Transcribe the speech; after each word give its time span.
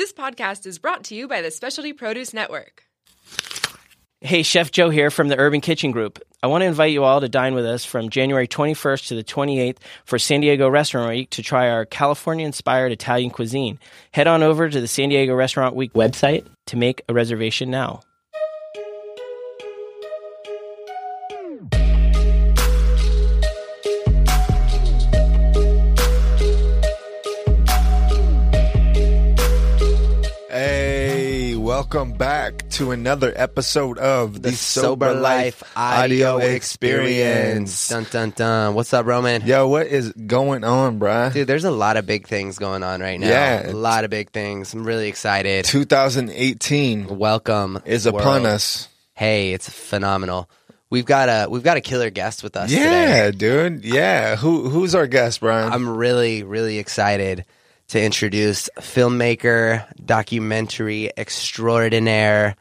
This 0.00 0.14
podcast 0.14 0.64
is 0.64 0.78
brought 0.78 1.04
to 1.04 1.14
you 1.14 1.28
by 1.28 1.42
the 1.42 1.50
Specialty 1.50 1.92
Produce 1.92 2.32
Network. 2.32 2.84
Hey, 4.22 4.42
Chef 4.42 4.70
Joe 4.70 4.88
here 4.88 5.10
from 5.10 5.28
the 5.28 5.36
Urban 5.36 5.60
Kitchen 5.60 5.90
Group. 5.90 6.20
I 6.42 6.46
want 6.46 6.62
to 6.62 6.66
invite 6.66 6.92
you 6.92 7.04
all 7.04 7.20
to 7.20 7.28
dine 7.28 7.54
with 7.54 7.66
us 7.66 7.84
from 7.84 8.08
January 8.08 8.48
21st 8.48 9.08
to 9.08 9.14
the 9.14 9.22
28th 9.22 9.76
for 10.06 10.18
San 10.18 10.40
Diego 10.40 10.70
Restaurant 10.70 11.10
Week 11.10 11.28
to 11.28 11.42
try 11.42 11.68
our 11.68 11.84
California 11.84 12.46
inspired 12.46 12.92
Italian 12.92 13.28
cuisine. 13.28 13.78
Head 14.12 14.26
on 14.26 14.42
over 14.42 14.70
to 14.70 14.80
the 14.80 14.88
San 14.88 15.10
Diego 15.10 15.34
Restaurant 15.34 15.76
Week 15.76 15.92
website 15.92 16.46
to 16.68 16.78
make 16.78 17.02
a 17.06 17.12
reservation 17.12 17.70
now. 17.70 18.00
Welcome 31.92 32.12
back 32.16 32.68
to 32.70 32.92
another 32.92 33.32
episode 33.34 33.98
of 33.98 34.34
the, 34.34 34.50
The 34.50 34.52
Sober 34.52 35.12
Life 35.12 35.60
Audio 35.74 36.36
Experience. 36.38 37.88
Dun 37.88 38.06
dun 38.12 38.30
dun. 38.30 38.74
What's 38.74 38.94
up, 38.94 39.06
Roman? 39.06 39.44
Yo, 39.44 39.66
what 39.66 39.88
is 39.88 40.12
going 40.12 40.62
on, 40.62 41.00
bruh? 41.00 41.32
Dude, 41.32 41.48
there's 41.48 41.64
a 41.64 41.70
lot 41.72 41.96
of 41.96 42.06
big 42.06 42.28
things 42.28 42.60
going 42.60 42.84
on 42.84 43.00
right 43.00 43.18
now. 43.18 43.26
Yeah. 43.26 43.70
A 43.70 43.72
lot 43.72 44.04
of 44.04 44.10
big 44.10 44.30
things. 44.30 44.72
I'm 44.72 44.84
really 44.84 45.08
excited. 45.08 45.64
2018 45.64 47.18
Welcome 47.18 47.80
is 47.84 48.06
upon 48.06 48.46
us. 48.46 48.88
Hey, 49.14 49.52
it's 49.52 49.68
phenomenal. 49.68 50.48
We've 50.90 51.04
got 51.04 51.28
a 51.28 51.50
we've 51.50 51.64
got 51.64 51.76
a 51.76 51.80
killer 51.80 52.10
guest 52.10 52.44
with 52.44 52.56
us 52.56 52.70
Yeah, 52.70 53.30
today. 53.30 53.36
dude. 53.36 53.84
Yeah. 53.84 54.36
Who 54.36 54.68
who's 54.68 54.94
our 54.94 55.08
guest, 55.08 55.40
Brian? 55.40 55.72
I'm 55.72 55.88
really 55.96 56.44
really 56.44 56.78
excited 56.78 57.44
to 57.90 58.00
introduce 58.00 58.70
filmmaker, 58.78 59.84
documentary 60.04 61.10
extraordinaire, 61.16 62.54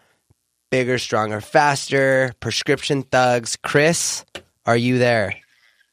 bigger, 0.71 0.97
stronger, 0.97 1.39
faster, 1.39 2.33
prescription 2.39 3.03
thugs. 3.03 3.55
Chris, 3.55 4.25
are 4.65 4.75
you 4.75 4.97
there? 4.97 5.35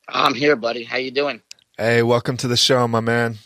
I'm 0.09 0.35
here, 0.35 0.57
buddy. 0.57 0.85
How 0.85 0.97
you 0.97 1.11
doing? 1.11 1.43
hey, 1.77 2.03
welcome 2.03 2.39
to 2.39 2.49
the 2.49 2.57
show, 2.57 2.89
my 2.89 3.01
man. 3.01 3.37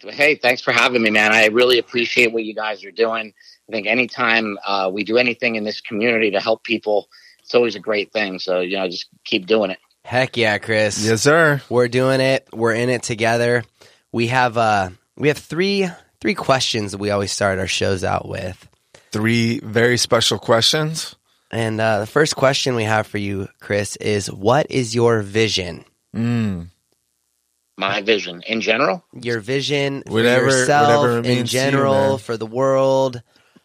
Hey, 0.00 0.36
thanks 0.36 0.62
for 0.62 0.72
having 0.72 1.02
me, 1.02 1.10
man. 1.10 1.32
I 1.32 1.46
really 1.48 1.78
appreciate 1.78 2.32
what 2.32 2.44
you 2.44 2.54
guys 2.54 2.82
are 2.82 2.90
doing. 2.90 3.34
I 3.68 3.72
think 3.72 3.86
anytime 3.86 4.56
uh, 4.66 4.90
we 4.90 5.04
do 5.04 5.18
anything 5.18 5.56
in 5.56 5.64
this 5.64 5.82
community 5.82 6.30
to 6.30 6.40
help 6.40 6.64
people, 6.64 7.10
it's 7.40 7.54
always 7.54 7.76
a 7.76 7.80
great 7.80 8.14
thing. 8.14 8.38
So 8.38 8.60
you 8.60 8.78
know, 8.78 8.88
just 8.88 9.08
keep 9.26 9.46
doing 9.46 9.70
it. 9.70 9.78
Heck 10.06 10.38
yeah, 10.38 10.56
Chris. 10.56 11.04
Yes, 11.04 11.20
sir. 11.20 11.60
We're 11.68 11.88
doing 11.88 12.22
it. 12.22 12.48
We're 12.54 12.72
in 12.72 12.88
it 12.88 13.02
together. 13.02 13.64
We 14.12 14.28
have 14.28 14.56
uh 14.56 14.90
we 15.16 15.28
have 15.28 15.38
three 15.38 15.88
three 16.20 16.34
questions 16.34 16.92
that 16.92 16.98
we 16.98 17.10
always 17.10 17.32
start 17.32 17.58
our 17.58 17.66
shows 17.66 18.04
out 18.04 18.28
with. 18.28 18.68
Three 19.12 19.60
very 19.60 19.96
special 19.96 20.38
questions. 20.38 21.14
And 21.52 21.80
uh, 21.80 21.98
the 22.00 22.06
first 22.06 22.36
question 22.36 22.76
we 22.76 22.84
have 22.84 23.08
for 23.08 23.18
you, 23.18 23.48
Chris, 23.60 23.96
is 23.96 24.30
what 24.30 24.70
is 24.70 24.94
your 24.94 25.20
vision? 25.22 25.84
Mm. 26.14 26.68
My 27.76 28.02
vision 28.02 28.42
in 28.46 28.60
general. 28.60 29.04
Your 29.12 29.40
vision 29.40 30.02
for 30.06 30.12
Whatever- 30.12 30.44
yourself 30.46 30.86
whatever 30.88 31.18
it 31.18 31.26
in 31.26 31.36
means 31.38 31.50
to 31.50 31.56
you, 31.56 31.62
general, 31.62 32.18
for 32.18 32.36
the 32.36 32.46
world. 32.46 33.22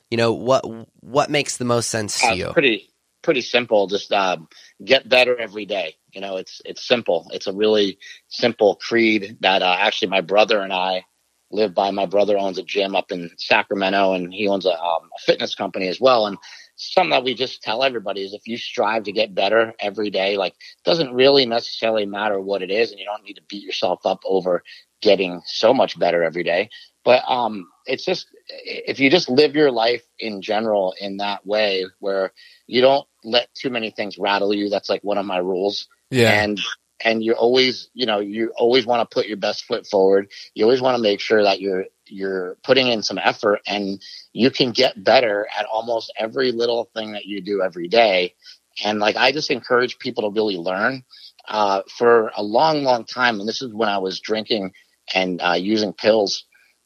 You 0.09 0.17
know 0.17 0.33
what 0.33 0.63
what 1.01 1.29
makes 1.29 1.57
the 1.57 1.65
most 1.65 1.89
sense 1.89 2.23
Uh, 2.23 2.31
to 2.31 2.35
you? 2.37 2.49
pretty 2.53 2.89
pretty 3.21 3.41
simple. 3.41 3.87
Just 3.87 4.11
um, 4.11 4.47
get 4.83 5.07
better 5.07 5.37
every 5.37 5.65
day. 5.65 5.95
You 6.15 6.21
know, 6.21 6.37
it's 6.37 6.61
it's 6.65 6.87
simple. 6.87 7.29
It's 7.33 7.47
a 7.47 7.53
really 7.53 7.99
simple 8.29 8.75
creed 8.77 9.37
that 9.41 9.61
uh, 9.61 9.75
actually 9.79 10.07
my 10.07 10.21
brother 10.21 10.61
and 10.61 10.71
I 10.73 11.03
live 11.51 11.75
by. 11.75 11.91
My 11.91 12.05
brother 12.05 12.37
owns 12.37 12.57
a 12.57 12.63
gym 12.63 12.95
up 12.95 13.11
in 13.11 13.29
Sacramento, 13.37 14.13
and 14.13 14.33
he 14.33 14.47
owns 14.47 14.65
a, 14.65 14.71
um, 14.71 15.09
a 15.15 15.21
fitness 15.25 15.55
company 15.55 15.89
as 15.89 15.99
well. 15.99 16.25
And 16.25 16.37
something 16.77 17.11
that 17.11 17.25
we 17.25 17.35
just 17.35 17.61
tell 17.61 17.83
everybody 17.83 18.23
is 18.23 18.33
if 18.33 18.47
you 18.47 18.57
strive 18.57 19.03
to 19.03 19.11
get 19.11 19.35
better 19.35 19.73
every 19.79 20.09
day, 20.09 20.37
like 20.37 20.53
it 20.53 20.85
doesn't 20.85 21.13
really 21.13 21.45
necessarily 21.45 22.05
matter 22.05 22.39
what 22.39 22.61
it 22.61 22.71
is, 22.71 22.91
and 22.91 22.99
you 22.99 23.05
don't 23.05 23.23
need 23.25 23.35
to 23.35 23.43
beat 23.49 23.63
yourself 23.63 23.99
up 24.05 24.21
over 24.25 24.63
getting 25.01 25.41
so 25.45 25.73
much 25.73 25.99
better 25.99 26.23
every 26.23 26.43
day. 26.43 26.69
But 27.03 27.23
um, 27.27 27.67
it's 27.85 28.05
just 28.05 28.27
if 28.47 29.01
you 29.01 29.09
just 29.09 29.29
live 29.29 29.53
your 29.53 29.71
life 29.71 30.03
in 30.17 30.41
general 30.41 30.95
in 30.99 31.17
that 31.17 31.45
way, 31.45 31.85
where 31.99 32.31
you 32.67 32.81
don't 32.81 33.05
let 33.23 33.53
too 33.53 33.69
many 33.69 33.91
things 33.91 34.17
rattle 34.17 34.53
you. 34.53 34.69
That's 34.69 34.89
like 34.89 35.03
one 35.03 35.17
of 35.17 35.25
my 35.25 35.37
rules. 35.39 35.87
Yeah. 36.09 36.43
And 36.43 36.59
and 37.03 37.23
you 37.23 37.33
always, 37.33 37.89
you 37.93 38.05
know, 38.05 38.19
you 38.19 38.53
always 38.57 38.85
want 38.85 39.07
to 39.07 39.13
put 39.13 39.27
your 39.27 39.37
best 39.37 39.65
foot 39.65 39.85
forward. 39.85 40.31
You 40.53 40.63
always 40.65 40.81
want 40.81 40.95
to 40.97 41.01
make 41.01 41.19
sure 41.19 41.43
that 41.43 41.59
you're 41.61 41.85
you're 42.07 42.57
putting 42.63 42.87
in 42.87 43.03
some 43.03 43.17
effort 43.17 43.61
and 43.67 44.01
you 44.33 44.51
can 44.51 44.71
get 44.71 45.03
better 45.03 45.47
at 45.57 45.65
almost 45.65 46.13
every 46.17 46.51
little 46.51 46.89
thing 46.93 47.13
that 47.13 47.25
you 47.25 47.41
do 47.41 47.61
every 47.61 47.87
day. 47.87 48.35
And 48.83 48.99
like 48.99 49.15
I 49.15 49.31
just 49.31 49.51
encourage 49.51 49.99
people 49.99 50.23
to 50.23 50.35
really 50.35 50.57
learn. 50.57 51.03
Uh, 51.47 51.83
for 51.87 52.31
a 52.35 52.41
long, 52.41 52.83
long 52.83 53.05
time, 53.05 53.39
and 53.39 53.47
this 53.47 53.61
is 53.61 53.71
when 53.71 53.87
I 53.87 53.99
was 53.99 54.19
drinking 54.19 54.73
and 55.13 55.39
uh, 55.43 55.53
using 55.53 55.93
pills. 55.93 56.45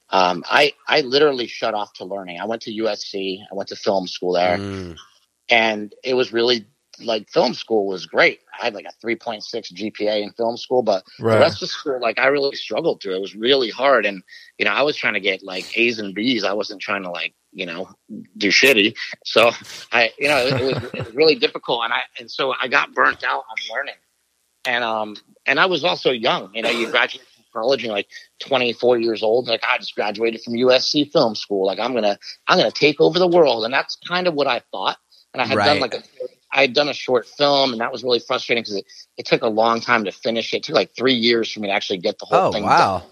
Um, 0.09 0.43
I 0.49 0.73
I 0.85 1.01
literally 1.01 1.47
shut 1.47 1.73
off 1.73 1.93
to 1.93 2.05
learning. 2.05 2.41
I 2.41 2.45
went 2.45 2.63
to 2.63 2.71
USC. 2.71 3.39
I 3.49 3.55
went 3.55 3.69
to 3.69 3.77
film 3.77 4.05
school 4.05 4.33
there 4.33 4.57
Mm, 4.57 4.97
and 5.49 5.93
it 6.03 6.13
was 6.13 6.33
really 6.33 6.65
like 7.01 7.29
film 7.29 7.53
school 7.53 7.87
was 7.87 8.05
great. 8.05 8.39
I 8.59 8.65
had 8.65 8.73
like 8.73 8.85
a 8.85 9.05
3.6 9.05 9.41
GPA 9.73 10.21
in 10.21 10.31
film 10.31 10.57
school, 10.57 10.81
but 10.81 11.03
Right. 11.19 11.35
the 11.35 11.39
rest 11.39 11.61
of 11.63 11.69
school, 11.69 11.99
like 12.01 12.19
I 12.19 12.27
really 12.27 12.55
struggled 12.55 13.01
through. 13.01 13.15
It 13.15 13.21
was 13.21 13.35
really 13.35 13.69
hard. 13.69 14.05
And, 14.05 14.23
you 14.57 14.65
know, 14.65 14.71
I 14.71 14.81
was 14.81 14.95
trying 14.95 15.13
to 15.13 15.19
get 15.19 15.43
like 15.43 15.77
A's 15.77 15.99
and 15.99 16.13
B's. 16.13 16.43
I 16.43 16.53
wasn't 16.53 16.81
trying 16.81 17.03
to 17.03 17.09
like, 17.11 17.33
you 17.51 17.65
know, 17.65 17.89
do 18.37 18.49
shitty. 18.49 18.95
So 19.25 19.51
I, 19.91 20.11
you 20.19 20.27
know, 20.27 20.37
it, 20.37 20.61
was, 20.61 20.83
it 20.93 21.05
was 21.05 21.15
really 21.15 21.35
difficult. 21.35 21.83
And 21.83 21.93
I, 21.93 22.01
and 22.19 22.29
so 22.29 22.53
I 22.61 22.67
got 22.67 22.93
burnt 22.93 23.23
out 23.23 23.43
on 23.49 23.75
learning. 23.75 23.95
And, 24.65 24.83
um, 24.83 25.15
and 25.45 25.59
I 25.59 25.65
was 25.65 25.83
also 25.83 26.11
young, 26.11 26.53
you 26.53 26.61
know, 26.61 26.69
you 26.69 26.89
graduate 26.91 27.25
from 27.33 27.45
college 27.53 27.83
and 27.83 27.93
like 27.93 28.07
24 28.41 28.99
years 28.99 29.23
old. 29.23 29.47
Like 29.47 29.63
I 29.67 29.77
just 29.77 29.95
graduated 29.95 30.41
from 30.43 30.53
USC 30.53 31.11
film 31.11 31.33
school. 31.33 31.65
Like 31.65 31.79
I'm 31.79 31.91
going 31.93 32.03
to, 32.03 32.19
I'm 32.47 32.59
going 32.59 32.69
to 32.69 32.77
take 32.77 32.99
over 32.99 33.17
the 33.17 33.27
world. 33.27 33.63
And 33.65 33.73
that's 33.73 33.97
kind 34.07 34.27
of 34.27 34.33
what 34.33 34.47
I 34.47 34.61
thought. 34.71 34.97
And 35.33 35.41
I 35.41 35.45
had 35.45 35.55
done 35.65 35.79
like 35.79 35.93
a, 35.93 36.03
I 36.51 36.61
had 36.61 36.73
done 36.73 36.89
a 36.89 36.93
short 36.93 37.27
film, 37.27 37.71
and 37.71 37.81
that 37.81 37.91
was 37.91 38.03
really 38.03 38.19
frustrating 38.19 38.63
because 38.63 38.77
it, 38.77 38.85
it 39.17 39.25
took 39.25 39.41
a 39.41 39.47
long 39.47 39.81
time 39.81 40.05
to 40.05 40.11
finish. 40.11 40.53
It 40.53 40.63
took 40.63 40.75
like 40.75 40.95
three 40.95 41.13
years 41.13 41.51
for 41.51 41.59
me 41.59 41.67
to 41.67 41.73
actually 41.73 41.99
get 41.99 42.17
the 42.19 42.25
whole 42.25 42.51
thing. 42.51 42.63
Oh 42.63 42.67
thing. 42.67 42.77
wow. 42.77 42.99
done. 42.99 43.09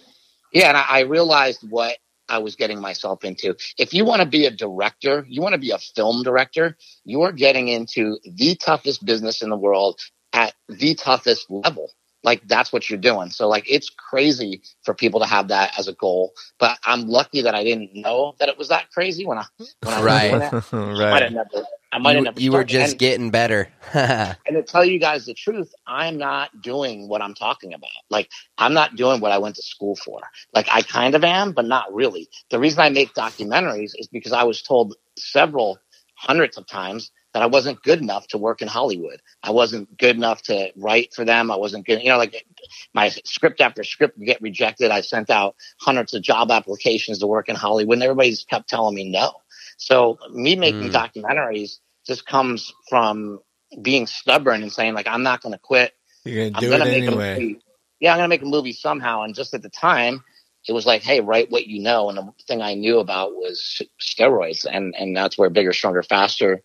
Yeah, 0.53 0.68
and 0.70 0.78
I, 0.78 0.86
I 0.88 1.00
realized 1.02 1.70
what 1.70 1.97
I 2.30 2.40
was 2.40 2.56
getting 2.56 2.81
myself 2.81 3.24
into. 3.24 3.56
If 3.78 3.94
you 3.94 4.06
want 4.06 4.22
to 4.22 4.28
be 4.28 4.46
a 4.46 4.52
director, 4.52 5.26
you 5.28 5.42
want 5.42 5.53
to 5.53 5.59
be 5.59 5.72
a 5.72 5.78
film 5.78 6.24
director, 6.24 6.78
you 7.06 7.22
are 7.22 7.31
getting 7.31 7.68
into 7.68 8.18
the 8.24 8.56
toughest 8.56 9.06
business 9.06 9.42
in 9.42 9.50
the 9.50 9.58
world 9.58 10.00
at 10.34 10.53
the 10.68 10.96
toughest 10.96 11.50
level. 11.50 11.92
Like 12.28 12.46
that's 12.48 12.74
what 12.74 12.90
you're 12.90 13.00
doing. 13.00 13.30
So 13.30 13.48
like 13.48 13.64
it's 13.72 13.90
crazy 13.90 14.62
for 14.84 14.94
people 14.94 15.20
to 15.22 15.26
have 15.26 15.48
that 15.48 15.72
as 15.80 15.88
a 15.88 15.94
goal. 15.94 16.34
But 16.60 16.78
I'm 16.84 17.08
lucky 17.08 17.42
that 17.42 17.56
I 17.56 17.64
didn't 17.64 17.92
know 17.96 18.36
that 18.40 18.50
it 18.50 18.58
was 18.58 18.68
that 18.68 18.92
crazy 18.92 19.26
when 19.26 19.38
I 19.38 19.46
when 19.58 19.94
I 19.94 19.98
was 19.98 20.06
Right. 20.06 20.34
it. 20.34 20.54
I 20.74 20.76
might 20.76 21.00
right. 21.00 21.24
have 21.24 21.32
never. 21.32 21.66
I 21.94 22.00
might 22.00 22.12
You, 22.12 22.16
have 22.18 22.24
never. 22.26 22.40
you 22.42 22.52
were 22.52 22.66
just 22.66 22.92
And- 22.92 23.00
getting 23.00 23.32
better. 23.32 23.70
and 23.94 24.36
to 24.52 24.62
tell 24.62 24.84
you 24.84 25.00
guys 25.00 25.26
the 25.26 25.34
truth, 25.34 25.74
I'm 25.88 26.18
not 26.18 26.62
doing 26.62 27.08
what 27.08 27.22
I'm 27.22 27.34
talking 27.34 27.74
about. 27.74 27.90
Like, 28.10 28.30
I'm 28.58 28.74
not 28.74 28.98
doing 28.98 29.22
what 29.22 29.32
I 29.32 29.38
went 29.38 29.56
to 29.56 29.62
school 29.64 29.96
for. 29.96 30.20
Like, 30.54 30.68
I 30.70 30.82
kind 30.82 31.16
of 31.16 31.24
am, 31.24 31.54
but 31.54 31.64
not 31.66 31.94
really. 31.94 32.28
The 32.50 32.59
reason 32.59 32.82
I 32.82 32.90
make 32.90 33.14
documentaries 33.14 33.92
is 33.98 34.08
because 34.12 34.34
I 34.34 34.44
was 34.44 34.62
told 34.62 34.96
several 35.18 35.80
hundreds 36.16 36.58
of 36.58 36.68
times 36.68 37.09
that 37.38 37.44
I 37.44 37.48
wasn't 37.48 37.84
good 37.84 38.02
enough 38.02 38.25
to 38.30 38.40
work 38.40 38.64
in 38.64 38.68
Hollywood. 38.68 39.22
I 39.44 39.52
wasn't 39.52 39.96
good 39.96 40.16
enough 40.16 40.42
to 40.44 40.72
write 40.75 41.14
for 41.14 41.24
them. 41.24 41.52
I 41.52 41.56
wasn't 41.56 41.86
good, 41.86 42.02
you 42.02 42.09
know, 42.09 42.18
like 42.18 42.48
my 42.96 43.09
script 43.09 43.62
after 43.62 43.84
script 43.84 44.18
would 44.18 44.25
get 44.25 44.42
rejected. 44.42 44.90
I 44.90 45.02
sent 45.02 45.30
out 45.30 45.56
hundreds 45.80 46.16
of 46.16 46.24
job 46.24 46.50
applications 46.50 47.20
to 47.20 47.28
work 47.28 47.47
in 47.47 47.56
Hollywood 47.56 47.97
and 47.97 48.03
everybody 48.03 48.36
kept 48.50 48.68
telling 48.68 48.96
me 48.96 49.08
no. 49.08 49.34
So 49.78 50.17
me 50.32 50.56
making 50.56 50.90
Mm. 50.90 50.94
documentaries 50.94 51.78
just 52.08 52.26
comes 52.26 52.73
from 52.90 53.40
being 53.84 54.08
stubborn 54.08 54.64
and 54.64 54.73
saying 54.73 54.96
like 54.96 55.08
I'm 55.08 55.22
not 55.22 55.41
going 55.44 55.53
to 55.53 55.59
quit. 55.59 55.94
You're 56.26 56.50
gonna 56.50 56.59
do 56.59 56.70
going 56.70 56.82
it 56.82 56.85
to 56.85 56.85
make 56.85 57.08
anyway. 57.08 57.35
movie. 57.35 57.61
Yeah, 58.00 58.14
I'm 58.14 58.17
going 58.17 58.26
to 58.26 58.34
make 58.35 58.41
a 58.41 58.46
movie 58.46 58.73
somehow. 58.73 59.22
And 59.22 59.35
just 59.35 59.53
at 59.53 59.61
the 59.61 59.70
time, 59.70 60.23
it 60.67 60.73
was 60.73 60.85
like, 60.85 61.02
hey, 61.02 61.22
write 61.22 61.50
what 61.50 61.67
you 61.67 61.82
know. 61.82 62.09
And 62.09 62.17
the 62.17 62.34
thing 62.47 62.61
I 62.61 62.73
knew 62.73 63.00
about 63.00 63.34
was 63.34 63.82
steroids, 64.02 64.66
and 64.70 64.94
and 64.96 65.16
that's 65.16 65.38
where 65.38 65.50
bigger, 65.50 65.73
stronger, 65.73 66.03
faster, 66.03 66.61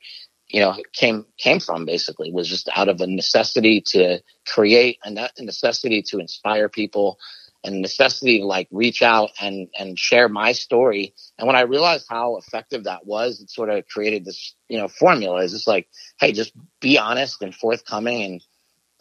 you 0.52 0.60
know, 0.60 0.76
came 0.93 1.26
came 1.38 1.60
from. 1.60 1.84
Basically, 1.84 2.31
was 2.31 2.49
just 2.49 2.69
out 2.76 2.88
of 2.88 3.00
a 3.00 3.06
necessity 3.06 3.81
to 3.88 4.20
create, 4.46 4.99
a 5.04 5.10
necessity 5.40 6.02
to 6.02 6.19
inspire 6.19 6.69
people, 6.69 7.19
and 7.64 7.81
necessity 7.81 8.40
to 8.40 8.44
like 8.44 8.69
reach 8.70 9.02
out 9.02 9.31
and 9.40 9.69
and 9.78 9.99
share 9.99 10.28
my 10.28 10.52
story. 10.52 11.14
And 11.38 11.46
when 11.46 11.56
I 11.56 11.62
realized 11.62 12.06
how 12.08 12.37
effective 12.37 12.84
that 12.84 13.06
was, 13.06 13.40
it 13.40 13.50
sort 13.50 13.70
of 13.70 13.87
created 13.88 14.25
this, 14.25 14.54
you 14.69 14.78
know, 14.78 14.88
formula. 14.88 15.43
Is 15.43 15.52
just 15.52 15.66
like, 15.66 15.88
hey, 16.20 16.32
just 16.32 16.52
be 16.81 16.98
honest 16.98 17.43
and 17.43 17.55
forthcoming, 17.55 18.22
and 18.22 18.44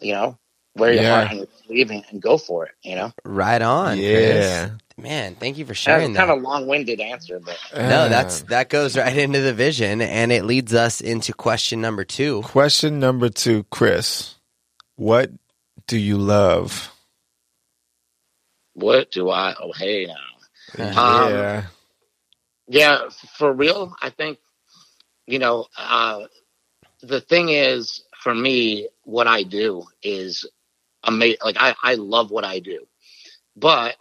you 0.00 0.14
know, 0.14 0.38
wear 0.76 0.92
your 0.92 1.02
Yeah. 1.02 1.14
heart 1.16 1.30
on 1.32 1.36
your 1.38 1.46
sleeve 1.66 1.90
and, 1.90 2.04
and 2.10 2.22
go 2.22 2.38
for 2.38 2.66
it. 2.66 2.72
You 2.82 2.96
know. 2.96 3.12
right 3.24 3.60
on. 3.62 3.98
Yeah. 3.98 4.68
Chris. 4.68 4.70
man, 4.96 5.34
thank 5.36 5.58
you 5.58 5.66
for 5.66 5.74
sharing. 5.74 6.12
That's 6.12 6.18
sharing 6.18 6.28
kind 6.28 6.30
that. 6.30 6.36
of 6.36 6.42
a 6.44 6.48
long-winded 6.48 7.00
answer, 7.00 7.40
but 7.40 7.58
no, 7.74 8.08
that's 8.08 8.42
that 8.42 8.68
goes 8.68 8.96
right 8.96 9.16
into 9.16 9.40
the 9.40 9.52
vision, 9.54 10.00
and 10.00 10.30
it 10.32 10.44
leads 10.44 10.74
us 10.74 11.00
into 11.00 11.32
question 11.32 11.80
number 11.80 12.04
two. 12.04 12.42
question 12.42 12.98
number 13.00 13.28
two, 13.28 13.64
Chris. 13.70 14.34
What 14.96 15.30
do 15.86 15.98
you 15.98 16.16
love? 16.18 16.90
what 18.74 19.10
do 19.10 19.28
I? 19.30 19.54
Oh, 19.60 19.72
hey 19.76 20.06
now. 20.06 20.14
Um, 20.78 21.32
yeah. 21.32 21.62
Yeah, 22.68 22.98
for 23.36 23.52
real, 23.52 23.94
I 24.00 24.08
think, 24.08 24.38
you 25.26 25.38
know, 25.38 25.66
uh, 25.76 26.22
the 27.02 27.20
thing 27.20 27.50
is, 27.50 28.02
for 28.22 28.34
me, 28.34 28.88
what 29.02 29.26
I 29.26 29.42
do 29.42 29.84
is 30.02 30.46
amazing. 31.04 31.38
Like, 31.44 31.56
I, 31.58 31.74
I 31.82 31.94
love 31.94 32.30
what 32.30 32.44
I 32.44 32.60
do, 32.60 32.86
but 33.56 33.96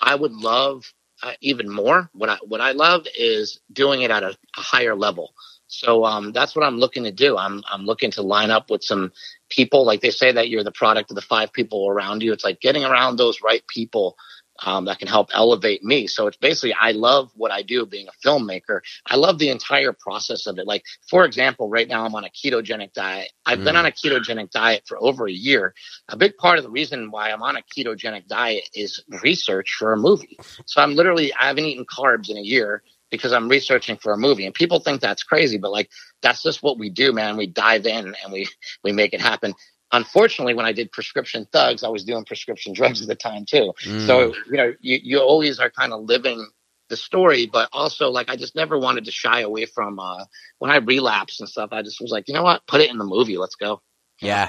I 0.00 0.14
would 0.14 0.32
love 0.32 0.84
uh, 1.22 1.32
even 1.40 1.70
more. 1.70 2.10
What 2.12 2.28
I, 2.28 2.38
what 2.46 2.60
I 2.60 2.72
love 2.72 3.06
is 3.18 3.60
doing 3.72 4.02
it 4.02 4.10
at 4.10 4.22
a, 4.22 4.30
a 4.30 4.60
higher 4.60 4.94
level. 4.94 5.34
So, 5.66 6.04
um, 6.04 6.32
that's 6.32 6.54
what 6.54 6.64
I'm 6.64 6.78
looking 6.78 7.04
to 7.04 7.12
do. 7.12 7.36
I'm, 7.36 7.62
I'm 7.70 7.84
looking 7.86 8.10
to 8.12 8.22
line 8.22 8.50
up 8.50 8.70
with 8.70 8.84
some 8.84 9.12
people. 9.48 9.84
Like 9.84 10.00
they 10.00 10.10
say 10.10 10.30
that 10.32 10.48
you're 10.48 10.64
the 10.64 10.72
product 10.72 11.10
of 11.10 11.16
the 11.16 11.22
five 11.22 11.52
people 11.52 11.88
around 11.88 12.22
you. 12.22 12.32
It's 12.32 12.44
like 12.44 12.60
getting 12.60 12.84
around 12.84 13.16
those 13.16 13.40
right 13.42 13.66
people 13.66 14.16
um, 14.64 14.84
that 14.84 14.98
can 14.98 15.08
help 15.08 15.30
elevate 15.34 15.82
me. 15.82 16.06
So 16.06 16.26
it's 16.26 16.36
basically, 16.36 16.74
I 16.74 16.92
love 16.92 17.30
what 17.34 17.50
I 17.50 17.62
do 17.62 17.86
being 17.86 18.08
a 18.08 18.26
filmmaker. 18.26 18.80
I 19.06 19.16
love 19.16 19.38
the 19.38 19.48
entire 19.50 19.92
process 19.92 20.46
of 20.46 20.58
it. 20.58 20.66
Like, 20.66 20.84
for 21.08 21.24
example, 21.24 21.68
right 21.68 21.88
now 21.88 22.04
I'm 22.04 22.14
on 22.14 22.24
a 22.24 22.30
ketogenic 22.30 22.92
diet. 22.92 23.32
I've 23.44 23.64
been 23.64 23.74
Mm. 23.74 23.80
on 23.80 23.86
a 23.86 23.90
ketogenic 23.90 24.50
diet 24.50 24.84
for 24.86 24.96
over 25.02 25.26
a 25.26 25.32
year. 25.32 25.74
A 26.08 26.16
big 26.16 26.36
part 26.36 26.58
of 26.58 26.64
the 26.64 26.70
reason 26.70 27.10
why 27.10 27.30
I'm 27.30 27.42
on 27.42 27.56
a 27.56 27.62
ketogenic 27.62 28.26
diet 28.28 28.68
is 28.74 29.02
research 29.22 29.74
for 29.78 29.92
a 29.92 29.96
movie. 29.96 30.38
So 30.66 30.80
I'm 30.80 30.94
literally, 30.94 31.32
I 31.34 31.48
haven't 31.48 31.64
eaten 31.64 31.84
carbs 31.86 32.30
in 32.30 32.36
a 32.36 32.42
year 32.42 32.82
because 33.10 33.32
I'm 33.32 33.48
researching 33.48 33.96
for 33.96 34.12
a 34.12 34.16
movie. 34.16 34.46
And 34.46 34.54
people 34.54 34.80
think 34.80 35.00
that's 35.00 35.22
crazy, 35.22 35.58
but 35.58 35.70
like, 35.72 35.90
that's 36.22 36.42
just 36.42 36.62
what 36.62 36.78
we 36.78 36.90
do, 36.90 37.12
man. 37.12 37.36
We 37.36 37.46
dive 37.46 37.86
in 37.86 38.14
and 38.22 38.32
we, 38.32 38.48
we 38.82 38.92
make 38.92 39.12
it 39.14 39.20
happen. 39.20 39.54
Unfortunately, 39.94 40.54
when 40.54 40.66
I 40.66 40.72
did 40.72 40.90
prescription 40.90 41.46
thugs, 41.52 41.84
I 41.84 41.88
was 41.88 42.04
doing 42.04 42.24
prescription 42.24 42.72
drugs 42.72 43.00
at 43.00 43.06
the 43.08 43.14
time 43.14 43.44
too. 43.46 43.72
Mm. 43.84 44.06
So, 44.06 44.34
you 44.50 44.56
know, 44.56 44.74
you, 44.80 44.98
you 45.02 45.18
always 45.20 45.60
are 45.60 45.70
kind 45.70 45.92
of 45.92 46.02
living 46.02 46.46
the 46.88 46.96
story, 46.96 47.46
but 47.46 47.68
also 47.72 48.10
like 48.10 48.28
I 48.28 48.36
just 48.36 48.56
never 48.56 48.76
wanted 48.78 49.04
to 49.04 49.10
shy 49.12 49.40
away 49.40 49.66
from 49.66 49.98
uh 50.00 50.24
when 50.58 50.70
I 50.70 50.76
relapsed 50.76 51.40
and 51.40 51.48
stuff, 51.48 51.70
I 51.72 51.82
just 51.82 52.00
was 52.00 52.10
like, 52.10 52.26
you 52.28 52.34
know 52.34 52.42
what? 52.42 52.66
Put 52.66 52.80
it 52.80 52.90
in 52.90 52.98
the 52.98 53.04
movie. 53.04 53.38
Let's 53.38 53.54
go. 53.54 53.80
yeah, 54.20 54.48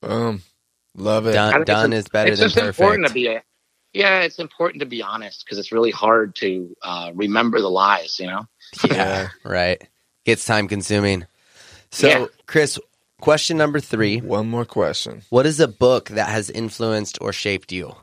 Boom. 0.00 0.42
Love 0.94 1.26
it. 1.26 1.32
Done, 1.32 1.64
done 1.64 1.92
it's- 1.92 2.04
is 2.04 2.08
better 2.08 2.30
it's 2.30 2.40
than 2.40 2.48
just 2.50 2.58
important 2.58 3.06
to 3.08 3.12
be 3.12 3.26
a 3.26 3.42
yeah, 3.92 4.20
it's 4.20 4.38
important 4.38 4.80
to 4.80 4.86
be 4.86 5.02
honest 5.02 5.44
because 5.44 5.58
it's 5.58 5.72
really 5.72 5.90
hard 5.90 6.36
to 6.36 6.76
uh 6.82 7.10
remember 7.14 7.60
the 7.60 7.70
lies, 7.70 8.18
you 8.20 8.26
know? 8.26 8.46
Yeah, 8.88 9.28
right. 9.44 9.82
Gets 10.24 10.44
time 10.44 10.68
consuming. 10.68 11.26
So, 11.90 12.08
Yeah. 12.08 12.26
Chris, 12.46 12.78
question 13.26 13.56
number 13.56 13.80
three: 13.80 14.20
One 14.20 14.48
more 14.48 14.64
question. 14.64 15.22
What 15.30 15.46
is 15.46 15.58
a 15.58 15.66
book 15.66 16.10
that 16.10 16.28
has 16.28 16.48
influenced 16.48 17.18
or 17.20 17.32
shaped 17.32 17.72
you? 17.72 17.96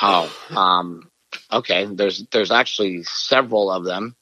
Oh, 0.00 0.34
um, 0.56 1.10
okay. 1.52 1.84
There's 1.84 2.24
there's 2.32 2.50
actually 2.50 3.02
several 3.02 3.70
of 3.70 3.84
them, 3.84 4.16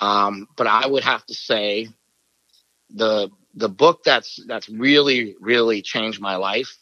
um, 0.00 0.46
but 0.56 0.68
I 0.68 0.86
would 0.86 1.02
have 1.02 1.26
to 1.26 1.34
say 1.34 1.88
the 2.88 3.30
the 3.54 3.68
book 3.68 4.04
that's 4.04 4.38
that's 4.46 4.68
really 4.68 5.34
really 5.40 5.82
changed 5.82 6.20
my 6.20 6.36
life 6.36 6.78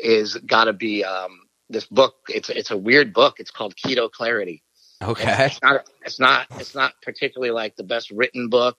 is 0.00 0.34
got 0.34 0.64
to 0.64 0.72
be 0.72 1.04
um, 1.04 1.42
this 1.68 1.86
book. 1.86 2.16
It's 2.28 2.50
it's 2.50 2.72
a 2.72 2.76
weird 2.76 3.12
book. 3.12 3.36
It's 3.38 3.52
called 3.52 3.76
Keto 3.76 4.10
Clarity. 4.10 4.64
Okay. 5.00 5.46
It's 5.46 5.62
not 5.62 5.88
it's 6.04 6.18
not 6.18 6.46
it's 6.58 6.74
not 6.74 6.94
particularly 7.02 7.52
like 7.52 7.76
the 7.76 7.84
best 7.84 8.10
written 8.10 8.48
book. 8.48 8.76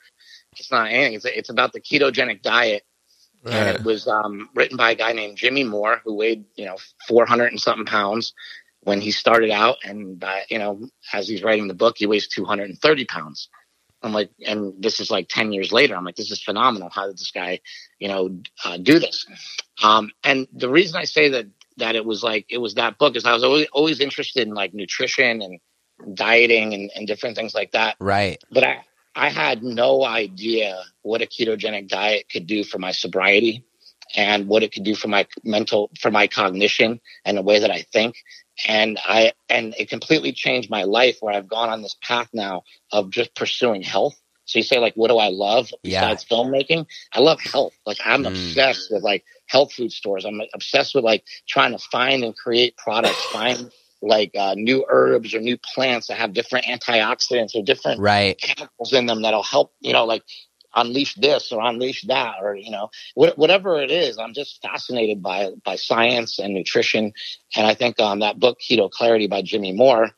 It's 0.60 0.72
not 0.72 0.92
anything. 0.92 1.14
It's 1.14 1.26
it's 1.26 1.50
about 1.50 1.74
the 1.74 1.82
ketogenic 1.82 2.42
diet 2.42 2.84
and 3.52 3.70
it 3.70 3.84
was 3.84 4.08
um, 4.08 4.50
written 4.56 4.78
by 4.78 4.92
a 4.92 4.96
guy 4.96 5.12
named 5.14 5.38
Jimmy 5.38 5.64
Moore, 5.64 6.02
who 6.04 6.16
weighed 6.16 6.46
you 6.56 6.66
know 6.66 6.78
400 7.08 7.48
and 7.52 7.60
something 7.60 7.86
pounds 7.86 8.34
when 8.82 9.00
he 9.00 9.12
started 9.12 9.52
out, 9.52 9.78
and 9.84 10.20
by, 10.20 10.44
you 10.50 10.60
know 10.60 10.88
as 11.12 11.28
he's 11.28 11.44
writing 11.44 11.68
the 11.68 11.74
book, 11.74 11.98
he 11.98 12.06
weighs 12.06 12.28
230 12.28 13.06
pounds. 13.06 13.50
I'm 14.02 14.14
like, 14.14 14.32
and 14.46 14.74
this 14.82 15.00
is 15.00 15.10
like 15.10 15.30
10 15.30 15.54
years 15.54 15.72
later. 15.72 15.96
I'm 15.96 16.04
like, 16.04 16.18
this 16.18 16.32
is 16.32 16.44
phenomenal. 16.44 16.90
How 16.90 17.08
did 17.08 17.18
this 17.18 17.32
guy, 17.32 17.62
you 18.00 18.10
know, 18.10 18.38
uh, 18.66 18.76
do 18.76 19.00
this? 19.00 19.26
Um, 19.82 20.12
and 20.26 20.46
the 20.52 20.70
reason 20.70 20.98
I 20.98 21.06
say 21.06 21.30
that 21.30 21.46
that 21.78 21.96
it 21.96 22.06
was 22.06 22.22
like 22.22 22.46
it 22.50 22.60
was 22.60 22.76
that 22.76 22.98
book 22.98 23.16
is 23.16 23.26
I 23.26 23.34
was 23.34 23.44
always 23.44 23.68
always 23.74 24.00
interested 24.00 24.48
in 24.48 24.54
like 24.54 24.74
nutrition 24.74 25.42
and 25.42 25.60
dieting 26.16 26.74
and, 26.74 26.92
and 26.96 27.08
different 27.08 27.36
things 27.36 27.54
like 27.54 27.72
that 27.72 27.96
Right. 28.00 28.44
but 28.52 28.64
I, 28.64 28.84
I 29.16 29.30
had 29.30 29.64
no 29.64 30.04
idea 30.06 30.84
what 31.04 31.22
a 31.22 31.26
ketogenic 31.28 31.88
diet 31.88 32.28
could 32.30 32.48
do 32.48 32.64
for 32.64 32.80
my 32.80 32.92
sobriety 32.92 33.66
and 34.16 34.48
what 34.48 34.64
it 34.64 34.72
could 34.74 34.84
do 34.84 34.96
for 34.96 35.08
my 35.08 35.28
mental, 35.44 35.90
for 36.00 36.12
my 36.12 36.28
cognition 36.28 37.00
and 37.26 37.38
the 37.38 37.42
way 37.42 37.60
that 37.60 37.72
I 37.72 37.84
think. 37.94 38.16
And 38.68 39.00
I, 39.06 39.34
and 39.50 39.74
it 39.78 39.90
completely 39.90 40.32
changed 40.32 40.70
my 40.70 40.84
life 40.84 41.18
where 41.22 41.34
I've 41.34 41.48
gone 41.48 41.70
on 41.70 41.82
this 41.82 41.96
path 42.04 42.30
now 42.34 42.64
of 42.92 43.10
just 43.12 43.36
pursuing 43.36 43.82
health. 43.82 44.16
So 44.46 44.60
you 44.60 44.64
say 44.64 44.80
like, 44.80 44.94
what 44.96 45.10
do 45.10 45.18
I 45.18 45.30
love 45.30 45.70
Yeah. 45.84 46.02
besides 46.02 46.26
filmmaking? 46.26 46.86
I 47.14 47.20
love 47.22 47.40
health. 47.42 47.74
Like 47.86 47.98
I'm 48.06 48.24
Mm. 48.24 48.28
obsessed 48.28 48.90
with 48.92 49.04
like 49.04 49.24
health 49.48 49.74
food 49.74 49.92
stores. 49.92 50.26
I'm 50.26 50.42
obsessed 50.54 50.96
with 50.96 51.04
like 51.04 51.24
trying 51.48 51.72
to 51.72 51.80
find 51.80 52.24
and 52.24 52.36
create 52.36 52.76
products, 52.78 53.26
find 53.26 53.72
like 54.04 54.32
uh, 54.38 54.54
new 54.56 54.86
herbs 54.90 55.34
or 55.34 55.40
new 55.40 55.58
plants 55.58 56.08
that 56.08 56.18
have 56.18 56.34
different 56.34 56.66
antioxidants 56.66 57.56
or 57.56 57.64
different 57.64 58.00
Right. 58.02 58.38
chemicals 58.40 58.94
in 58.94 59.06
them 59.06 59.22
that'll 59.22 59.44
help, 59.44 59.74
you 59.80 59.94
know, 59.94 60.06
like 60.06 60.24
unleash 60.76 61.16
this 61.16 61.52
or 61.52 61.62
unleash 61.62 62.02
that, 62.04 62.36
or, 62.42 62.56
you 62.56 62.72
know, 62.72 62.90
wh- 63.16 63.38
whatever 63.38 63.82
it 63.82 63.92
is. 63.92 64.18
I'm 64.18 64.34
just 64.34 64.62
fascinated 64.62 65.22
by, 65.22 65.52
by 65.64 65.78
science 65.78 66.40
and 66.40 66.54
nutrition. 66.54 67.14
And 67.56 67.66
I 67.66 67.76
think, 67.76 68.00
um, 68.00 68.20
that 68.20 68.40
book, 68.40 68.60
Keto 68.60 68.90
Clarity 68.92 69.28
by 69.28 69.42
Jimmy 69.42 69.72
Moore 69.72 70.10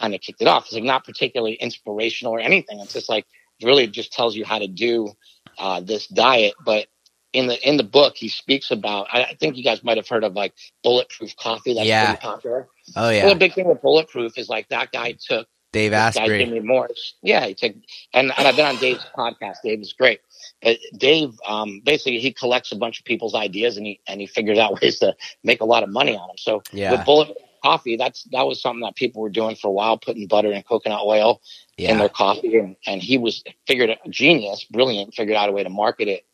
kind 0.00 0.14
of 0.14 0.20
kicked 0.20 0.40
it 0.40 0.48
off. 0.48 0.64
It's 0.66 0.74
like 0.74 0.84
not 0.84 1.04
particularly 1.04 1.54
inspirational 1.54 2.34
or 2.34 2.40
anything. 2.40 2.78
It's 2.80 2.92
just 2.92 3.08
like, 3.08 3.26
really 3.62 3.86
just 3.86 4.12
tells 4.12 4.36
you 4.36 4.44
how 4.44 4.58
to 4.58 4.68
do, 4.68 5.12
uh, 5.58 5.80
this 5.80 6.06
diet. 6.08 6.54
But 6.64 6.88
in 7.32 7.46
the, 7.46 7.68
in 7.68 7.76
the 7.76 7.82
book, 7.84 8.16
he 8.16 8.28
speaks 8.28 8.70
about, 8.70 9.06
I, 9.12 9.22
I 9.24 9.34
think 9.34 9.56
you 9.56 9.64
guys 9.64 9.82
might 9.82 9.96
have 9.96 10.08
heard 10.08 10.24
of 10.24 10.34
like 10.34 10.52
bulletproof 10.82 11.36
coffee. 11.36 11.74
That's 11.74 11.86
Yeah. 11.86 12.06
pretty 12.06 12.20
popular. 12.20 12.68
Oh 12.96 13.02
Well, 13.02 13.12
yeah. 13.12 13.28
the 13.28 13.34
big 13.36 13.54
thing 13.54 13.66
with 13.68 13.80
bulletproof 13.82 14.36
is 14.38 14.48
like 14.48 14.68
that 14.68 14.92
guy 14.92 15.12
took 15.18 15.48
Dave 15.72 15.92
this 15.92 16.14
guy 16.16 16.26
Jimmy 16.28 16.60
Moore's. 16.60 17.14
Yeah, 17.22 17.46
he 17.46 17.54
took 17.54 17.72
and, 18.12 18.30
and 18.36 18.46
I've 18.48 18.56
been 18.56 18.66
on 18.66 18.76
Dave's 18.76 19.06
podcast. 19.16 19.56
Dave 19.64 19.80
is 19.80 19.94
great. 19.94 20.20
But 20.60 20.78
Dave, 20.96 21.30
um, 21.46 21.80
basically 21.82 22.18
he 22.18 22.32
collects 22.32 22.72
a 22.72 22.76
bunch 22.76 22.98
of 22.98 23.06
people's 23.06 23.34
ideas 23.34 23.78
and 23.78 23.86
he 23.86 24.00
and 24.06 24.20
he 24.20 24.26
figures 24.26 24.58
out 24.58 24.78
ways 24.82 24.98
to 24.98 25.16
make 25.42 25.62
a 25.62 25.64
lot 25.64 25.82
of 25.82 25.88
money 25.88 26.14
on 26.16 26.28
them. 26.28 26.36
So 26.38 26.62
Yeah. 26.72 26.90
with 26.92 27.04
Bullet 27.06 27.36
Coffee, 27.62 27.96
that's 27.96 28.24
that 28.32 28.42
was 28.46 28.60
something 28.60 28.82
that 28.82 28.96
people 28.96 29.22
were 29.22 29.30
doing 29.30 29.56
for 29.56 29.68
a 29.68 29.72
while, 29.72 29.96
putting 29.96 30.26
butter 30.26 30.52
and 30.52 30.66
coconut 30.66 31.00
oil 31.02 31.40
in 31.78 31.98
their 31.98 32.08
coffee, 32.10 32.58
and, 32.58 32.76
and 32.86 33.00
he 33.02 33.16
was 33.16 33.42
figured 33.66 33.88
a 33.90 33.96
genius, 34.10 34.64
brilliant, 34.64 35.14
figured 35.14 35.36
out 35.36 35.48
a 35.48 35.52
way 35.52 35.62
to 35.62 35.70
market 35.70 36.06
it 36.08 36.24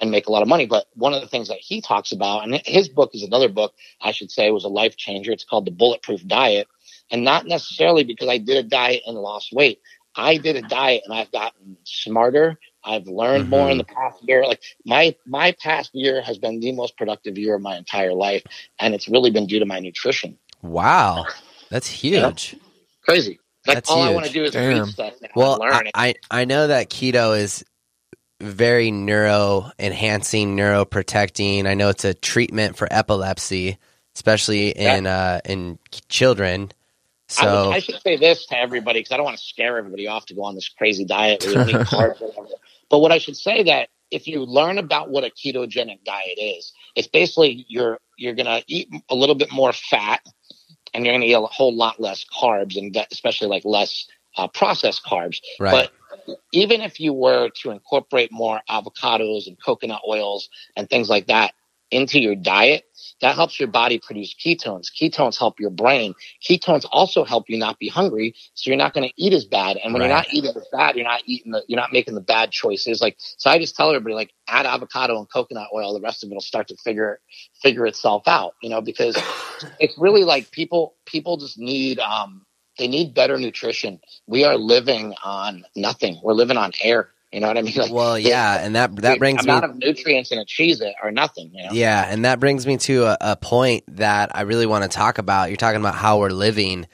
and 0.00 0.10
make 0.10 0.26
a 0.26 0.32
lot 0.32 0.42
of 0.42 0.48
money. 0.48 0.66
But 0.66 0.86
one 0.94 1.14
of 1.14 1.20
the 1.20 1.28
things 1.28 1.48
that 1.48 1.58
he 1.58 1.80
talks 1.80 2.12
about, 2.12 2.44
and 2.44 2.60
his 2.64 2.88
book 2.88 3.10
is 3.14 3.22
another 3.22 3.48
book 3.48 3.74
I 4.00 4.12
should 4.12 4.30
say 4.30 4.50
was 4.50 4.64
a 4.64 4.68
life 4.68 4.96
changer. 4.96 5.32
It's 5.32 5.44
called 5.44 5.66
the 5.66 5.70
Bulletproof 5.70 6.26
Diet, 6.26 6.68
and 7.10 7.24
not 7.24 7.46
necessarily 7.46 8.04
because 8.04 8.28
I 8.28 8.38
did 8.38 8.56
a 8.56 8.68
diet 8.68 9.02
and 9.06 9.16
lost 9.16 9.52
weight. 9.52 9.80
I 10.16 10.38
did 10.38 10.56
a 10.56 10.62
diet 10.62 11.02
and 11.04 11.12
I've 11.12 11.30
gotten 11.30 11.76
smarter. 11.84 12.58
I've 12.82 13.06
learned 13.06 13.44
mm-hmm. 13.44 13.50
more 13.50 13.70
in 13.70 13.78
the 13.78 13.84
past 13.84 14.22
year. 14.22 14.46
Like 14.46 14.62
my 14.84 15.14
my 15.26 15.52
past 15.52 15.90
year 15.94 16.22
has 16.22 16.38
been 16.38 16.60
the 16.60 16.72
most 16.72 16.96
productive 16.96 17.36
year 17.36 17.56
of 17.56 17.62
my 17.62 17.76
entire 17.76 18.14
life, 18.14 18.42
and 18.78 18.94
it's 18.94 19.08
really 19.08 19.30
been 19.30 19.46
due 19.46 19.58
to 19.58 19.66
my 19.66 19.80
nutrition. 19.80 20.38
Wow. 20.62 21.26
That's 21.70 21.88
huge. 21.88 22.56
Crazy. 23.02 23.40
Like 23.66 23.76
That's 23.76 23.90
all 23.90 24.02
I 24.02 24.10
want 24.10 24.26
to 24.26 24.32
do 24.32 24.44
is 24.44 24.52
Damn. 24.52 24.86
stuff 24.86 25.14
now 25.20 25.28
Well, 25.34 25.52
and 25.54 25.60
learn. 25.60 25.88
I, 25.94 26.08
I 26.30 26.40
I 26.42 26.44
know 26.44 26.68
that 26.68 26.88
keto 26.88 27.38
is 27.38 27.64
very 28.40 28.90
neuro 28.90 29.70
enhancing, 29.78 30.56
neuro 30.56 30.84
protecting. 30.84 31.66
I 31.66 31.74
know 31.74 31.88
it's 31.88 32.04
a 32.04 32.14
treatment 32.14 32.76
for 32.76 32.88
epilepsy, 32.90 33.78
especially 34.14 34.70
in 34.70 35.06
uh 35.06 35.40
in 35.44 35.78
children. 36.08 36.70
I, 37.28 37.32
So 37.32 37.68
would, 37.68 37.76
I 37.76 37.78
should 37.80 38.00
say 38.00 38.16
this 38.16 38.46
to 38.46 38.58
everybody 38.58 39.00
because 39.00 39.12
I 39.12 39.16
don't 39.16 39.24
want 39.24 39.38
to 39.38 39.44
scare 39.44 39.78
everybody 39.78 40.06
off 40.06 40.26
to 40.26 40.34
go 40.34 40.44
on 40.44 40.54
this 40.54 40.68
crazy 40.68 41.04
diet 41.04 41.44
where 41.44 41.50
you 41.50 41.58
don't 41.58 41.68
eat 41.70 41.74
carbs. 41.86 42.20
or 42.20 42.28
whatever. 42.28 42.54
But 42.88 43.00
what 43.00 43.10
I 43.10 43.18
should 43.18 43.36
say 43.36 43.64
that 43.64 43.88
if 44.10 44.28
you 44.28 44.44
learn 44.44 44.78
about 44.78 45.10
what 45.10 45.24
a 45.24 45.30
ketogenic 45.30 46.04
diet 46.04 46.38
is, 46.38 46.72
it's 46.94 47.08
basically 47.08 47.64
you're 47.68 47.98
you're 48.16 48.34
gonna 48.34 48.62
eat 48.66 48.88
a 49.08 49.14
little 49.14 49.34
bit 49.34 49.52
more 49.52 49.72
fat, 49.72 50.20
and 50.94 51.04
you're 51.04 51.14
gonna 51.14 51.26
eat 51.26 51.32
a 51.32 51.40
whole 51.40 51.74
lot 51.74 52.00
less 52.00 52.24
carbs, 52.24 52.76
and 52.76 52.96
especially 53.10 53.48
like 53.48 53.64
less 53.64 54.06
uh, 54.36 54.48
processed 54.48 55.04
carbs. 55.04 55.40
right. 55.58 55.72
But 55.72 55.92
even 56.52 56.82
if 56.82 57.00
you 57.00 57.12
were 57.12 57.50
to 57.62 57.70
incorporate 57.70 58.32
more 58.32 58.60
avocados 58.70 59.48
and 59.48 59.56
coconut 59.64 60.02
oils 60.08 60.48
and 60.76 60.88
things 60.90 61.08
like 61.10 61.28
that 61.28 61.54
into 61.92 62.20
your 62.20 62.36
diet, 62.36 62.84
that 63.22 63.36
helps 63.36 63.60
your 63.60 63.68
body 63.68 63.98
produce 63.98 64.34
ketones. 64.34 64.88
Ketones 65.00 65.38
help 65.38 65.60
your 65.60 65.70
brain. 65.70 66.14
Ketones 66.48 66.86
also 66.92 67.24
help 67.24 67.50
you 67.50 67.58
not 67.58 67.78
be 67.78 67.88
hungry, 67.88 68.34
so 68.54 68.70
you're 68.70 68.78
not 68.78 68.94
going 68.94 69.08
to 69.08 69.14
eat 69.16 69.32
as 69.34 69.46
bad. 69.46 69.78
And 69.78 69.94
when 69.94 70.02
Right. 70.02 70.08
you're 70.08 70.16
not 70.16 70.26
eating 70.32 70.50
as 70.56 70.68
bad, 70.72 70.96
you're 70.96 71.04
not 71.04 71.22
eating 71.26 71.52
the, 71.52 71.62
you're 71.68 71.80
not 71.80 71.92
making 71.92 72.14
the 72.14 72.20
bad 72.22 72.50
choices. 72.52 73.00
Like, 73.00 73.16
so 73.18 73.50
I 73.50 73.58
just 73.58 73.76
tell 73.76 73.90
everybody, 73.90 74.14
like, 74.16 74.32
add 74.48 74.66
avocado 74.66 75.18
and 75.18 75.30
coconut 75.30 75.68
oil. 75.74 75.94
The 75.94 76.02
rest 76.02 76.24
of 76.24 76.30
it 76.30 76.34
will 76.34 76.42
start 76.42 76.68
to 76.68 76.76
figure 76.78 77.20
figure 77.62 77.86
itself 77.86 78.24
out. 78.28 78.54
You 78.62 78.70
know, 78.70 78.82
because 78.82 79.24
it's 79.80 79.98
really 79.98 80.24
like 80.24 80.52
people 80.52 80.96
people 81.06 81.38
just 81.38 81.58
need 81.58 82.00
um 82.00 82.45
they 82.78 82.88
need 82.88 83.14
better 83.14 83.38
nutrition. 83.38 84.00
We 84.26 84.44
are 84.44 84.56
living 84.56 85.14
on 85.24 85.64
nothing. 85.74 86.20
We're 86.22 86.34
living 86.34 86.56
on 86.56 86.72
air. 86.82 87.10
You 87.32 87.40
know 87.40 87.48
what 87.48 87.58
I 87.58 87.62
mean? 87.62 87.74
Like, 87.76 87.92
Well, 87.92 88.18
yeah, 88.18 88.64
and 88.64 88.76
that 88.76 88.94
that 88.96 89.18
brings 89.18 89.44
me 89.46 89.52
amount 89.52 89.64
of 89.64 89.76
nutrients 89.76 90.30
in 90.32 90.38
a 90.38 90.44
Cheez-It 90.44 90.94
are 91.02 91.10
nothing. 91.10 91.50
You 91.52 91.64
know? 91.64 91.70
Yeah, 91.72 92.06
and 92.08 92.24
that 92.24 92.40
brings 92.40 92.66
me 92.66 92.76
to 92.78 93.04
a, 93.04 93.16
a 93.20 93.36
point 93.36 93.84
that 93.96 94.34
I 94.34 94.42
really 94.42 94.66
want 94.66 94.84
to 94.84 94.88
talk 94.88 95.18
about. 95.18 95.48
You're 95.50 95.56
talking 95.56 95.80
about 95.80 95.94
how 95.96 96.18
we're 96.18 96.30
living, 96.30 96.86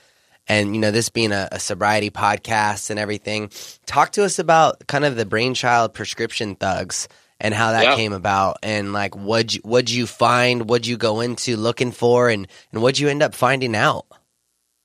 and 0.49 0.75
you 0.75 0.81
know, 0.81 0.91
this 0.91 1.11
being 1.11 1.33
a, 1.33 1.49
a 1.53 1.61
sobriety 1.61 2.11
podcast 2.11 2.91
and 2.91 2.99
everything. 2.99 3.51
Talk 3.87 4.13
to 4.13 4.25
us 4.25 4.39
about 4.39 4.87
kind 4.87 5.05
of 5.05 5.17
the 5.17 5.27
brainchild 5.27 5.95
prescription 5.95 6.57
thugs 6.57 7.09
and 7.39 7.53
how 7.55 7.73
that 7.73 7.83
Yeah. 7.85 7.97
came 7.97 8.13
about, 8.13 8.59
and 8.63 8.93
like 8.93 9.15
what 9.15 9.55
you, 9.55 9.61
what'd 9.65 9.91
you 9.91 10.07
find, 10.07 10.69
what'd 10.69 10.87
you 10.87 10.97
go 10.97 11.21
into 11.21 11.57
looking 11.57 11.93
for, 11.93 12.31
and 12.31 12.49
and 12.73 12.83
what'd 12.83 12.99
you 12.99 13.09
end 13.09 13.23
up 13.23 13.35
finding 13.35 13.77
out? 13.77 14.07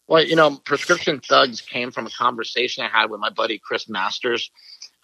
Well, 0.07 0.23
you 0.23 0.35
know, 0.35 0.55
prescription 0.57 1.19
thugs 1.19 1.61
came 1.61 1.91
from 1.91 2.07
a 2.07 2.11
conversation 2.11 2.83
I 2.83 2.87
had 2.87 3.09
with 3.09 3.19
my 3.19 3.29
buddy 3.29 3.59
Chris 3.59 3.89
Masters. 3.89 4.49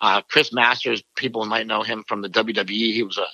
Uh, 0.01 0.21
Chris 0.21 0.51
Masters, 0.53 1.03
people 1.15 1.45
might 1.45 1.67
know 1.67 1.83
him 1.83 2.03
from 2.07 2.21
the 2.21 2.29
WWE. 2.29 2.67
He 2.93 3.03
was 3.03 3.17
a 3.17 3.25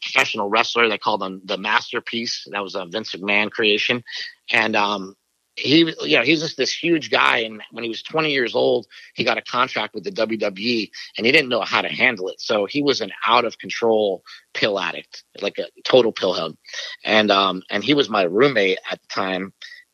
professional 0.00 0.48
wrestler. 0.48 0.88
They 0.88 0.98
called 0.98 1.22
him 1.22 1.40
the 1.44 1.58
Masterpiece. 1.58 2.46
That 2.50 2.62
was 2.62 2.74
a 2.74 2.86
Vince 2.86 3.14
McMahon 3.14 3.50
creation. 3.50 4.04
And 4.50 4.76
um, 4.76 5.16
he, 5.56 5.92
you 6.02 6.16
know, 6.16 6.22
he's 6.22 6.40
just 6.40 6.56
this 6.56 6.72
huge 6.72 7.10
guy. 7.10 7.38
And 7.38 7.62
when 7.72 7.84
he 7.84 7.88
was 7.88 8.02
20 8.02 8.30
years 8.30 8.54
old, 8.54 8.86
he 9.14 9.24
got 9.24 9.38
a 9.38 9.42
contract 9.42 9.94
with 9.94 10.04
the 10.04 10.12
WWE, 10.12 10.90
and 11.16 11.26
he 11.26 11.32
didn't 11.32 11.48
know 11.48 11.62
how 11.62 11.82
to 11.82 11.88
handle 11.88 12.28
it. 12.28 12.40
So 12.40 12.66
he 12.66 12.82
was 12.82 13.00
an 13.00 13.12
out 13.26 13.44
of 13.44 13.58
control 13.58 14.22
pill 14.54 14.78
addict, 14.78 15.24
like 15.40 15.58
a 15.58 15.66
total 15.84 16.12
pill 16.12 16.34
head. 16.34 16.56
And 17.04 17.30
um, 17.30 17.62
and 17.70 17.84
he 17.84 17.94
was 17.94 18.08
my 18.08 18.22
roommate 18.22 18.78
at 18.90 19.00
the 19.00 19.08
time 19.08 19.52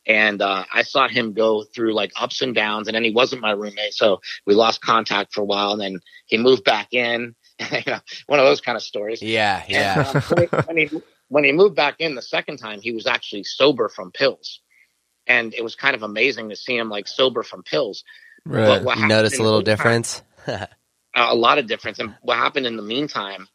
and 0.09 0.41
uh, 0.41 0.65
I 0.73 0.83
saw 0.83 1.07
him 1.07 1.35
go 1.35 1.63
through 1.63 1.93
like 1.93 2.13
ups 2.17 2.41
and 2.41 2.55
downs, 2.55 2.89
and 2.89 2.95
then 2.95 3.05
he 3.05 3.11
wasn't 3.11 3.43
my 3.43 3.53
roommate, 3.53 3.93
so 3.93 4.21
we 4.47 4.55
lost 4.55 4.81
contact 4.81 5.35
for 5.35 5.43
a 5.43 5.45
while, 5.45 5.73
and 5.73 5.81
then 5.81 6.01
he 6.27 6.39
moved 6.39 6.65
back 6.65 6.89
in. 6.93 7.35
you 7.73 7.83
know, 7.87 7.99
one 8.27 8.39
of 8.39 8.47
those 8.47 8.61
kind 8.61 8.77
of 8.77 8.83
stories. 8.83 9.21
Yeah, 9.21 9.63
yeah, 9.69 10.23
And, 10.31 10.49
uh, 10.53 10.63
when, 10.63 10.77
he, 10.77 10.91
when 11.29 11.45
he 11.45 11.53
moved 11.53 11.75
back 11.75 11.97
in 11.99 12.15
the 12.15 12.23
second 12.23 12.59
time, 12.59 12.81
he 12.81 12.93
was 12.93 13.07
actually 13.07 13.45
sober 13.45 13.89
from 13.89 14.11
pills, 14.11 14.61
and 15.27 15.53
it 15.53 15.63
was 15.63 15.75
kind 15.75 15.95
of 15.95 16.03
amazing 16.03 16.49
to 16.49 16.57
see 16.57 16.77
him 16.77 16.89
like 16.89 17.07
sober 17.07 17.43
from 17.43 17.63
pills. 17.63 18.03
Right. 18.47 18.83
What 18.83 18.99
you 18.99 19.07
notice 19.07 19.39
a 19.39 19.43
little 19.43 19.61
difference. 19.61 20.23
a 20.47 21.35
lot 21.35 21.59
of 21.59 21.67
difference. 21.67 21.99
And 21.99 22.15
what 22.23 22.39
happened 22.39 22.65
in 22.65 22.77
the 22.77 22.83
meantime, 22.83 23.47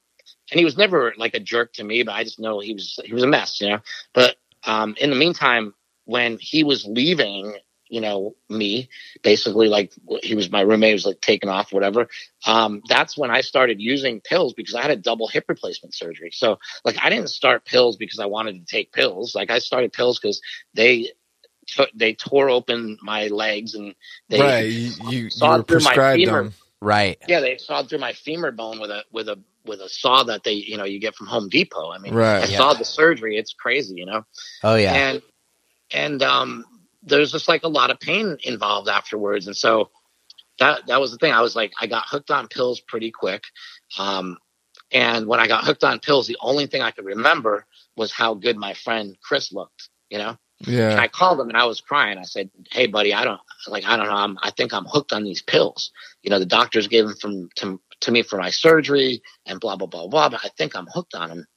and 0.51 0.59
he 0.59 0.65
was 0.65 0.77
never 0.77 1.13
like 1.17 1.33
a 1.33 1.39
jerk 1.39 1.73
to 1.73 1.83
me, 1.83 2.03
but 2.03 2.13
I 2.13 2.23
just 2.23 2.39
know 2.39 2.59
he 2.59 2.73
was 2.73 2.99
he 3.03 3.13
was 3.13 3.23
a 3.23 3.27
mess, 3.27 3.59
you 3.59 3.69
know. 3.69 3.79
But 4.13 4.35
um, 4.65 4.95
in 4.99 5.09
the 5.09 5.15
meantime, 5.15 5.73
when 6.05 6.37
he 6.39 6.63
was 6.63 6.85
leaving, 6.85 7.55
you 7.89 8.01
know, 8.01 8.35
me 8.49 8.89
basically 9.21 9.67
like 9.67 9.93
he 10.23 10.35
was 10.35 10.49
my 10.51 10.61
roommate, 10.61 10.93
was 10.93 11.05
like 11.05 11.21
taking 11.21 11.49
off, 11.49 11.71
whatever. 11.71 12.07
Um, 12.45 12.81
that's 12.89 13.17
when 13.17 13.31
I 13.31 13.41
started 13.41 13.79
using 13.79 14.19
pills 14.21 14.53
because 14.53 14.75
I 14.75 14.81
had 14.81 14.91
a 14.91 14.95
double 14.95 15.27
hip 15.27 15.45
replacement 15.47 15.93
surgery. 15.93 16.31
So 16.33 16.57
like 16.85 16.97
I 17.01 17.09
didn't 17.09 17.29
start 17.29 17.65
pills 17.65 17.95
because 17.97 18.19
I 18.19 18.25
wanted 18.25 18.53
to 18.53 18.65
take 18.65 18.91
pills. 18.91 19.35
Like 19.35 19.51
I 19.51 19.59
started 19.59 19.93
pills 19.93 20.19
because 20.19 20.41
they 20.73 21.11
took 21.67 21.89
they 21.93 22.13
tore 22.13 22.49
open 22.49 22.97
my 23.01 23.27
legs 23.27 23.73
and 23.75 23.95
they 24.29 24.39
right. 24.41 24.65
You, 24.65 24.91
you, 25.09 25.19
you 25.23 25.29
saw 25.29 25.57
were 25.57 25.63
through 25.63 25.79
my 25.81 25.95
femur. 26.13 26.43
them. 26.43 26.53
right. 26.81 27.17
yeah, 27.27 27.39
they 27.39 27.57
sawed 27.57 27.89
through 27.89 27.99
my 27.99 28.13
femur 28.13 28.51
bone 28.51 28.79
with 28.79 28.91
a 28.91 29.03
with 29.11 29.29
a 29.29 29.39
with 29.65 29.79
a 29.79 29.87
saw 29.87 30.23
that 30.23 30.43
they 30.43 30.53
you 30.53 30.77
know 30.77 30.83
you 30.83 30.99
get 30.99 31.15
from 31.15 31.27
Home 31.27 31.47
Depot. 31.49 31.91
I 31.91 31.99
mean, 31.99 32.13
Right. 32.13 32.43
I 32.43 32.47
Yeah. 32.47 32.57
saw 32.57 32.73
the 32.73 32.85
surgery; 32.85 33.37
it's 33.37 33.53
crazy, 33.53 33.95
you 33.95 34.05
know. 34.05 34.25
Oh 34.63 34.75
yeah. 34.75 34.93
And 34.93 35.21
and 35.93 36.21
um, 36.23 36.65
there's 37.03 37.31
just 37.31 37.47
like 37.47 37.63
a 37.63 37.67
lot 37.69 37.91
of 37.91 37.99
pain 37.99 38.37
involved 38.43 38.89
afterwards, 38.89 39.47
and 39.47 39.55
so 39.55 39.89
that 40.59 40.87
that 40.87 40.99
was 41.01 41.11
the 41.11 41.17
thing. 41.17 41.33
I 41.33 41.41
was 41.41 41.55
like, 41.55 41.73
I 41.79 41.87
got 41.87 42.05
hooked 42.07 42.31
on 42.31 42.47
pills 42.47 42.79
pretty 42.81 43.11
quick. 43.11 43.43
Um, 43.97 44.37
and 44.91 45.27
when 45.27 45.39
I 45.39 45.47
got 45.47 45.63
hooked 45.65 45.83
on 45.83 45.99
pills, 45.99 46.27
the 46.27 46.37
only 46.41 46.67
thing 46.67 46.81
I 46.81 46.91
could 46.91 47.05
remember 47.05 47.65
was 47.95 48.11
how 48.11 48.33
good 48.35 48.57
my 48.57 48.73
friend 48.73 49.17
Chris 49.21 49.51
looked. 49.51 49.89
You 50.09 50.19
know, 50.19 50.37
Yeah. 50.59 50.91
and. 50.91 50.99
I 50.99 51.07
called 51.07 51.39
him 51.39 51.49
and 51.49 51.57
I 51.57 51.65
was 51.65 51.81
crying. 51.81 52.17
I 52.17 52.23
said, 52.23 52.49
"Hey, 52.71 52.87
buddy, 52.87 53.13
I 53.13 53.23
don't 53.23 53.41
like. 53.67 53.85
I 53.85 53.97
don't 53.97 54.07
know. 54.07 54.13
I'm, 54.13 54.37
I 54.43 54.51
think 54.51 54.73
I'm 54.73 54.85
hooked 54.85 55.13
on 55.13 55.23
these 55.23 55.41
pills. 55.41 55.91
You 56.21 56.29
know, 56.29 56.39
the 56.39 56.45
doctors 56.45 56.87
gave 56.87 57.05
them 57.07 57.15
from 57.19 57.49
to, 57.55 57.81
to 58.01 58.11
me 58.11 58.21
for 58.21 58.37
my 58.37 58.51
surgery 58.51 59.21
and 59.45 59.59
blah 59.59 59.75
blah 59.75 59.87
blah 59.87 60.07
blah. 60.07 60.29
But 60.29 60.41
I 60.45 60.49
think 60.57 60.75
I'm 60.75 60.87
hooked 60.87 61.15
on 61.15 61.29
them." 61.29 61.47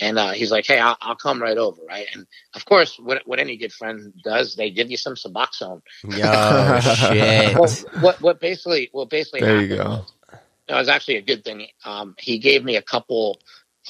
And 0.00 0.18
uh, 0.18 0.32
he's 0.32 0.50
like, 0.52 0.66
"Hey, 0.66 0.78
I'll, 0.78 0.96
I'll 1.00 1.16
come 1.16 1.42
right 1.42 1.58
over, 1.58 1.82
right?" 1.88 2.06
And 2.14 2.26
of 2.54 2.64
course, 2.64 2.98
what 2.98 3.22
what 3.26 3.38
any 3.40 3.56
good 3.56 3.72
friend 3.72 4.12
does, 4.24 4.56
they 4.56 4.70
give 4.70 4.90
you 4.90 4.96
some 4.96 5.14
Suboxone. 5.14 5.82
Yo, 6.04 6.78
shit. 6.80 7.56
Well, 7.56 7.76
what 7.92 8.20
what 8.20 8.40
basically 8.40 8.88
what 8.92 9.10
basically 9.10 9.42
There 9.42 9.58
you 9.58 9.68
happened 9.68 9.76
go. 9.76 10.06
it 10.68 10.74
was 10.74 10.88
actually 10.88 11.16
a 11.16 11.22
good 11.22 11.44
thing. 11.44 11.66
Um, 11.84 12.14
he 12.18 12.38
gave 12.38 12.64
me 12.64 12.76
a 12.76 12.82
couple 12.82 13.40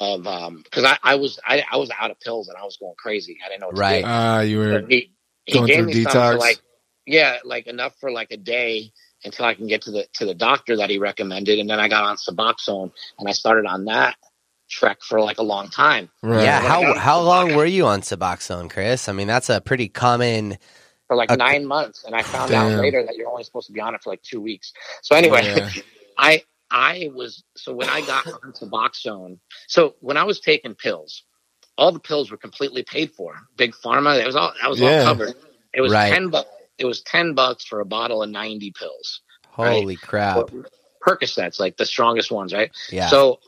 of 0.01 0.25
because 0.65 0.85
I, 0.85 0.99
I 1.03 1.15
was 1.17 1.39
I, 1.47 1.65
I 1.71 1.77
was 1.77 1.91
out 1.99 2.11
of 2.11 2.21
pills 2.21 2.49
and 2.49 2.57
I 2.59 2.65
was 2.65 2.77
going 2.79 2.95
crazy. 2.99 3.39
I 3.45 3.49
didn't 3.49 3.61
know 3.61 3.69
what 3.69 3.77
Right. 3.77 3.85
to 3.87 4.01
do. 4.01 4.05
Ah, 4.05 4.41
you 4.43 4.59
were 4.59 4.81
So 4.81 4.87
he 4.89 5.13
he 5.45 5.61
going 5.61 5.71
gave 5.73 5.85
through 5.85 5.87
me 5.87 5.95
some 5.95 6.23
for 6.25 6.37
detox? 6.37 6.37
like 6.37 6.61
yeah, 7.07 7.39
like 7.45 7.67
enough 7.69 7.95
for 8.01 8.11
like 8.11 8.33
a 8.33 8.37
day 8.37 8.93
until 9.25 9.45
I 9.47 9.55
can 9.55 9.69
get 9.69 9.83
to 9.83 9.93
the 9.93 10.07
to 10.15 10.27
the 10.27 10.35
doctor 10.35 10.77
that 10.79 10.91
he 10.91 10.99
recommended, 10.99 11.61
and 11.61 11.71
then 11.71 11.81
I 11.81 11.89
got 11.89 12.05
on 12.05 12.17
Suboxone 12.17 12.93
and 13.19 13.29
I 13.29 13.33
started 13.33 13.67
on 13.67 13.87
that 13.87 14.17
trek 14.73 15.02
for 15.02 15.21
like 15.21 15.38
a 15.38 15.45
long 15.45 15.69
time. 15.71 16.11
right. 16.23 16.45
Yeah, 16.45 16.61
how 16.61 16.95
how 16.95 17.21
long 17.23 17.55
were 17.55 17.67
you 17.67 17.87
on 17.87 18.02
Suboxone, 18.02 18.71
Chris? 18.71 19.09
I 19.09 19.12
mean, 19.12 19.29
that's 19.29 19.50
a 19.50 19.61
pretty 19.61 19.88
common. 19.88 20.59
for 21.09 21.17
like 21.17 21.31
Okay. 21.31 21.38
nine 21.38 21.67
months, 21.67 22.05
and 22.05 22.14
I 22.17 22.25
found 22.25 22.50
Damn. 22.50 22.67
out 22.73 22.83
later 22.83 23.05
that 23.05 23.17
you're 23.17 23.29
only 23.31 23.45
supposed 23.45 23.69
to 23.69 23.73
be 23.75 23.81
on 23.81 23.95
it 23.95 24.02
for 24.02 24.11
like 24.11 24.23
two 24.23 24.41
weeks. 24.41 24.73
So 25.02 25.17
anyway, 25.17 25.43
Yeah. 25.45 25.71
I 26.19 26.43
I 26.71 27.11
was 27.14 27.45
so 27.57 27.75
when 27.75 27.91
I 27.91 28.02
got 28.02 28.26
on 28.45 28.52
Suboxone, 28.52 29.38
so 29.69 29.97
when 30.00 30.17
I 30.17 30.25
was 30.25 30.41
taking 30.41 30.75
pills, 30.75 31.25
all 31.79 31.93
the 31.93 32.00
pills 32.00 32.31
were 32.31 32.38
completely 32.38 32.83
paid 32.85 33.12
for. 33.12 33.37
Big 33.57 33.73
pharma, 33.75 34.21
it 34.21 34.26
was 34.26 34.37
all 34.37 34.55
that 34.61 34.71
was 34.71 34.81
Yeah. 34.81 35.00
all 35.00 35.05
covered. 35.05 35.35
It 35.75 35.83
was 35.83 35.93
Right. 35.93 36.11
ten 36.11 36.31
bucks. 36.31 36.49
It 36.79 36.87
was 36.87 37.02
ten 37.02 37.35
bucks 37.35 37.64
for 37.64 37.81
a 37.81 37.87
bottle 37.87 38.23
of 38.23 38.31
ninety 38.31 38.73
pills. 38.73 39.21
Holy 39.49 39.97
crap! 39.97 40.50
Percocets, 41.07 41.61
like 41.61 41.76
the 41.76 41.87
strongest 41.87 42.31
ones, 42.31 42.55
right? 42.55 42.71
Yeah. 42.91 43.09
So, 43.11 43.41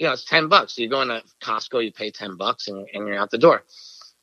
you 0.00 0.06
know, 0.06 0.14
it's 0.14 0.24
10 0.24 0.48
bucks. 0.48 0.78
You 0.78 0.88
go 0.88 1.02
into 1.02 1.22
Costco, 1.42 1.84
you 1.84 1.92
pay 1.92 2.10
10 2.10 2.36
bucks 2.36 2.68
and, 2.68 2.88
and 2.94 3.06
you're 3.06 3.18
out 3.18 3.30
the 3.30 3.38
door. 3.38 3.62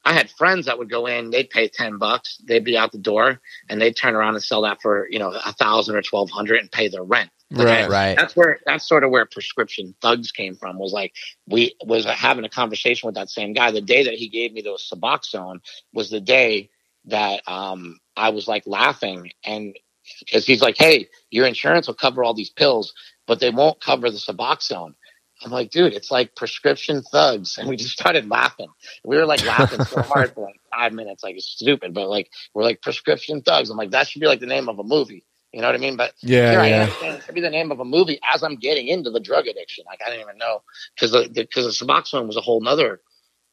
I 0.03 0.13
had 0.13 0.29
friends 0.31 0.65
that 0.65 0.77
would 0.79 0.89
go 0.89 1.05
in, 1.05 1.29
they'd 1.29 1.49
pay 1.49 1.67
10 1.67 1.97
bucks, 1.97 2.41
they'd 2.45 2.63
be 2.63 2.77
out 2.77 2.91
the 2.91 2.97
door 2.97 3.39
and 3.69 3.79
they'd 3.79 3.95
turn 3.95 4.15
around 4.15 4.33
and 4.33 4.43
sell 4.43 4.63
that 4.63 4.81
for, 4.81 5.07
you 5.09 5.19
know, 5.19 5.31
a 5.31 5.53
thousand 5.53 5.95
or 5.95 6.01
1200 6.09 6.61
and 6.61 6.71
pay 6.71 6.87
their 6.87 7.03
rent. 7.03 7.29
Right. 7.51 7.87
right. 7.89 8.17
That's 8.17 8.35
where, 8.35 8.59
that's 8.65 8.87
sort 8.87 9.03
of 9.03 9.11
where 9.11 9.25
prescription 9.25 9.93
thugs 10.01 10.31
came 10.31 10.55
from 10.55 10.79
was 10.79 10.93
like, 10.93 11.13
we 11.47 11.75
was 11.85 12.05
having 12.05 12.43
a 12.43 12.49
conversation 12.49 13.07
with 13.07 13.15
that 13.15 13.29
same 13.29 13.53
guy. 13.53 13.71
The 13.71 13.81
day 13.81 14.03
that 14.05 14.15
he 14.15 14.29
gave 14.29 14.53
me 14.53 14.61
those 14.61 14.89
Suboxone 14.91 15.59
was 15.93 16.09
the 16.09 16.21
day 16.21 16.69
that, 17.05 17.47
um, 17.47 17.99
I 18.15 18.29
was 18.29 18.47
like 18.47 18.63
laughing 18.65 19.31
and 19.45 19.77
because 20.21 20.45
he's 20.45 20.61
like, 20.61 20.77
Hey, 20.77 21.07
your 21.29 21.45
insurance 21.45 21.87
will 21.87 21.93
cover 21.93 22.23
all 22.23 22.33
these 22.33 22.49
pills, 22.49 22.93
but 23.27 23.39
they 23.39 23.51
won't 23.51 23.81
cover 23.81 24.09
the 24.09 24.17
Suboxone. 24.17 24.95
I'm 25.43 25.51
like, 25.51 25.69
dude, 25.71 25.93
it's 25.93 26.09
like 26.11 26.35
prescription 26.35 27.01
thugs. 27.03 27.57
And 27.57 27.69
we 27.69 27.77
just 27.77 27.91
started 27.91 28.29
laughing. 28.29 28.69
We 29.03 29.17
were 29.17 29.25
like 29.25 29.45
laughing 29.45 29.83
so 29.83 30.01
hard 30.13 30.33
for 30.33 30.45
like 30.45 30.59
five 30.71 30.93
minutes, 30.93 31.23
like 31.23 31.35
it's 31.35 31.45
stupid, 31.45 31.93
but 31.93 32.09
like 32.09 32.29
we're 32.53 32.63
like 32.63 32.81
prescription 32.81 33.41
thugs. 33.41 33.69
I'm 33.69 33.77
like, 33.77 33.91
that 33.91 34.07
should 34.07 34.19
be 34.19 34.27
like 34.27 34.39
the 34.39 34.47
name 34.47 34.67
of 34.69 34.79
a 34.79 34.83
movie. 34.83 35.23
You 35.53 35.61
know 35.61 35.67
what 35.67 35.75
I 35.75 35.79
mean? 35.79 35.95
But 35.95 36.13
Yeah, 36.21 36.51
here 36.51 36.59
I 36.59 36.67
yeah. 36.69 36.89
am 37.03 37.15
it 37.15 37.23
should 37.23 37.35
be 37.35 37.41
the 37.41 37.49
name 37.49 37.71
of 37.71 37.79
a 37.79 37.85
movie 37.85 38.19
as 38.33 38.43
I'm 38.43 38.55
getting 38.57 38.87
into 38.87 39.09
the 39.11 39.19
drug 39.19 39.47
addiction. 39.47 39.85
Like 39.87 40.01
I 40.05 40.09
didn't 40.09 40.21
even 40.21 40.37
know 40.37 40.61
because 40.95 41.11
the, 41.11 41.29
because 41.33 41.65
the 41.79 41.85
Suboxone 41.85 42.27
was 42.27 42.35
a 42.37 42.41
whole 42.41 42.61
nother 42.61 43.01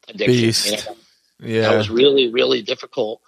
addiction. 0.08 0.26
Beast. 0.26 0.66
You 0.66 0.76
know? 0.76 0.96
that 1.62 1.76
was 1.76 1.90
really 1.90 2.30
really 2.30 2.62
difficult 2.62 3.20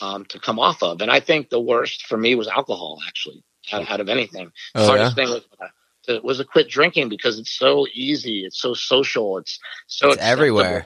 um, 0.00 0.24
to 0.26 0.38
come 0.40 0.58
off 0.58 0.82
of 0.82 1.00
and 1.00 1.10
i 1.10 1.20
think 1.20 1.48
the 1.48 1.60
worst 1.60 2.06
for 2.06 2.16
me 2.18 2.34
was 2.34 2.48
alcohol 2.48 2.98
actually 3.06 3.42
out, 3.72 3.88
out 3.90 4.00
of 4.00 4.08
anything 4.08 4.50
the 4.74 4.80
Oh, 4.80 4.86
hardest 4.86 5.14
thing 5.14 5.28
was, 5.28 5.42
uh, 5.60 5.66
to, 6.04 6.20
was 6.22 6.38
to 6.38 6.44
quit 6.44 6.68
drinking 6.68 7.08
because 7.08 7.38
it's 7.38 7.52
so 7.52 7.86
easy 7.92 8.44
it's 8.44 8.60
so 8.60 8.74
social 8.74 9.38
it's 9.38 9.58
so 9.86 10.10
It's 10.12 10.20
everywhere. 10.22 10.84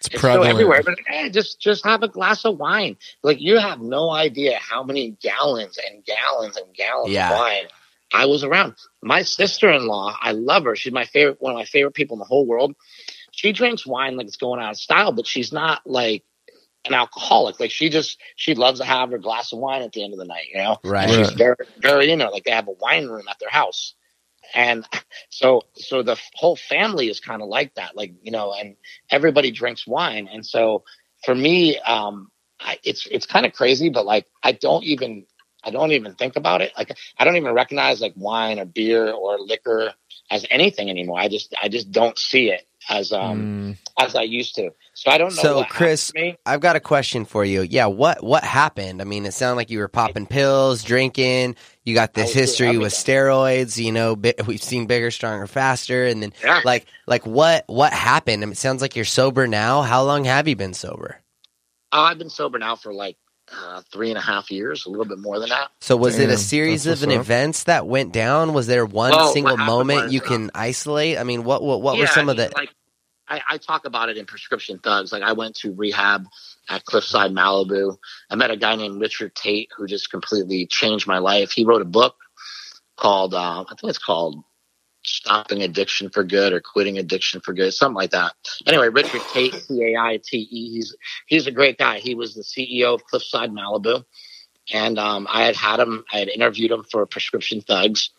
It's 0.00 0.08
it's 0.12 0.20
prevalent. 0.20 0.44
so 0.46 0.50
everywhere 0.50 0.82
but 0.84 0.98
eh, 1.08 1.28
just 1.30 1.60
just 1.60 1.84
have 1.84 2.02
a 2.02 2.08
glass 2.08 2.44
of 2.44 2.58
wine 2.58 2.96
like 3.22 3.40
you 3.40 3.58
have 3.58 3.80
no 3.80 4.10
idea 4.10 4.58
how 4.60 4.82
many 4.82 5.16
gallons 5.22 5.78
and 5.78 6.04
gallons 6.04 6.56
and 6.56 6.74
gallons 6.74 7.10
Yeah. 7.12 7.32
of 7.32 7.38
wine 7.38 7.64
I 8.12 8.26
was 8.26 8.44
around. 8.44 8.74
My 9.02 9.22
sister-in-law, 9.22 10.16
I 10.20 10.32
love 10.32 10.64
her. 10.64 10.76
She's 10.76 10.92
my 10.92 11.04
favorite, 11.04 11.38
one 11.40 11.50
of 11.52 11.56
my 11.56 11.64
favorite 11.64 11.94
people 11.94 12.14
in 12.14 12.20
the 12.20 12.24
whole 12.26 12.46
world. 12.46 12.76
she 13.32 13.50
drinks 13.52 13.84
wine 13.84 14.16
like 14.16 14.28
it's 14.28 14.36
going 14.36 14.60
out 14.60 14.70
of 14.72 14.76
style, 14.76 15.10
but 15.10 15.26
she's 15.26 15.52
not 15.52 15.80
like 15.84 16.22
an 16.84 16.94
alcoholic. 16.94 17.58
Like 17.58 17.72
she 17.72 17.88
just 17.88 18.20
she 18.36 18.54
loves 18.54 18.78
to 18.78 18.84
have 18.86 19.10
her 19.10 19.18
glass 19.18 19.52
of 19.52 19.58
wine 19.58 19.82
at 19.82 19.92
the 19.92 20.04
end 20.04 20.12
of 20.12 20.20
the 20.20 20.26
night, 20.26 20.46
you 20.52 20.58
know. 20.58 20.76
Right. 20.84 21.10
And 21.10 21.26
she's 21.26 21.34
very 21.34 21.56
very 21.78 22.10
into 22.12 22.26
it. 22.26 22.32
Like 22.32 22.44
they 22.44 22.52
have 22.52 22.68
a 22.68 22.72
wine 22.72 23.08
room 23.08 23.24
at 23.28 23.38
their 23.40 23.48
house. 23.50 23.94
And 24.54 24.86
so 25.30 25.62
so 25.74 26.02
the 26.02 26.20
whole 26.34 26.56
family 26.56 27.08
is 27.08 27.20
kind 27.20 27.42
of 27.42 27.48
like 27.48 27.74
that. 27.74 27.96
Like, 27.96 28.14
you 28.22 28.30
know, 28.32 28.52
and 28.52 28.76
everybody 29.10 29.50
drinks 29.50 29.86
wine. 29.86 30.28
And 30.32 30.44
so 30.44 30.84
for 31.24 31.34
me, 31.34 31.78
um, 31.80 32.30
I, 32.60 32.78
it's 32.84 33.06
it's 33.06 33.26
kind 33.26 33.46
of 33.46 33.52
crazy, 33.52 33.90
but 33.90 34.06
like 34.06 34.26
I 34.42 34.52
don't 34.52 34.84
even 34.84 35.26
I 35.62 35.70
don't 35.70 35.92
even 35.92 36.14
think 36.14 36.36
about 36.36 36.60
it. 36.60 36.72
Like 36.76 36.96
I 37.18 37.24
don't 37.24 37.36
even 37.36 37.54
recognize 37.54 38.00
like 38.00 38.14
wine 38.16 38.58
or 38.58 38.64
beer 38.64 39.10
or 39.10 39.38
liquor 39.38 39.92
as 40.30 40.46
anything 40.50 40.90
anymore. 40.90 41.18
I 41.18 41.28
just 41.28 41.54
I 41.60 41.68
just 41.68 41.90
don't 41.90 42.18
see 42.18 42.50
it 42.50 42.66
as 42.88 43.12
um 43.12 43.50
as 43.98 44.14
I 44.16 44.22
used 44.22 44.54
to. 44.56 44.70
So 44.94 45.10
I 45.10 45.18
don't 45.18 45.36
know. 45.36 45.42
So, 45.42 45.64
Chris. 45.64 46.12
I've 46.46 46.60
got 46.60 46.76
a 46.76 46.80
question 46.80 47.24
for 47.24 47.44
you. 47.44 47.62
Yeah, 47.62 47.86
what 47.86 48.22
what 48.24 48.44
happened? 48.44 49.00
I 49.00 49.04
mean, 49.04 49.26
it 49.26 49.32
sounded 49.34 49.56
like 49.56 49.70
you 49.70 49.78
were 49.80 49.88
popping 49.88 50.26
pills, 50.26 50.84
drinking. 50.84 51.56
You 51.84 51.94
got 51.94 52.14
this 52.14 52.32
history 52.34 52.78
with 52.78 52.92
steroids. 52.92 53.82
You 53.82 53.92
know, 53.92 54.16
bi- 54.16 54.34
we've 54.46 54.62
seen 54.62 54.86
bigger, 54.86 55.10
stronger, 55.10 55.46
faster, 55.46 56.06
and 56.06 56.22
then 56.22 56.32
Yeah. 56.44 56.62
like 56.64 56.86
like 57.06 57.26
what 57.26 57.64
what 57.68 57.92
happened? 57.92 58.42
I 58.42 58.46
mean, 58.46 58.52
it 58.52 58.58
sounds 58.58 58.82
like 58.82 58.96
you're 58.96 59.04
sober 59.06 59.46
now. 59.46 59.82
How 59.82 60.02
long 60.04 60.24
have 60.24 60.48
you 60.48 60.56
been 60.56 60.74
sober? 60.74 61.20
Uh, 61.92 62.02
I've 62.02 62.18
been 62.18 62.30
sober 62.30 62.58
now 62.58 62.76
for 62.76 62.94
like 62.94 63.16
uh, 63.52 63.82
three 63.92 64.10
and 64.10 64.18
a 64.18 64.20
half 64.20 64.50
years, 64.50 64.86
a 64.86 64.90
little 64.90 65.04
bit 65.04 65.18
more 65.18 65.38
than 65.38 65.50
that. 65.50 65.70
So 65.80 65.96
was 65.96 66.18
it 66.18 66.30
a 66.30 66.36
series 66.36 66.86
of 66.86 67.02
an 67.02 67.10
up. 67.10 67.20
events 67.20 67.64
that 67.64 67.86
went 67.86 68.12
down? 68.12 68.52
Was 68.54 68.66
there 68.66 68.86
one 68.86 69.10
Well, 69.10 69.32
single 69.32 69.56
moment 69.56 70.04
was, 70.04 70.14
you 70.14 70.20
uh, 70.20 70.24
can 70.24 70.50
isolate? 70.54 71.18
I 71.18 71.24
mean, 71.24 71.44
what 71.44 71.62
what, 71.62 71.82
what 71.82 71.98
were 71.98 72.06
some 72.06 72.28
I 72.28 72.32
of 72.32 72.38
the? 72.38 72.52
like 72.56 72.70
I, 73.28 73.40
I 73.48 73.58
talk 73.58 73.86
about 73.86 74.08
it 74.08 74.16
in 74.16 74.26
prescription 74.26 74.78
thugs 74.78 75.12
like 75.12 75.22
i 75.22 75.32
went 75.32 75.56
to 75.56 75.72
rehab 75.72 76.26
at 76.68 76.84
cliffside 76.84 77.32
malibu 77.32 77.96
i 78.30 78.34
met 78.34 78.50
a 78.50 78.56
guy 78.56 78.76
named 78.76 79.00
richard 79.00 79.34
taite 79.34 79.68
who 79.76 79.86
just 79.86 80.10
completely 80.10 80.66
changed 80.66 81.06
my 81.06 81.18
life 81.18 81.50
he 81.50 81.64
wrote 81.64 81.82
a 81.82 81.86
book 81.86 82.16
called 82.96 83.34
uh, 83.34 83.62
i 83.62 83.74
think 83.80 83.90
it's 83.90 83.98
called 83.98 84.42
stopping 85.06 85.62
addiction 85.62 86.10
for 86.10 86.24
good 86.24 86.52
or 86.52 86.60
quitting 86.60 86.98
addiction 86.98 87.40
for 87.40 87.52
good 87.52 87.72
something 87.72 87.96
like 87.96 88.10
that 88.10 88.32
anyway 88.66 88.88
richard 88.88 89.20
taite 89.20 89.60
c-a-i-t-e 89.60 90.72
he's 90.72 90.96
he's 91.26 91.46
a 91.46 91.52
great 91.52 91.78
guy 91.78 91.98
he 91.98 92.14
was 92.14 92.34
the 92.34 92.42
ceo 92.42 92.94
of 92.94 93.04
cliffside 93.04 93.50
malibu 93.50 94.04
and 94.72 94.98
um, 94.98 95.26
i 95.30 95.44
had 95.44 95.56
had 95.56 95.80
him 95.80 96.04
i 96.12 96.18
had 96.18 96.28
interviewed 96.28 96.70
him 96.70 96.84
for 96.84 97.04
prescription 97.06 97.60
thugs 97.60 98.10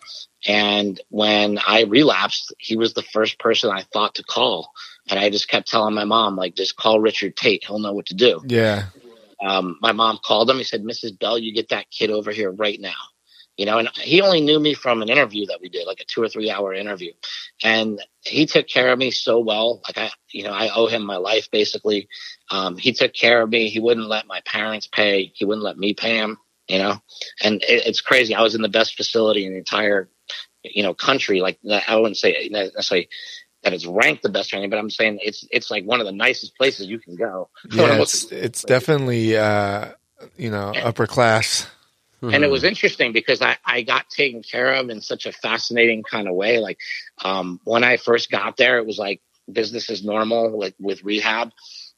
and 0.47 1.01
when 1.09 1.57
I 1.65 1.83
relapsed, 1.83 2.53
he 2.59 2.77
was 2.77 2.93
the 2.93 3.01
first 3.01 3.39
person 3.39 3.71
I 3.71 3.81
thought 3.81 4.15
to 4.15 4.23
call. 4.23 4.71
And 5.09 5.19
I 5.19 5.29
just 5.29 5.47
kept 5.47 5.67
telling 5.67 5.95
my 5.95 6.05
mom, 6.05 6.35
like, 6.35 6.55
just 6.55 6.75
call 6.75 6.99
Richard 6.99 7.35
Taite. 7.35 7.63
He'll 7.63 7.79
know 7.79 7.93
what 7.93 8.07
to 8.07 8.13
do. 8.13 8.41
Yeah. 8.45 8.85
Um, 9.43 9.77
my 9.81 9.91
mom 9.91 10.19
called 10.23 10.49
him. 10.49 10.57
He 10.57 10.63
said, 10.63 10.83
Mrs. 10.83 11.17
Bell, 11.17 11.37
you 11.37 11.53
get 11.53 11.69
that 11.69 11.89
kid 11.89 12.11
over 12.11 12.31
here 12.31 12.51
right 12.51 12.79
now. 12.79 12.93
You 13.57 13.65
know, 13.65 13.77
and 13.77 13.89
he 13.95 14.21
only 14.21 14.41
knew 14.41 14.59
me 14.59 14.73
from 14.73 15.01
an 15.01 15.09
interview 15.09 15.45
that 15.45 15.61
we 15.61 15.69
did, 15.69 15.87
like 15.87 16.01
a 16.01 16.05
two 16.05 16.21
or 16.21 16.27
three 16.27 16.51
hour 16.51 16.73
interview. 16.73 17.13
And 17.63 18.01
he 18.21 18.45
took 18.45 18.67
care 18.67 18.91
of 18.91 18.99
me 18.99 19.11
so 19.11 19.39
well. 19.39 19.81
Like 19.87 19.97
I, 19.97 20.11
you 20.31 20.43
know, 20.43 20.51
I 20.51 20.69
owe 20.75 20.87
him 20.87 21.05
my 21.05 21.15
life 21.17 21.49
basically. 21.51 22.09
Um, 22.51 22.75
he 22.77 22.91
took 22.91 23.13
care 23.13 23.41
of 23.41 23.49
me. 23.49 23.69
He 23.69 23.79
wouldn't 23.79 24.09
let 24.09 24.27
my 24.27 24.41
parents 24.41 24.87
pay. 24.87 25.31
He 25.33 25.45
wouldn't 25.45 25.63
let 25.63 25.77
me 25.77 25.93
pay 25.93 26.17
him, 26.17 26.37
you 26.67 26.79
know, 26.79 27.01
and 27.41 27.63
it, 27.63 27.87
it's 27.87 28.01
crazy. 28.01 28.35
I 28.35 28.41
was 28.41 28.55
in 28.55 28.61
the 28.61 28.67
best 28.67 28.97
facility 28.97 29.45
in 29.45 29.53
the 29.53 29.59
entire, 29.59 30.09
you 30.63 30.83
know, 30.83 30.93
country. 30.93 31.39
Like 31.39 31.57
I 31.87 31.95
wouldn't 31.95 32.17
say 32.17 32.49
necessarily 32.51 33.07
that 33.63 33.73
it's 33.73 33.85
ranked 33.85 34.21
the 34.21 34.29
best 34.29 34.53
or 34.53 34.57
anything, 34.57 34.69
but 34.69 34.79
I'm 34.79 34.89
saying 34.89 35.19
it's, 35.23 35.47
it's 35.49 35.71
like 35.71 35.85
one 35.85 36.01
of 36.01 36.05
the 36.05 36.11
nicest 36.11 36.57
places 36.57 36.87
you 36.87 36.99
can 36.99 37.15
go. 37.15 37.49
Yeah. 37.71 38.01
It's, 38.01 38.31
it's 38.31 38.63
definitely, 38.63 39.37
uh, 39.37 39.91
you 40.37 40.51
know, 40.51 40.73
upper 40.75 41.07
class. 41.07 41.67
And 42.33 42.43
it 42.43 42.49
was 42.49 42.63
interesting 42.63 43.11
because 43.11 43.41
I, 43.41 43.57
I 43.65 43.81
got 43.81 44.09
taken 44.09 44.41
care 44.41 44.73
of 44.73 44.89
in 44.89 45.01
such 45.01 45.25
a 45.25 45.31
fascinating 45.31 46.03
kind 46.03 46.27
of 46.27 46.35
way. 46.35 46.59
Like 46.59 46.79
um, 47.23 47.59
when 47.63 47.83
I 47.83 47.97
first 47.97 48.31
got 48.31 48.57
there, 48.57 48.77
it 48.77 48.85
was 48.85 48.97
like 48.97 49.21
business 49.51 49.89
as 49.89 50.03
normal, 50.03 50.57
like 50.59 50.75
with 50.79 51.03
rehab. 51.03 51.51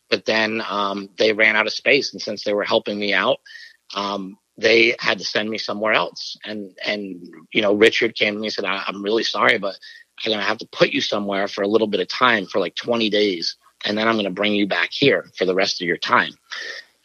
But 0.09 0.25
then 0.25 0.61
um, 0.67 1.09
they 1.17 1.33
ran 1.33 1.55
out 1.55 1.67
of 1.67 1.73
space, 1.73 2.13
and 2.13 2.21
since 2.21 2.43
they 2.43 2.53
were 2.53 2.63
helping 2.63 2.97
me 2.97 3.13
out, 3.13 3.39
um, 3.93 4.37
they 4.57 4.95
had 4.99 5.19
to 5.19 5.25
send 5.25 5.49
me 5.49 5.57
somewhere 5.57 5.93
else. 5.93 6.37
And 6.45 6.77
and 6.85 7.27
you 7.51 7.61
know, 7.61 7.73
Richard 7.73 8.15
came 8.15 8.33
to 8.33 8.39
me 8.39 8.47
and 8.47 8.53
said, 8.53 8.65
I, 8.65 8.83
"I'm 8.87 9.03
really 9.03 9.23
sorry, 9.23 9.57
but 9.57 9.75
I'm 10.23 10.31
gonna 10.31 10.43
have 10.43 10.59
to 10.59 10.67
put 10.67 10.91
you 10.91 11.01
somewhere 11.01 11.47
for 11.47 11.61
a 11.61 11.67
little 11.67 11.87
bit 11.87 11.99
of 11.99 12.07
time 12.07 12.45
for 12.45 12.59
like 12.59 12.75
20 12.75 13.09
days, 13.09 13.57
and 13.85 13.97
then 13.97 14.07
I'm 14.07 14.15
gonna 14.15 14.31
bring 14.31 14.55
you 14.55 14.65
back 14.65 14.91
here 14.91 15.25
for 15.37 15.45
the 15.45 15.55
rest 15.55 15.81
of 15.81 15.87
your 15.87 15.97
time." 15.97 16.33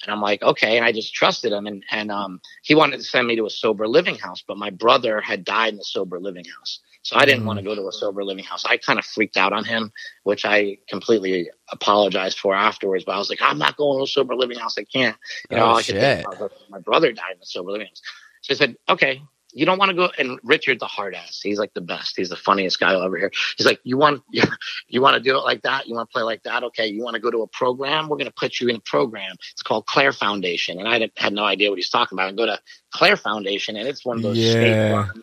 And 0.03 0.11
I'm 0.13 0.21
like, 0.21 0.43
okay. 0.43 0.77
And 0.77 0.85
I 0.85 0.93
just 0.93 1.15
trusted 1.15 1.53
him. 1.53 1.67
And, 1.67 1.85
and 1.91 2.11
um, 2.11 2.41
he 2.63 2.75
wanted 2.75 2.97
to 2.99 3.05
send 3.05 3.27
me 3.27 3.37
to 3.37 3.47
a 3.47 3.51
sober 3.51 3.87
living 3.87 4.17
house, 4.17 4.43
but 4.47 4.57
my 4.57 4.71
brother 4.71 5.21
had 5.21 5.45
died 5.45 5.75
in 5.75 5.81
a 5.81 5.85
sober 5.85 6.19
living 6.19 6.45
house. 6.45 6.81
So 7.03 7.17
I 7.17 7.25
didn't 7.25 7.45
want 7.47 7.59
to 7.59 7.65
go 7.65 7.75
to 7.75 7.89
a 7.89 7.93
sober 7.93 8.23
living 8.23 8.45
house. 8.45 8.65
I 8.65 8.77
kind 8.77 8.99
of 8.99 9.05
freaked 9.05 9.37
out 9.37 9.53
on 9.53 9.65
him, 9.65 9.93
which 10.23 10.45
I 10.45 10.79
completely 10.89 11.51
apologized 11.71 12.39
for 12.39 12.55
afterwards. 12.55 13.05
But 13.05 13.17
I 13.17 13.19
was 13.19 13.29
like, 13.29 13.43
I'm 13.43 13.59
not 13.59 13.77
going 13.77 13.99
to 13.99 14.05
a 14.05 14.07
sober 14.07 14.37
living 14.37 14.59
house. 14.59 14.79
I 14.79 14.85
can't. 14.85 15.17
You 15.51 15.57
know, 15.57 15.65
Oh, 15.65 15.69
all 15.71 15.77
I 15.79 15.83
could 15.83 15.99
think 15.99 16.27
about 16.27 16.53
my 16.69 16.79
brother 16.79 17.13
died 17.13 17.35
in 17.35 17.43
a 17.43 17.47
sober 17.47 17.73
living 17.73 17.89
house. 17.89 18.03
So 18.43 18.55
I 18.55 18.57
said, 18.57 18.77
okay, 18.89 19.23
you 19.53 19.67
don't 19.67 19.79
want 19.79 19.91
to 19.91 19.97
go. 19.97 20.11
And 20.19 20.39
Richard's 20.43 20.83
a 20.83 20.87
hard 20.87 21.15
ass. 21.15 21.41
He's 21.43 21.59
like 21.59 21.75
the 21.75 21.81
best. 21.81 22.15
He's 22.17 22.31
the 22.31 22.37
funniest 22.37 22.81
guy 22.81 22.95
over 22.95 23.17
here. 23.19 23.31
He's 23.57 23.67
like, 23.67 23.81
you 23.85 23.99
want, 23.99 24.23
you, 24.33 24.43
you 24.89 25.01
want 25.03 25.15
to 25.17 25.21
do 25.23 25.37
it 25.37 25.43
like 25.43 25.63
that? 25.63 25.87
You 25.87 25.95
want 25.95 26.09
to 26.09 26.13
play 26.13 26.23
like 26.23 26.43
that? 26.45 26.65
Okay. 26.65 26.87
You 26.89 27.03
want 27.03 27.15
to 27.15 27.21
go 27.21 27.31
to 27.31 27.43
a 27.43 27.47
program? 27.49 28.09
We're 28.09 28.17
going 28.19 28.27
to 28.29 28.35
put 28.37 28.61
you 28.61 28.69
in 28.69 28.77
a 28.77 28.81
program. 28.81 29.37
It's 29.53 29.63
called 29.63 29.87
CLARE 29.87 30.13
Foundation. 30.13 30.79
And 30.79 30.89
I 30.89 31.11
had 31.17 31.33
no 31.33 31.45
idea 31.45 31.71
what 31.71 31.79
he's 31.79 31.91
talking 31.91 32.17
about. 32.17 32.29
I 32.29 32.33
go 32.33 32.47
to 32.47 32.61
CLARE 32.93 33.17
Foundation 33.17 33.77
and 33.77 33.89
it's 33.89 34.05
one 34.05 34.17
of 34.19 34.23
those 34.23 34.39
Yeah. 34.39 35.07
state-run 35.09 35.23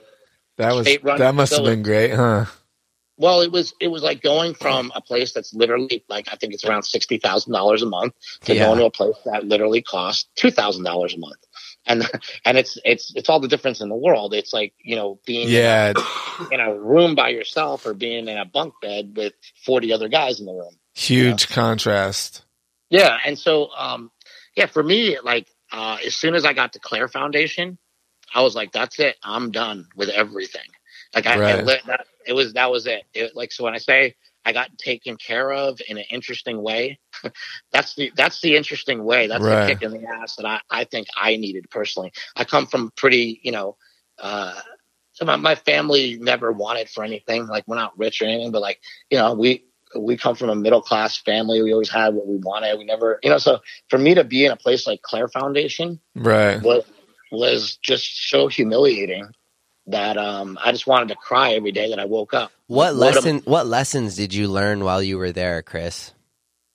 That 0.57 0.73
was, 0.75 0.87
State-run 0.87 1.17
that 1.19 1.35
must 1.35 1.53
have 1.55 1.65
been 1.65 1.83
great, 1.83 2.13
huh? 2.13 2.45
well, 3.17 3.41
it 3.41 3.51
was 3.51 3.73
it 3.81 3.89
was 3.89 4.01
like 4.01 4.21
going 4.21 4.53
from 4.53 4.91
a 4.95 5.01
place 5.01 5.33
that's 5.33 5.53
literally 5.53 6.03
like 6.09 6.27
I 6.31 6.35
think 6.37 6.53
it's 6.53 6.63
around 6.65 6.83
sixty 6.83 7.17
thousand 7.17 7.53
dollars 7.53 7.81
a 7.81 7.85
month 7.85 8.13
to 8.45 8.55
Yeah. 8.55 8.65
going 8.65 8.79
to 8.79 8.85
a 8.85 8.91
place 8.91 9.15
that 9.25 9.45
literally 9.45 9.81
costs 9.81 10.29
two 10.35 10.51
thousand 10.51 10.85
dollars 10.85 11.13
a 11.13 11.17
month, 11.19 11.37
and 11.89 12.09
and 12.45 12.57
it's 12.57 12.77
it's 12.85 13.13
it's 13.15 13.29
all 13.29 13.41
the 13.41 13.49
difference 13.49 13.81
in 13.81 13.89
the 13.89 13.95
world. 13.95 14.33
It's 14.33 14.53
like 14.53 14.73
you 14.79 14.95
know 14.95 15.19
being 15.25 15.49
Yeah. 15.49 15.93
in 16.51 16.59
a 16.61 16.73
room 16.73 17.15
by 17.15 17.29
yourself 17.29 17.85
or 17.85 17.93
being 17.93 18.27
in 18.29 18.37
a 18.37 18.45
bunk 18.45 18.75
bed 18.81 19.13
with 19.17 19.33
forty 19.65 19.91
other 19.93 20.07
guys 20.07 20.39
in 20.39 20.45
the 20.45 20.53
room. 20.53 20.75
Huge 20.95 21.49
contrast. 21.49 22.43
Yeah, 22.89 23.17
and 23.25 23.37
so 23.37 23.69
um, 23.77 24.11
yeah, 24.55 24.67
for 24.67 24.83
me, 24.83 25.17
like 25.23 25.47
uh, 25.71 25.97
as 26.05 26.15
soon 26.15 26.35
as 26.35 26.45
I 26.45 26.53
got 26.53 26.73
to 26.73 26.79
CLARE 26.79 27.07
Foundation, 27.09 27.77
I 28.33 28.41
was 28.41 28.55
like, 28.55 28.71
that's 28.71 28.99
it, 28.99 29.17
I'm 29.23 29.51
done 29.51 29.87
with 29.95 30.09
everything. 30.09 30.61
Like 31.15 31.27
I, 31.27 31.35
I 31.35 31.55
Right. 31.55 31.65
lit 31.65 31.81
that, 31.87 32.05
it 32.25 32.33
was 32.33 32.53
that 32.53 32.71
was 32.71 32.87
it. 32.87 33.03
it. 33.13 33.35
Like 33.35 33.51
so, 33.51 33.63
when 33.65 33.75
I 33.75 33.79
say 33.79 34.15
I 34.45 34.53
got 34.53 34.77
taken 34.77 35.17
care 35.17 35.51
of 35.53 35.79
in 35.87 35.97
an 35.97 36.05
interesting 36.11 36.61
way, 36.61 36.99
that's 37.73 37.95
the 37.95 38.11
that's 38.15 38.41
the 38.41 38.55
interesting 38.55 39.03
way. 39.03 39.27
That's 39.27 39.47
Right. 39.47 39.47
the 39.47 39.57
kick 39.57 39.83
in 39.83 39.91
the 39.91 40.07
ass 40.07 40.35
that 40.37 40.45
I 40.45 40.61
I 40.69 40.85
think 40.85 41.07
I 41.15 41.37
needed 41.37 41.69
personally. 41.71 42.11
I 42.35 42.45
come 42.45 42.67
from 42.67 42.91
pretty, 42.95 43.39
you 43.43 43.51
know. 43.51 43.77
uh 44.19 44.59
so 45.13 45.25
my, 45.25 45.35
my 45.37 45.55
family 45.55 46.17
never 46.19 46.51
wanted 46.53 46.89
for 46.89 47.03
anything. 47.03 47.47
Like 47.47 47.65
we're 47.67 47.75
not 47.75 47.97
rich 47.99 48.21
or 48.21 48.25
anything, 48.25 48.51
but 48.51 48.61
like 48.61 48.79
you 49.11 49.17
know, 49.19 49.33
we 49.33 49.65
we 49.99 50.17
come 50.17 50.35
from 50.35 50.49
a 50.49 50.55
middle 50.55 50.81
class 50.81 51.17
family. 51.17 51.61
We 51.61 51.73
always 51.73 51.89
had 51.89 52.13
what 52.15 52.27
we 52.27 52.37
wanted. 52.37 52.77
We 52.77 52.85
never, 52.85 53.19
you 53.23 53.29
know. 53.29 53.39
So 53.39 53.59
for 53.89 53.97
me 53.99 54.15
to 54.15 54.23
be 54.23 54.45
in 54.45 54.51
a 54.51 54.57
place 54.57 54.87
like 54.87 55.01
CLARE 55.03 55.29
Foundation 55.29 55.99
Right. 56.15 56.61
was 56.61 56.83
was 57.31 57.77
just 57.77 58.29
so 58.29 58.47
humiliating 58.47 59.31
that 59.89 60.17
um, 60.17 60.57
I 60.63 60.71
just 60.71 60.87
wanted 60.87 61.09
to 61.09 61.15
cry 61.15 61.53
every 61.53 61.71
day 61.71 61.89
that 61.89 61.99
I 61.99 62.05
woke 62.05 62.33
up. 62.33 62.51
What 62.67 62.95
lesson? 62.95 63.41
What 63.45 63.67
lessons 63.67 64.15
did 64.15 64.33
you 64.33 64.47
learn 64.47 64.83
while 64.83 65.01
you 65.03 65.17
were 65.17 65.31
there, 65.31 65.61
Chris? 65.61 66.13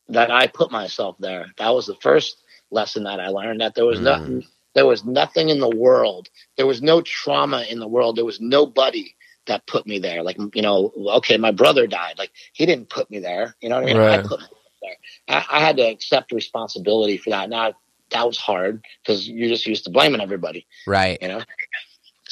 that 0.08 0.30
I 0.30 0.46
put 0.46 0.70
myself 0.70 1.16
there. 1.18 1.46
That 1.58 1.70
was 1.74 1.86
the 1.86 1.94
first 1.96 2.36
lesson 2.70 3.04
that 3.04 3.20
I 3.20 3.28
learned. 3.28 3.60
That 3.60 3.74
there 3.74 3.86
was 3.86 4.00
Mm. 4.00 4.04
nothing. 4.04 4.46
There 4.74 4.86
was 4.86 5.04
nothing 5.04 5.48
in 5.48 5.60
the 5.60 5.68
world. 5.70 6.28
There 6.56 6.66
was 6.66 6.82
no 6.82 7.00
trauma 7.00 7.62
in 7.62 7.78
the 7.78 7.88
world. 7.88 8.16
There 8.16 8.24
was 8.24 8.40
nobody 8.40 9.14
that 9.46 9.66
put 9.66 9.86
me 9.86 9.98
there. 9.98 10.22
Like 10.22 10.36
you 10.54 10.62
know, 10.62 10.92
okay, 11.16 11.36
my 11.36 11.52
brother 11.52 11.86
died. 11.86 12.18
Like 12.18 12.32
he 12.52 12.66
didn't 12.66 12.90
put 12.90 13.10
me 13.10 13.20
there. 13.20 13.54
You 13.60 13.68
know 13.68 13.76
what 13.80 13.84
I 13.90 13.94
mean? 13.94 14.02
I 14.02 14.18
put 14.22 14.40
myself 14.40 14.58
there. 14.82 14.96
I, 15.28 15.44
I 15.50 15.60
had 15.60 15.76
to 15.76 15.82
accept 15.84 16.32
responsibility 16.32 17.16
for 17.16 17.30
that. 17.30 17.48
Now 17.48 17.74
that 18.10 18.26
was 18.26 18.36
hard 18.38 18.84
because 19.02 19.28
you're 19.28 19.48
just 19.48 19.66
used 19.66 19.84
to 19.84 19.90
blaming 19.90 20.20
everybody. 20.20 20.66
Right. 20.86 21.18
you 21.22 21.28
know 21.28 21.42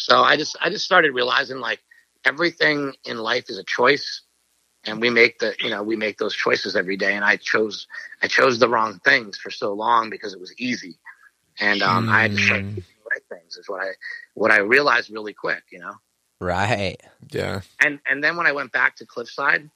so 0.05 0.23
i 0.23 0.37
just 0.37 0.57
i 0.61 0.71
just 0.71 0.85
started 0.85 1.13
realizing 1.13 1.59
like 1.59 1.81
everything 2.25 2.93
in 3.05 3.19
life 3.19 3.45
is 3.49 3.59
a 3.59 3.65
choice 3.65 4.23
and 4.85 5.01
we 5.01 5.11
make 5.11 5.39
the 5.39 5.55
you 5.61 5.71
know 5.71 5.83
we 5.83 5.97
make 5.97 6.19
those 6.19 6.35
choices 6.35 6.77
every 6.77 6.97
day 6.97 7.15
and 7.15 7.25
i 7.25 7.37
chose 7.37 7.87
i 8.23 8.27
chose 8.29 8.59
the 8.59 8.69
wrong 8.69 8.99
things 9.05 9.39
for 9.39 9.51
so 9.51 9.73
long 9.73 10.11
because 10.11 10.33
it 10.35 10.41
was 10.41 10.55
easy 10.59 10.99
and 11.61 11.83
um 11.83 12.09
i 12.13 12.23
had 12.23 12.33
to 12.33 12.39
start 12.39 12.63
Hmm. 12.63 12.75
choosing 12.75 12.95
the 12.99 13.11
right 13.11 13.41
things 13.41 13.57
is 13.57 13.69
what 13.69 13.83
i 13.83 13.91
what 14.35 14.51
i 14.51 14.59
realized 14.59 15.11
really 15.11 15.35
quick 15.35 15.63
you 15.73 15.79
know 15.79 15.95
Right. 16.41 16.97
Yeah. 17.31 17.63
and 17.81 18.01
and 18.09 18.23
then 18.23 18.37
when 18.37 18.47
i 18.47 18.53
went 18.53 18.73
back 18.73 18.97
to 18.97 19.07
cliffside 19.07 19.71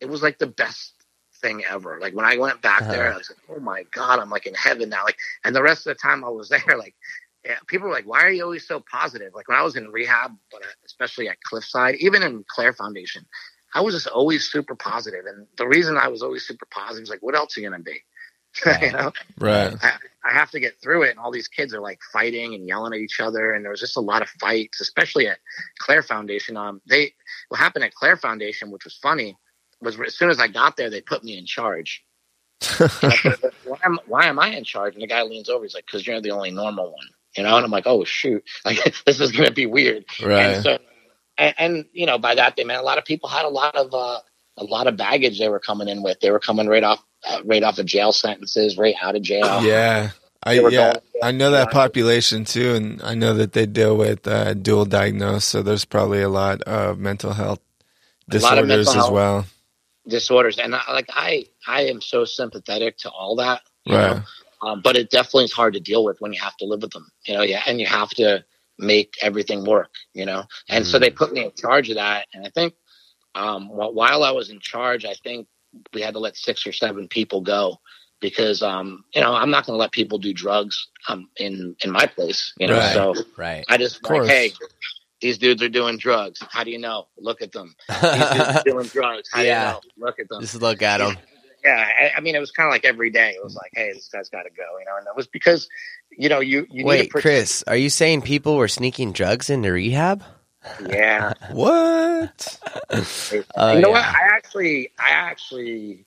it 0.00 0.06
was 0.08 0.22
like 0.22 0.38
the 0.38 0.46
best 0.46 0.94
thing 1.40 1.62
ever. 1.70 1.98
Like 2.00 2.14
when 2.14 2.24
I 2.26 2.36
went 2.38 2.62
back 2.62 2.84
Uh-huh. 2.84 2.90
there, 2.90 3.12
I 3.12 3.16
was 3.16 3.30
like, 3.30 3.38
oh 3.56 3.60
my 3.60 3.84
god, 3.92 4.18
I'm 4.20 4.30
like 4.30 4.46
in 4.46 4.54
heaven 4.54 4.88
now. 4.90 5.04
Like, 5.04 5.18
and 5.44 5.54
the 5.54 5.62
rest 5.62 5.86
of 5.86 5.94
the 5.96 6.00
time 6.00 6.24
I 6.24 6.28
was 6.28 6.48
there, 6.50 6.76
like. 6.78 6.94
Yeah, 7.46 7.58
people 7.68 7.86
were 7.86 7.94
like, 7.94 8.06
"Why 8.06 8.22
are 8.22 8.30
you 8.30 8.42
always 8.42 8.66
so 8.66 8.82
positive?" 8.90 9.32
Like 9.34 9.48
when 9.48 9.56
I 9.56 9.62
was 9.62 9.76
in 9.76 9.92
rehab, 9.92 10.32
but 10.50 10.62
uh, 10.62 10.68
especially 10.84 11.28
at 11.28 11.40
Cliffside, 11.42 11.94
even 12.00 12.22
in 12.22 12.44
CLARE 12.48 12.72
Foundation, 12.72 13.24
I 13.74 13.80
was 13.80 13.94
just 13.94 14.08
always 14.08 14.50
super 14.50 14.74
positive. 14.74 15.26
And 15.26 15.46
the 15.56 15.68
reason 15.68 15.96
I 15.96 16.08
was 16.08 16.22
always 16.22 16.46
super 16.46 16.66
positive 16.66 17.04
is 17.04 17.10
like, 17.10 17.22
what 17.22 17.36
else 17.36 17.56
are 17.56 17.60
you 17.60 17.70
gonna 17.70 17.82
be? 17.82 18.00
you 18.82 18.92
know, 18.92 19.12
Right. 19.38 19.74
I, 19.82 19.92
I 20.24 20.32
have 20.32 20.50
to 20.52 20.60
get 20.60 20.80
through 20.80 21.02
it. 21.02 21.10
And 21.10 21.18
all 21.18 21.30
these 21.30 21.48
kids 21.48 21.74
are 21.74 21.80
like 21.80 22.00
fighting 22.12 22.54
and 22.54 22.66
yelling 22.66 22.94
at 22.94 23.00
each 23.00 23.20
other. 23.20 23.52
And 23.52 23.64
there 23.64 23.70
was 23.70 23.80
just 23.80 23.98
a 23.98 24.00
lot 24.00 24.22
of 24.22 24.28
fights, 24.40 24.80
especially 24.80 25.28
at 25.28 25.38
CLARE 25.78 26.02
Foundation. 26.02 26.56
Um, 26.56 26.80
they 26.88 27.12
what 27.48 27.60
happened 27.60 27.84
at 27.84 27.94
CLARE 27.94 28.16
Foundation, 28.16 28.70
which 28.70 28.84
was 28.84 28.96
funny, 28.96 29.36
was 29.80 30.00
as 30.00 30.16
soon 30.16 30.30
as 30.30 30.40
I 30.40 30.48
got 30.48 30.76
there, 30.76 30.90
they 30.90 31.00
put 31.00 31.22
me 31.22 31.36
in 31.38 31.46
charge. 31.46 32.02
Said, 32.60 32.90
why, 33.64 33.78
am, 33.84 33.98
why 34.06 34.26
am 34.26 34.38
I 34.38 34.48
in 34.48 34.64
charge? 34.64 34.94
And 34.94 35.02
the 35.02 35.06
guy 35.06 35.22
leans 35.22 35.50
over. 35.50 35.64
He's 35.64 35.74
like, 35.74 35.84
"Because 35.84 36.06
you're 36.06 36.20
the 36.22 36.30
only 36.30 36.50
normal 36.50 36.90
one." 36.90 37.08
You 37.36 37.42
know, 37.44 37.56
and 37.56 37.64
I'm 37.64 37.70
like, 37.70 37.86
"Oh 37.86 38.04
shoot! 38.04 38.44
Like 38.64 38.78
this 39.04 39.20
is 39.20 39.32
going 39.32 39.46
to 39.48 39.54
be 39.54 39.66
weird." 39.66 40.04
Right. 40.22 40.54
And 40.54 40.62
so, 40.62 40.78
and, 41.38 41.54
and 41.58 41.84
you 41.92 42.06
know, 42.06 42.18
by 42.18 42.34
that 42.36 42.56
they 42.56 42.64
meant 42.64 42.80
a 42.80 42.84
lot 42.84 42.98
of 42.98 43.04
people 43.04 43.28
had 43.28 43.44
a 43.44 43.48
lot 43.48 43.74
of 43.76 43.92
uh, 43.94 44.20
a 44.56 44.64
lot 44.64 44.86
of 44.86 44.96
baggage 44.96 45.38
they 45.38 45.48
were 45.48 45.60
coming 45.60 45.88
in 45.88 46.02
with. 46.02 46.20
They 46.20 46.30
were 46.30 46.40
coming 46.40 46.66
right 46.68 46.84
off 46.84 47.02
uh, 47.28 47.40
right 47.44 47.62
off 47.62 47.78
of 47.78 47.86
jail 47.86 48.12
sentences, 48.12 48.76
right 48.78 48.94
out 49.00 49.16
of 49.16 49.22
jail. 49.22 49.62
Yeah. 49.62 50.10
I 50.44 50.52
yeah, 50.68 50.94
I 51.22 51.32
know 51.32 51.50
that 51.50 51.72
population 51.72 52.44
too, 52.44 52.74
and 52.76 53.02
I 53.02 53.14
know 53.16 53.34
that 53.34 53.52
they 53.52 53.66
deal 53.66 53.96
with 53.96 54.28
uh, 54.28 54.54
dual 54.54 54.84
diagnosis. 54.84 55.44
So 55.44 55.62
there's 55.62 55.84
probably 55.84 56.22
a 56.22 56.28
lot 56.28 56.62
of 56.62 57.00
mental 57.00 57.32
health 57.32 57.58
A 58.30 58.38
lot 58.38 58.58
of 58.58 58.68
disorders 58.68 58.86
mental 58.86 59.04
as 59.04 59.10
well. 59.10 59.46
disorders 60.06 60.58
and 60.58 60.74
I, 60.74 60.82
like 60.92 61.08
i 61.12 61.46
i 61.66 61.82
am 61.86 62.00
so 62.00 62.24
sympathetic 62.24 62.98
to 62.98 63.10
all 63.10 63.36
that 63.36 63.62
Right. 63.88 64.16
know? 64.18 64.22
Um, 64.62 64.80
but 64.82 64.96
it 64.96 65.10
definitely 65.10 65.44
is 65.44 65.52
hard 65.52 65.74
to 65.74 65.80
deal 65.80 66.04
with 66.04 66.16
when 66.20 66.32
you 66.32 66.40
have 66.40 66.56
to 66.56 66.64
live 66.64 66.82
with 66.82 66.90
them 66.92 67.10
you 67.26 67.34
know 67.34 67.42
yeah 67.42 67.62
and 67.66 67.80
you 67.80 67.86
have 67.86 68.10
to 68.10 68.44
make 68.78 69.14
everything 69.22 69.64
work 69.64 69.90
you 70.14 70.26
know? 70.26 70.44
And 70.68 70.86
so 70.86 70.98
they 70.98 71.10
put 71.10 71.32
me 71.32 71.44
in 71.44 71.52
charge 71.56 71.88
of 71.90 71.96
that 71.96 72.26
and 72.34 72.46
i 72.46 72.50
think 72.50 72.74
um, 73.34 73.66
wh- 73.68 73.94
while 73.94 74.22
i 74.24 74.30
was 74.30 74.50
in 74.50 74.60
charge 74.60 75.04
i 75.04 75.14
think 75.22 75.46
we 75.92 76.00
had 76.02 76.14
to 76.14 76.20
let 76.20 76.36
six 76.36 76.66
or 76.66 76.72
seven 76.72 77.08
people 77.08 77.40
go 77.40 77.78
because 78.20 78.62
um, 78.62 79.04
you 79.14 79.20
know 79.20 79.32
i'm 79.34 79.50
not 79.50 79.66
going 79.66 79.74
to 79.76 79.80
let 79.80 79.92
people 79.92 80.18
do 80.18 80.32
drugs 80.32 80.88
um, 81.08 81.28
in 81.36 81.76
in 81.84 81.90
my 81.90 82.06
place 82.06 82.52
you 82.58 82.66
know? 82.66 82.78
Right. 82.78 82.92
so 82.94 83.14
Right. 83.36 83.64
i 83.68 83.76
just 83.76 84.02
like 84.04 84.24
hey 84.24 84.52
these 85.20 85.38
dudes 85.38 85.62
are 85.62 85.68
doing 85.70 85.96
drugs. 85.96 86.40
How 86.50 86.62
do 86.62 86.70
you 86.70 86.78
know? 86.78 87.08
Look 87.16 87.40
at 87.40 87.50
them. 87.52 87.74
These 87.88 88.00
dudes 88.02 88.34
are 88.58 88.62
doing 88.64 88.86
drugs. 88.88 89.30
How 89.32 89.40
Yeah. 89.40 89.78
do 89.80 89.86
you 89.86 90.02
know? 90.02 90.06
Look 90.06 90.20
at 90.20 90.28
them. 90.28 90.40
Just 90.42 90.60
look 90.60 90.82
at 90.82 90.98
them. 90.98 91.16
Yeah, 91.66 91.88
I, 92.00 92.18
I 92.18 92.20
mean, 92.20 92.36
it 92.36 92.38
was 92.38 92.52
kind 92.52 92.68
of 92.68 92.70
like 92.70 92.84
every 92.84 93.10
day. 93.10 93.30
It 93.30 93.42
was 93.42 93.56
like, 93.56 93.72
hey, 93.74 93.92
this 93.92 94.08
guy's 94.08 94.28
got 94.28 94.44
to 94.44 94.50
go, 94.50 94.78
you 94.78 94.84
know. 94.84 94.96
And 94.96 95.06
it 95.06 95.16
was 95.16 95.26
because, 95.26 95.68
you 96.16 96.28
know, 96.28 96.40
you 96.40 96.66
you 96.70 96.78
need 96.78 96.86
Wait, 96.86 97.02
to 97.04 97.08
protect- 97.08 97.22
Chris, 97.22 97.64
are 97.66 97.76
you 97.76 97.90
saying 97.90 98.22
people 98.22 98.56
were 98.56 98.68
sneaking 98.68 99.12
drugs 99.12 99.50
into 99.50 99.72
rehab? 99.72 100.22
Yeah, 100.88 101.32
What? 101.52 102.58
Oh, 103.56 103.72
you 103.74 103.80
know 103.80 103.90
what? 103.90 104.04
I 104.04 104.28
actually, 104.32 104.90
I 104.98 105.10
actually, 105.10 106.06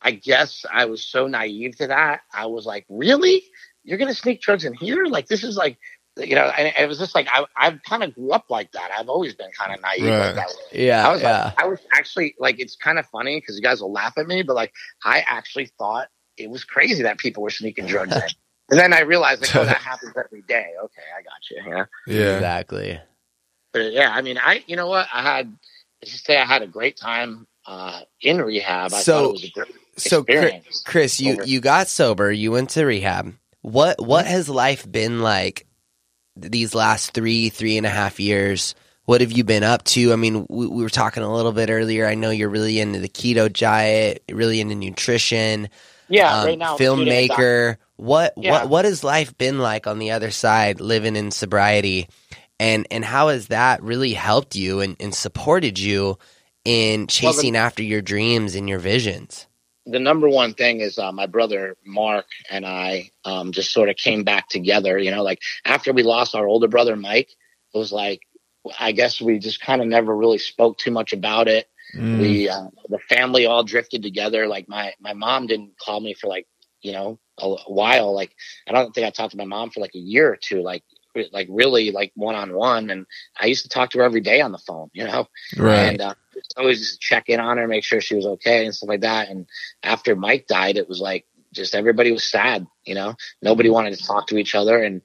I 0.00 0.12
guess 0.12 0.64
I 0.72 0.84
was 0.84 1.04
so 1.04 1.26
naive 1.26 1.76
to 1.78 1.88
that. 1.88 2.20
I 2.32 2.46
was 2.46 2.64
like, 2.64 2.86
really? 2.88 3.42
You're 3.84 3.98
gonna 3.98 4.14
sneak 4.14 4.40
drugs 4.40 4.64
in 4.64 4.74
here? 4.74 5.06
Like 5.06 5.26
this 5.26 5.42
is 5.42 5.56
like, 5.56 5.78
you 6.18 6.34
know, 6.34 6.44
and 6.56 6.72
it 6.78 6.88
was 6.88 6.98
just 6.98 7.14
like 7.14 7.28
I, 7.30 7.44
I 7.56 7.70
kind 7.88 8.02
of 8.02 8.14
grew 8.14 8.30
up 8.32 8.46
like 8.50 8.72
that. 8.72 8.90
I've 8.96 9.08
always 9.08 9.34
been 9.34 9.50
kind 9.58 9.74
of 9.74 9.80
naive 9.80 10.04
Right. 10.04 10.26
like 10.26 10.34
that. 10.36 10.50
Yeah. 10.72 11.08
I 11.08 11.12
was 11.12 11.22
yeah. 11.22 11.44
like, 11.44 11.62
I 11.62 11.66
was 11.66 11.80
actually 11.92 12.34
like, 12.38 12.58
it's 12.58 12.76
kind 12.76 12.98
of 12.98 13.06
funny 13.06 13.38
because 13.40 13.56
you 13.56 13.62
guys 13.62 13.80
will 13.80 13.92
laugh 13.92 14.14
at 14.18 14.26
me, 14.26 14.42
but 14.42 14.56
like, 14.56 14.72
I 15.04 15.24
actually 15.28 15.66
thought 15.78 16.08
it 16.36 16.50
was 16.50 16.64
crazy 16.64 17.02
that 17.02 17.18
people 17.18 17.42
were 17.42 17.50
sneaking 17.50 17.86
drugs 17.86 18.14
in. 18.14 18.22
And 18.70 18.78
then 18.78 18.92
I 18.92 19.00
realized, 19.00 19.40
like, 19.42 19.56
oh, 19.56 19.64
that 19.64 19.76
happens 19.82 20.12
every 20.16 20.42
day. 20.42 20.66
Okay, 20.84 21.02
I 21.18 21.22
got 21.22 21.50
you. 21.50 21.72
Yeah. 21.72 21.84
Yeah. 22.06 22.34
Exactly. 22.36 23.00
But 23.72 23.92
yeah, 23.92 24.10
I 24.12 24.20
mean, 24.22 24.38
I, 24.38 24.62
you 24.66 24.76
know 24.76 24.86
what? 24.88 25.06
I 25.12 25.22
had, 25.22 25.54
let's 26.02 26.12
just 26.12 26.26
say 26.26 26.36
I 26.38 26.44
had 26.44 26.62
a 26.62 26.66
great 26.66 26.96
time 26.96 27.46
uh, 27.66 28.00
in 28.20 28.40
rehab. 28.42 28.92
I 28.92 29.00
So- 29.00 29.12
thought 29.12 29.28
it 29.28 29.32
was 29.32 29.44
a 29.44 29.50
great 29.50 29.74
So, 29.96 30.22
Chris. 30.24 30.82
Chris, 30.86 31.20
you 31.20 31.32
Over. 31.34 31.44
you 31.44 31.60
got 31.60 31.88
sober. 31.88 32.30
You 32.30 32.50
went 32.52 32.70
to 32.70 32.84
rehab. 32.84 33.34
What 33.62 34.00
what 34.00 34.24
has 34.26 34.48
life 34.48 34.90
been 34.90 35.20
like 35.20 35.66
these 36.40 36.74
last 36.74 37.12
three 37.12 37.48
three 37.48 37.76
and 37.76 37.86
a 37.86 37.90
half 37.90 38.20
years? 38.20 38.74
What 39.04 39.22
have 39.22 39.32
you 39.32 39.42
been 39.42 39.64
up 39.64 39.84
to? 39.84 40.12
I 40.12 40.16
mean, 40.16 40.46
we, 40.50 40.66
we 40.66 40.82
were 40.82 40.90
talking 40.90 41.22
a 41.22 41.34
little 41.34 41.52
bit 41.52 41.70
earlier. 41.70 42.06
I 42.06 42.14
know 42.14 42.28
you're 42.30 42.50
really 42.50 42.78
into 42.78 42.98
the 42.98 43.08
keto 43.08 43.50
diet, 43.50 44.22
really 44.30 44.60
into 44.60 44.74
nutrition. 44.74 45.70
yeah, 46.08 46.40
um, 46.40 46.46
right 46.46 46.58
now. 46.58 46.72
I'm 46.72 46.78
shooting 46.78 47.08
a 47.08 47.26
doc- 47.28 47.38
filmmaker. 47.38 47.76
What 47.96 48.34
Yeah. 48.36 48.50
what 48.52 48.68
what 48.68 48.84
has 48.84 49.02
life 49.02 49.36
been 49.38 49.58
like 49.58 49.86
on 49.86 49.98
the 49.98 50.10
other 50.12 50.30
side, 50.30 50.80
living 50.80 51.16
in 51.16 51.30
sobriety, 51.30 52.08
and 52.60 52.86
and 52.90 53.04
how 53.04 53.28
has 53.28 53.48
that 53.48 53.82
really 53.82 54.12
helped 54.12 54.54
you 54.54 54.80
and, 54.80 54.94
and 55.00 55.12
supported 55.14 55.78
you 55.78 56.18
in 56.64 57.06
chasing 57.08 57.56
after 57.56 57.82
your 57.82 58.02
dreams 58.02 58.54
and 58.54 58.68
your 58.68 58.78
visions? 58.78 59.47
The 59.90 59.98
number 59.98 60.28
one 60.28 60.54
thing 60.54 60.80
is 60.80 60.98
uh, 60.98 61.12
my 61.12 61.26
brother 61.26 61.76
Mark 61.84 62.26
and 62.50 62.66
I 62.66 63.10
um, 63.24 63.52
just 63.52 63.72
sort 63.72 63.88
of 63.88 63.96
came 63.96 64.22
back 64.24 64.48
together. 64.48 64.98
You 64.98 65.10
know, 65.10 65.22
like 65.22 65.40
after 65.64 65.92
we 65.92 66.02
lost 66.02 66.34
our 66.34 66.46
older 66.46 66.68
brother 66.68 66.96
Mike, 66.96 67.30
it 67.74 67.78
was 67.78 67.92
like 67.92 68.20
I 68.78 68.92
guess 68.92 69.20
we 69.20 69.38
just 69.38 69.60
kind 69.60 69.80
of 69.80 69.88
never 69.88 70.14
really 70.14 70.38
spoke 70.38 70.78
too 70.78 70.90
much 70.90 71.12
about 71.12 71.48
it. 71.48 71.68
Mm. 71.96 72.20
We 72.20 72.48
uh, 72.48 72.68
the 72.88 72.98
family 73.08 73.46
all 73.46 73.64
drifted 73.64 74.02
together. 74.02 74.46
Like 74.46 74.68
my 74.68 74.94
my 75.00 75.14
mom 75.14 75.46
didn't 75.46 75.78
call 75.78 76.00
me 76.00 76.14
for 76.14 76.26
like 76.28 76.46
you 76.82 76.92
know 76.92 77.18
a, 77.38 77.46
a 77.46 77.72
while. 77.72 78.14
Like 78.14 78.34
I 78.66 78.72
don't 78.72 78.94
think 78.94 79.06
I 79.06 79.10
talked 79.10 79.32
to 79.32 79.38
my 79.38 79.44
mom 79.46 79.70
for 79.70 79.80
like 79.80 79.94
a 79.94 79.98
year 79.98 80.30
or 80.30 80.36
two. 80.36 80.62
Like 80.62 80.84
like 81.32 81.48
really 81.50 81.90
like 81.90 82.12
one 82.14 82.34
on 82.34 82.52
one. 82.52 82.90
And 82.90 83.06
I 83.40 83.46
used 83.46 83.62
to 83.64 83.68
talk 83.68 83.90
to 83.90 83.98
her 83.98 84.04
every 84.04 84.20
day 84.20 84.40
on 84.40 84.52
the 84.52 84.58
phone. 84.58 84.90
You 84.92 85.04
know, 85.04 85.28
Right. 85.56 85.88
and 85.88 86.00
uh, 86.00 86.14
always 86.56 86.80
just 86.80 87.00
check 87.00 87.28
in 87.28 87.40
on 87.40 87.58
her, 87.58 87.68
make 87.68 87.84
sure 87.84 88.00
she 88.00 88.14
was 88.14 88.26
okay 88.26 88.64
and 88.64 88.74
stuff 88.74 88.88
like 88.88 89.00
that. 89.00 89.28
And 89.28 89.46
after 89.82 90.16
Mike 90.16 90.46
died, 90.46 90.76
it 90.76 90.88
was 90.88 91.00
like 91.00 91.26
just 91.52 91.74
everybody 91.74 92.12
was 92.12 92.24
sad. 92.24 92.66
You 92.84 92.94
know, 92.94 93.14
nobody 93.42 93.70
wanted 93.70 93.96
to 93.96 94.04
talk 94.04 94.26
to 94.28 94.38
each 94.38 94.54
other, 94.54 94.82
and 94.82 95.02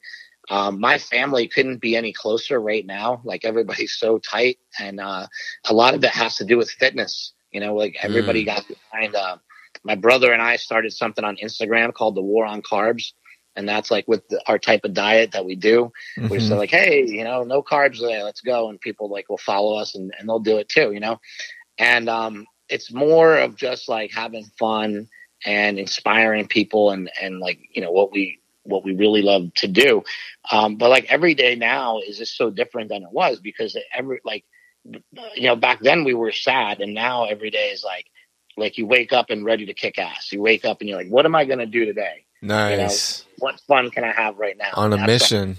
um, 0.50 0.80
my 0.80 0.98
family 0.98 1.48
couldn't 1.48 1.80
be 1.80 1.96
any 1.96 2.12
closer 2.12 2.60
right 2.60 2.84
now. 2.84 3.20
Like 3.24 3.44
everybody's 3.44 3.94
so 3.94 4.18
tight, 4.18 4.58
and 4.78 5.00
uh, 5.00 5.26
a 5.66 5.74
lot 5.74 5.94
of 5.94 6.04
it 6.04 6.10
has 6.10 6.36
to 6.36 6.44
do 6.44 6.56
with 6.56 6.70
fitness. 6.70 7.32
You 7.50 7.60
know, 7.60 7.74
like 7.74 7.96
everybody 8.02 8.44
got 8.44 8.64
behind. 8.66 9.14
Uh, 9.14 9.38
my 9.84 9.94
brother 9.94 10.32
and 10.32 10.42
I 10.42 10.56
started 10.56 10.92
something 10.92 11.24
on 11.24 11.36
Instagram 11.36 11.92
called 11.92 12.14
the 12.14 12.22
War 12.22 12.46
on 12.46 12.62
Carbs. 12.62 13.12
And 13.56 13.68
that's 13.68 13.90
like 13.90 14.06
with 14.08 14.26
the, 14.28 14.42
our 14.46 14.58
type 14.58 14.84
of 14.84 14.94
diet 14.94 15.32
that 15.32 15.44
we 15.44 15.54
do. 15.56 15.92
We're 16.28 16.36
Mhm. 16.36 16.40
just 16.40 16.50
like, 16.50 16.70
hey, 16.70 17.04
you 17.06 17.24
know, 17.24 17.42
no 17.44 17.62
carbs 17.62 17.98
today. 17.98 18.22
Let's 18.22 18.40
go. 18.40 18.68
And 18.68 18.80
people 18.80 19.08
like 19.08 19.28
will 19.28 19.38
follow 19.38 19.76
us 19.78 19.94
and, 19.94 20.12
and 20.18 20.28
they'll 20.28 20.40
do 20.40 20.58
it 20.58 20.68
too, 20.68 20.92
you 20.92 21.00
know? 21.00 21.20
And 21.78 22.08
um, 22.08 22.46
it's 22.68 22.92
more 22.92 23.36
of 23.38 23.56
just 23.56 23.88
like 23.88 24.12
having 24.12 24.44
fun 24.58 25.08
and 25.44 25.78
inspiring 25.78 26.46
people 26.48 26.90
and, 26.90 27.10
and 27.20 27.38
like, 27.40 27.58
you 27.72 27.82
know, 27.82 27.90
what 27.92 28.12
we, 28.12 28.40
what 28.64 28.84
we 28.84 28.94
really 28.94 29.22
love 29.22 29.52
to 29.56 29.68
do. 29.68 30.02
Um, 30.50 30.76
but 30.76 30.90
like 30.90 31.04
every 31.10 31.34
day 31.34 31.54
now 31.54 32.00
is 32.00 32.18
just 32.18 32.36
so 32.36 32.50
different 32.50 32.88
than 32.88 33.02
it 33.02 33.12
was 33.12 33.40
because 33.40 33.76
every, 33.92 34.20
like, 34.24 34.44
you 34.84 35.48
know, 35.48 35.56
back 35.56 35.80
then 35.80 36.04
we 36.04 36.14
were 36.14 36.32
sad 36.32 36.80
and 36.80 36.94
now 36.94 37.24
every 37.24 37.50
day 37.50 37.70
is 37.70 37.84
like, 37.84 38.06
like 38.56 38.78
you 38.78 38.86
wake 38.86 39.12
up 39.12 39.30
and 39.30 39.44
ready 39.44 39.66
to 39.66 39.74
kick 39.74 39.98
ass. 39.98 40.32
You 40.32 40.40
wake 40.42 40.64
up 40.64 40.80
and 40.80 40.88
you're 40.88 40.98
like, 40.98 41.08
what 41.08 41.24
am 41.26 41.34
I 41.34 41.44
going 41.44 41.58
to 41.58 41.66
do 41.66 41.84
today? 41.84 42.23
Nice. 42.44 43.24
What 43.38 43.58
fun 43.60 43.90
can 43.90 44.04
I 44.04 44.12
have 44.12 44.38
right 44.38 44.56
now? 44.56 44.70
On 44.74 44.92
a 44.92 45.06
mission. 45.06 45.56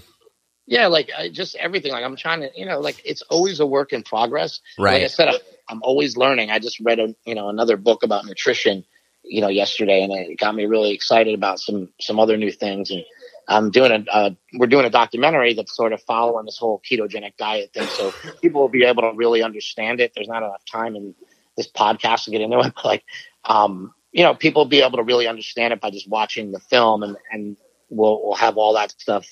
yeah, 0.66 0.86
like 0.86 1.10
I, 1.16 1.28
just 1.28 1.56
everything. 1.56 1.92
Like 1.92 2.04
I'm 2.04 2.16
trying 2.16 2.40
to, 2.40 2.50
you 2.54 2.64
know, 2.64 2.80
like 2.80 3.02
it's 3.04 3.22
always 3.22 3.60
a 3.60 3.66
work 3.66 3.92
in 3.92 4.02
progress. 4.02 4.60
Right. 4.78 4.94
Like 4.94 5.02
I 5.02 5.06
said, 5.08 5.28
I'm, 5.28 5.40
I'm 5.68 5.82
always 5.82 6.16
learning. 6.16 6.50
I 6.50 6.58
just 6.60 6.78
read 6.80 7.00
a, 7.00 7.14
you 7.24 7.34
know, 7.34 7.48
another 7.48 7.76
book 7.76 8.04
about 8.04 8.24
nutrition, 8.24 8.84
you 9.24 9.40
know, 9.40 9.48
yesterday, 9.48 10.02
and 10.02 10.12
it 10.12 10.38
got 10.38 10.54
me 10.54 10.66
really 10.66 10.92
excited 10.92 11.34
about 11.34 11.58
some 11.58 11.88
some 12.00 12.20
other 12.20 12.36
new 12.36 12.52
things. 12.52 12.90
And 12.90 13.04
I'm 13.48 13.70
doing 13.70 13.90
a, 13.90 14.10
uh, 14.10 14.30
we're 14.54 14.68
doing 14.68 14.86
a 14.86 14.90
documentary 14.90 15.54
that's 15.54 15.74
sort 15.74 15.92
of 15.92 16.00
following 16.02 16.46
this 16.46 16.58
whole 16.58 16.80
ketogenic 16.88 17.36
diet 17.36 17.72
thing, 17.72 17.88
so 17.88 18.12
people 18.40 18.60
will 18.60 18.68
be 18.68 18.84
able 18.84 19.02
to 19.02 19.12
really 19.14 19.42
understand 19.42 20.00
it. 20.00 20.12
There's 20.14 20.28
not 20.28 20.44
enough 20.44 20.64
time 20.70 20.94
in 20.94 21.14
this 21.56 21.68
podcast 21.68 22.24
to 22.24 22.30
get 22.30 22.40
into 22.40 22.60
it, 22.60 22.72
but 22.76 22.84
like, 22.84 23.04
um, 23.44 23.92
you 24.16 24.22
know, 24.22 24.34
people 24.34 24.62
will 24.62 24.68
be 24.70 24.80
able 24.80 24.96
to 24.96 25.02
really 25.02 25.28
understand 25.28 25.74
it 25.74 25.80
by 25.80 25.90
just 25.90 26.08
watching 26.08 26.50
the 26.50 26.58
film, 26.58 27.02
and 27.02 27.18
and 27.30 27.58
we'll 27.90 28.22
we'll 28.24 28.34
have 28.34 28.56
all 28.56 28.72
that 28.72 28.90
stuff 28.92 29.26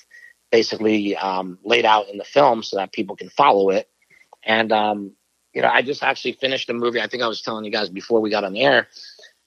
basically 0.51 1.17
um, 1.17 1.57
laid 1.65 1.85
out 1.85 2.07
in 2.07 2.19
the 2.19 2.23
film 2.23 2.61
so 2.61 2.77
that 2.77 2.93
people 2.93 3.15
can 3.15 3.29
follow 3.29 3.71
it. 3.71 3.89
And 4.43 4.71
um, 4.71 5.13
you 5.53 5.63
know, 5.63 5.69
I 5.69 5.81
just 5.81 6.03
actually 6.03 6.33
finished 6.33 6.69
a 6.69 6.73
movie. 6.73 7.01
I 7.01 7.07
think 7.07 7.23
I 7.23 7.27
was 7.27 7.41
telling 7.41 7.65
you 7.65 7.71
guys 7.71 7.89
before 7.89 8.21
we 8.21 8.29
got 8.29 8.43
on 8.43 8.53
the 8.53 8.61
air. 8.61 8.87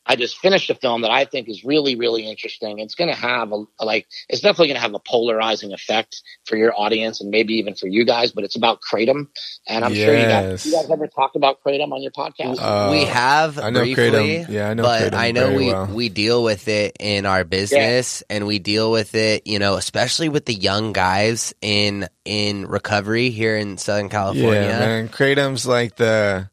I 0.08 0.16
just 0.16 0.38
finished 0.38 0.70
a 0.70 0.74
film 0.74 1.02
that 1.02 1.10
I 1.10 1.26
think 1.26 1.50
is 1.50 1.64
really, 1.64 1.94
really 1.94 2.26
interesting. 2.26 2.78
It's 2.78 2.94
going 2.94 3.10
to 3.10 3.16
have 3.16 3.52
a, 3.52 3.64
a, 3.78 3.84
like, 3.84 4.06
it's 4.30 4.40
definitely 4.40 4.68
going 4.68 4.76
to 4.76 4.80
have 4.80 4.94
a 4.94 4.98
polarizing 4.98 5.74
effect 5.74 6.22
for 6.46 6.56
your 6.56 6.72
audience 6.74 7.20
and 7.20 7.30
maybe 7.30 7.54
even 7.56 7.74
for 7.74 7.88
you 7.88 8.06
guys. 8.06 8.32
But 8.32 8.44
it's 8.44 8.56
about 8.56 8.80
kratom, 8.80 9.28
and 9.66 9.84
I'm 9.84 9.94
sure 9.94 10.16
you 10.16 10.24
guys, 10.24 10.64
you 10.64 10.72
guys 10.72 10.90
ever 10.90 11.06
talked 11.08 11.36
about 11.36 11.62
kratom 11.62 11.92
on 11.92 12.02
your 12.02 12.12
podcast. 12.12 12.56
Uh, 12.58 12.90
we 12.90 13.04
have 13.04 13.58
I 13.58 13.68
know 13.68 13.80
briefly, 13.80 14.04
kratom. 14.04 14.48
Yeah, 14.48 14.70
I 14.70 14.74
know 14.74 14.82
but 14.82 15.12
kratom 15.12 15.18
I 15.18 15.30
know 15.32 15.54
we 15.54 15.66
well. 15.66 15.86
we 15.86 16.08
deal 16.08 16.42
with 16.42 16.68
it 16.68 16.96
in 17.00 17.26
our 17.26 17.44
business, 17.44 18.22
and 18.30 18.46
we 18.46 18.58
deal 18.58 18.90
with 18.90 19.14
it, 19.14 19.46
you 19.46 19.58
know, 19.58 19.74
especially 19.74 20.30
with 20.30 20.46
the 20.46 20.54
young 20.54 20.94
guys 20.94 21.54
in 21.60 22.08
in 22.24 22.66
recovery 22.66 23.28
here 23.28 23.56
in 23.58 23.76
Southern 23.76 24.08
California. 24.08 24.62
Yeah, 24.62 24.78
man. 24.78 25.08
Kratom's 25.08 25.66
like 25.66 25.96
the 25.96 26.48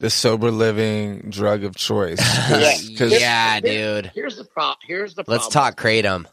the 0.00 0.10
sober 0.10 0.50
living 0.50 1.30
drug 1.30 1.64
of 1.64 1.76
choice. 1.76 2.18
'cause- 2.98 3.20
Yeah, 3.20 3.60
Here- 3.60 4.02
dude. 4.02 4.12
Here's 4.14 4.36
the 4.36 4.44
problem. 4.44 4.78
Here's 4.86 5.14
the. 5.14 5.24
Problem. 5.24 5.40
Let's 5.42 5.52
problem. 5.52 5.74
talk 5.74 5.80
kratom. 5.80 6.26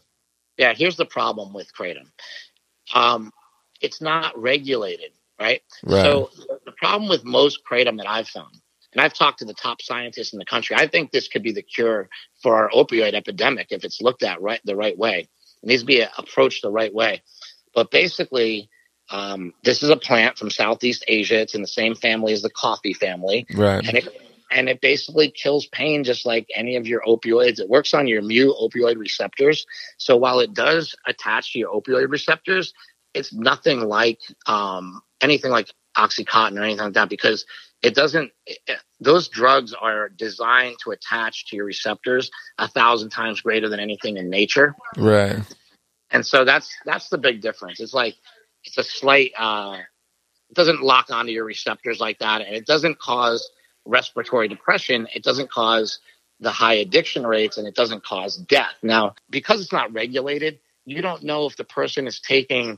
Yeah, 0.58 0.73
here's 0.73 0.95
the 0.95 1.06
problem 1.06 1.54
with 1.54 1.71
kratom. 1.78 2.10
Um, 2.93 3.32
it's 3.82 3.99
not 4.01 4.38
regulated, 4.39 5.12
right? 5.39 5.62
Right. 5.84 6.01
So 6.04 6.30
the 6.65 6.71
problem 6.71 7.10
with 7.10 7.25
most 7.25 7.60
kratom 7.69 7.97
that 7.97 8.08
I've 8.08 8.28
found, 8.30 8.56
and 8.93 9.01
I've 9.01 9.13
talked 9.13 9.39
to 9.39 9.45
the 9.45 9.54
top 9.54 9.82
scientists 9.82 10.32
in 10.34 10.39
the 10.39 10.45
country, 10.45 10.75
I 10.78 10.88
think 10.88 11.12
this 11.12 11.28
could 11.28 11.43
be 11.43 11.51
the 11.51 11.62
cure 11.62 12.08
for 12.41 12.56
our 12.56 12.69
opioid 12.69 13.13
epidemic 13.15 13.67
if 13.71 13.84
it's 13.84 13.99
looked 14.01 14.23
at 14.23 14.41
right 14.41 14.62
the 14.63 14.75
right 14.75 14.97
way. 14.97 15.28
It 15.63 15.67
needs 15.67 15.82
to 15.82 15.86
be 15.88 16.01
approached 16.17 16.62
the 16.62 16.71
right 16.71 16.93
way. 16.93 17.21
But 17.73 17.91
basically, 17.91 18.69
um, 19.09 19.53
this 19.63 19.83
is 19.83 19.89
a 19.89 19.97
plant 19.97 20.37
from 20.37 20.49
Southeast 20.49 21.05
Asia. 21.07 21.39
It's 21.39 21.55
in 21.55 21.61
the 21.61 21.67
same 21.67 21.95
family 21.95 22.33
as 22.33 22.41
the 22.41 22.49
coffee 22.49 22.93
family 22.93 23.45
right. 23.53 23.85
and 23.87 23.97
it 23.97 24.07
and 24.51 24.69
it 24.69 24.81
basically 24.81 25.29
kills 25.31 25.67
pain 25.67 26.03
just 26.03 26.25
like 26.25 26.47
any 26.55 26.75
of 26.75 26.87
your 26.87 27.01
opioids. 27.01 27.59
It 27.59 27.69
works 27.69 27.93
on 27.93 28.07
your 28.07 28.21
mu 28.21 28.53
opioid 28.53 28.97
receptors. 28.97 29.65
So 29.97 30.17
while 30.17 30.39
it 30.39 30.53
does 30.53 30.95
attach 31.07 31.53
to 31.53 31.59
your 31.59 31.73
opioid 31.73 32.09
receptors, 32.09 32.73
it's 33.13 33.33
nothing 33.33 33.81
like 33.81 34.19
um, 34.45 35.01
anything 35.21 35.51
like 35.51 35.69
OxyContin 35.97 36.59
or 36.59 36.63
anything 36.63 36.85
like 36.85 36.93
that 36.93 37.09
because 37.09 37.45
it 37.81 37.95
doesn't. 37.95 38.31
It, 38.45 38.59
those 38.99 39.27
drugs 39.27 39.73
are 39.73 40.09
designed 40.09 40.77
to 40.83 40.91
attach 40.91 41.47
to 41.47 41.55
your 41.55 41.65
receptors 41.65 42.31
a 42.57 42.67
thousand 42.67 43.09
times 43.09 43.41
greater 43.41 43.69
than 43.69 43.79
anything 43.79 44.17
in 44.17 44.29
nature 44.29 44.73
Right. 44.95 45.39
and 46.11 46.25
so 46.25 46.45
that's 46.45 46.73
that's 46.85 47.09
the 47.09 47.17
big 47.17 47.41
difference. 47.41 47.79
It's 47.79 47.93
like 47.93 48.15
it's 48.65 48.78
a 48.78 48.84
slight. 48.84 49.32
Uh, 49.38 49.78
it 50.49 50.56
doesn't 50.56 50.82
lock 50.82 51.10
onto 51.12 51.32
your 51.32 51.45
receptors 51.45 51.99
like 51.99 52.19
that, 52.19 52.41
and 52.41 52.56
it 52.56 52.65
doesn't 52.65 52.99
cause 52.99 53.49
respiratory 53.86 54.47
depression. 54.47 55.08
It 55.13 55.23
doesn't 55.23 55.51
cause 55.51 55.99
the 56.39 56.51
high 56.51 56.75
addiction 56.75 57.25
rates, 57.25 57.58
and 57.58 57.67
it 57.67 57.75
doesn't 57.75 58.04
cause 58.04 58.38
death. 58.38 58.75
Now, 58.84 59.15
because 59.30 59.62
it's 59.62 59.73
not 59.73 59.93
regulated, 59.93 60.60
you 60.86 61.01
don't 61.01 61.23
know 61.23 61.45
if 61.45 61.56
the 61.58 61.63
person 61.63 62.08
is 62.08 62.19
taking 62.19 62.78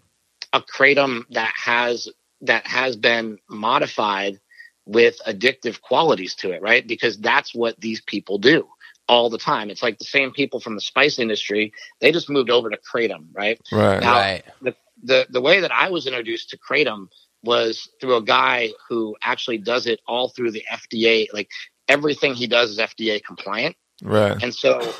a 0.54 0.62
kratom 0.62 1.24
that 1.32 1.54
has 1.56 2.10
that 2.42 2.66
has 2.68 2.96
been 2.96 3.40
modified 3.50 4.40
with 4.86 5.20
addictive 5.28 5.82
qualities 5.82 6.36
to 6.36 6.52
it, 6.52 6.62
right? 6.62 6.88
Because 6.88 7.18
that's 7.18 7.54
what 7.54 7.80
these 7.82 8.02
people 8.02 8.38
do 8.38 8.68
all 9.10 9.30
the 9.30 9.38
time. 9.38 9.70
It's 9.70 9.84
like 9.84 9.98
the 9.98 10.06
same 10.06 10.32
people 10.32 10.60
from 10.60 10.76
the 10.76 10.82
spice 10.82 11.20
industry. 11.20 11.74
They 12.00 12.12
just 12.12 12.30
moved 12.30 12.50
over 12.50 12.70
to 12.70 12.78
kratom, 12.78 13.28
right? 13.34 13.60
Right. 13.72 14.02
Now, 14.02 14.20
Right. 14.20 14.44
the 14.62 14.76
the 15.04 15.28
the 15.30 15.42
way 15.42 15.60
that 15.62 15.72
I 15.72 15.90
was 15.90 16.08
introduced 16.08 16.50
to 16.52 16.58
kratom 16.58 17.08
was 17.44 17.90
through 18.02 18.16
a 18.16 18.24
guy 18.24 18.70
who 18.90 19.16
actually 19.24 19.60
does 19.60 19.86
it 19.88 20.00
all 20.08 20.30
through 20.30 20.52
the 20.52 20.64
FDA. 20.72 21.28
Like 21.34 21.50
everything 21.88 22.34
he 22.34 22.48
does 22.48 22.72
is 22.72 22.80
FDA 22.80 23.24
compliant, 23.24 23.76
Right. 24.04 24.42
and 24.42 24.54
so 24.54 24.94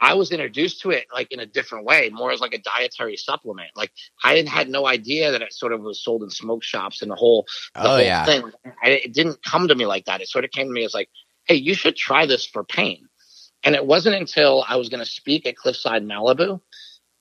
I 0.00 0.14
was 0.14 0.32
introduced 0.32 0.80
to 0.82 0.90
it 0.90 1.06
like 1.12 1.32
in 1.32 1.40
a 1.40 1.46
different 1.46 1.86
way, 1.86 2.10
more 2.12 2.30
as 2.32 2.40
like 2.40 2.54
a 2.54 2.58
dietary 2.58 3.16
supplement. 3.16 3.70
Like 3.76 3.92
I 4.22 4.42
had 4.46 4.68
no 4.68 4.86
idea 4.86 5.32
that 5.32 5.42
it 5.42 5.52
sort 5.52 5.72
of 5.72 5.80
was 5.80 6.02
sold 6.02 6.22
in 6.22 6.30
smoke 6.30 6.62
shops 6.62 7.00
and 7.02 7.10
the 7.10 7.14
whole 7.14 7.46
the 7.74 7.82
Oh 7.82 7.96
whole 7.96 8.00
yeah. 8.00 8.24
thing. 8.24 8.50
I, 8.82 8.88
it 8.90 9.14
didn't 9.14 9.42
come 9.42 9.68
to 9.68 9.74
me 9.74 9.86
like 9.86 10.06
that. 10.06 10.20
It 10.20 10.28
sort 10.28 10.44
of 10.44 10.50
came 10.50 10.66
to 10.66 10.72
me 10.72 10.84
as 10.84 10.94
like, 10.94 11.08
hey, 11.46 11.54
you 11.54 11.74
should 11.74 11.96
try 11.96 12.26
this 12.26 12.44
for 12.46 12.64
pain. 12.64 13.08
And 13.64 13.74
it 13.74 13.86
wasn't 13.86 14.16
until 14.16 14.64
I 14.68 14.76
was 14.76 14.90
going 14.90 15.02
to 15.02 15.10
speak 15.10 15.46
at 15.46 15.56
Cliffside 15.56 16.04
Malibu, 16.04 16.60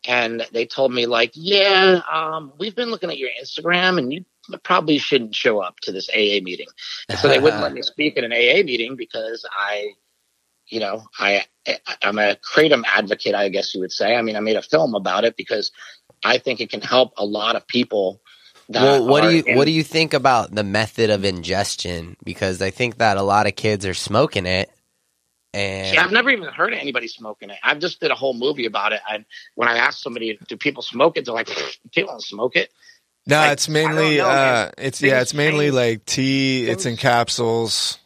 and 0.05 0.45
they 0.51 0.65
told 0.65 0.93
me 0.93 1.05
like, 1.05 1.31
yeah, 1.33 2.01
um, 2.11 2.53
we've 2.57 2.75
been 2.75 2.89
looking 2.89 3.09
at 3.09 3.17
your 3.17 3.29
Instagram, 3.41 3.97
and 3.97 4.11
you 4.11 4.25
probably 4.63 4.97
shouldn't 4.97 5.35
show 5.35 5.59
up 5.59 5.79
to 5.81 5.91
this 5.91 6.09
AA 6.09 6.41
meeting. 6.41 6.67
And 7.09 7.17
so 7.17 7.27
they 7.27 7.39
wouldn't 7.39 7.61
let 7.61 7.73
me 7.73 7.81
speak 7.83 8.17
at 8.17 8.23
an 8.23 8.33
AA 8.33 8.63
meeting 8.63 8.95
because 8.95 9.45
I, 9.51 9.93
you 10.67 10.79
know, 10.79 11.03
I 11.19 11.45
I'm 12.01 12.19
a 12.19 12.35
kratom 12.35 12.83
advocate, 12.85 13.35
I 13.35 13.49
guess 13.49 13.73
you 13.73 13.81
would 13.81 13.91
say. 13.91 14.15
I 14.15 14.21
mean, 14.21 14.35
I 14.35 14.41
made 14.41 14.57
a 14.57 14.61
film 14.61 14.95
about 14.95 15.23
it 15.23 15.37
because 15.37 15.71
I 16.23 16.37
think 16.37 16.59
it 16.59 16.69
can 16.69 16.81
help 16.81 17.13
a 17.17 17.25
lot 17.25 17.55
of 17.55 17.65
people. 17.67 18.21
Well, 18.69 19.05
what 19.05 19.21
do 19.21 19.35
you 19.35 19.43
in- 19.45 19.57
what 19.57 19.65
do 19.65 19.71
you 19.71 19.83
think 19.83 20.13
about 20.13 20.53
the 20.53 20.63
method 20.63 21.09
of 21.09 21.23
ingestion? 21.25 22.17
Because 22.23 22.61
I 22.61 22.71
think 22.71 22.97
that 22.97 23.17
a 23.17 23.23
lot 23.23 23.47
of 23.47 23.55
kids 23.55 23.85
are 23.85 23.93
smoking 23.93 24.45
it, 24.45 24.69
and 25.53 25.87
See, 25.91 25.97
I've 25.97 26.11
never 26.11 26.29
even 26.29 26.47
heard 26.47 26.73
of 26.73 26.79
anybody 26.79 27.07
smoking 27.07 27.49
it. 27.49 27.57
I've 27.63 27.79
just 27.79 27.99
did 27.99 28.11
a 28.11 28.15
whole 28.15 28.33
movie 28.33 28.65
about 28.65 28.91
it. 28.93 29.01
And 29.11 29.25
when 29.55 29.67
I 29.69 29.77
asked 29.77 30.01
somebody, 30.01 30.39
do 30.47 30.57
people 30.57 30.81
smoke 30.83 31.17
it? 31.17 31.25
They're 31.25 31.33
like, 31.33 31.49
people 31.91 32.11
don't 32.13 32.23
smoke 32.23 32.55
it. 32.55 32.71
No, 33.25 33.37
Like, 33.37 33.51
it's 33.53 33.69
mainly 33.69 34.17
know, 34.17 34.27
uh 34.29 34.71
it's 34.77 35.01
yeah, 35.01 35.21
it's 35.21 35.33
mainly 35.33 35.65
change. 35.67 35.75
like 35.75 36.05
tea, 36.05 36.67
it's 36.67 36.85
in 36.85 36.97
capsules. 36.97 37.99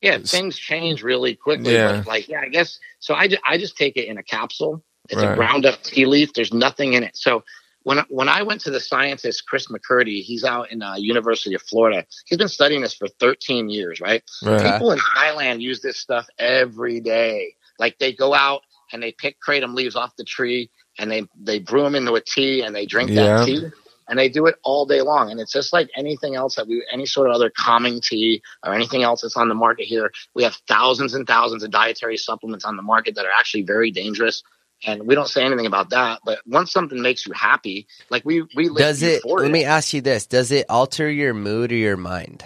Yeah, 0.00 0.12
It's- 0.14 0.30
things 0.30 0.56
change 0.58 1.02
really 1.02 1.34
quickly. 1.34 1.74
Yeah. 1.74 2.04
Like, 2.06 2.28
yeah, 2.28 2.40
I 2.40 2.48
guess 2.48 2.78
so. 3.00 3.14
I 3.14 3.28
just, 3.28 3.42
I 3.46 3.58
just 3.58 3.76
take 3.76 3.96
it 3.96 4.06
in 4.06 4.16
a 4.18 4.22
capsule. 4.22 4.82
It's 5.08 5.20
a 5.20 5.26
Right. 5.28 5.36
ground 5.36 5.66
up 5.66 5.82
tea 5.82 6.06
leaf. 6.06 6.32
There's 6.34 6.52
nothing 6.54 6.92
in 6.92 7.02
it. 7.02 7.16
So 7.16 7.42
when 7.82 7.98
when 8.08 8.28
I 8.28 8.42
went 8.42 8.60
to 8.62 8.70
the 8.70 8.80
scientist 8.80 9.46
Chris 9.46 9.68
McCurdy, 9.68 10.22
he's 10.22 10.44
out 10.44 10.70
in 10.70 10.82
uh, 10.82 10.96
University 10.96 11.54
of 11.54 11.62
Florida. 11.62 12.04
He's 12.26 12.38
been 12.38 12.48
studying 12.48 12.82
this 12.82 12.94
for 12.94 13.08
13 13.08 13.70
years, 13.70 14.00
right? 14.00 14.22
Okay. 14.44 14.70
People 14.72 14.92
in 14.92 14.98
Thailand 14.98 15.60
use 15.60 15.80
this 15.80 15.96
stuff 15.96 16.26
every 16.38 17.00
day. 17.00 17.54
Like 17.78 17.98
they 17.98 18.12
go 18.12 18.34
out 18.34 18.62
and 18.92 19.02
they 19.02 19.12
pick 19.12 19.36
kratom 19.46 19.74
leaves 19.74 19.96
off 19.96 20.14
the 20.16 20.24
tree 20.24 20.70
and 20.98 21.10
they 21.10 21.26
they 21.40 21.58
brew 21.58 21.82
them 21.82 21.94
into 21.94 22.14
a 22.14 22.20
tea 22.20 22.62
and 22.62 22.74
they 22.74 22.86
drink 22.86 23.10
Yeah. 23.10 23.38
that 23.38 23.46
tea 23.46 23.66
and 24.08 24.18
they 24.18 24.28
do 24.28 24.46
it 24.46 24.56
all 24.62 24.84
day 24.84 25.00
long. 25.00 25.30
And 25.30 25.40
it's 25.40 25.52
just 25.52 25.72
like 25.72 25.88
anything 25.96 26.34
else 26.34 26.56
that 26.56 26.66
we 26.66 26.84
any 26.92 27.06
sort 27.06 27.28
of 27.28 27.34
other 27.34 27.50
calming 27.56 28.00
tea 28.02 28.42
or 28.66 28.74
anything 28.74 29.02
else 29.04 29.22
that's 29.22 29.36
on 29.36 29.48
the 29.48 29.54
market 29.54 29.86
here. 29.86 30.10
We 30.34 30.42
have 30.42 30.56
thousands 30.68 31.14
and 31.14 31.26
thousands 31.26 31.62
of 31.62 31.70
dietary 31.70 32.18
supplements 32.18 32.64
on 32.64 32.76
the 32.76 32.82
market 32.82 33.14
that 33.14 33.24
are 33.24 33.32
actually 33.32 33.62
very 33.62 33.90
dangerous. 33.90 34.42
And 34.86 35.06
we 35.06 35.14
don't 35.14 35.28
say 35.28 35.44
anything 35.44 35.66
about 35.66 35.90
that, 35.90 36.20
but 36.24 36.40
once 36.46 36.72
something 36.72 37.00
makes 37.02 37.26
you 37.26 37.32
happy, 37.34 37.86
like 38.10 38.24
we 38.24 38.42
we 38.54 38.68
live 38.68 38.78
does 38.78 39.02
it? 39.02 39.24
euphoria. 39.24 39.44
Let 39.44 39.52
me 39.52 39.64
ask 39.64 39.92
you 39.92 40.00
this: 40.00 40.26
Does 40.26 40.52
it 40.52 40.66
alter 40.70 41.10
your 41.10 41.34
mood 41.34 41.72
or 41.72 41.76
your 41.76 41.98
mind? 41.98 42.44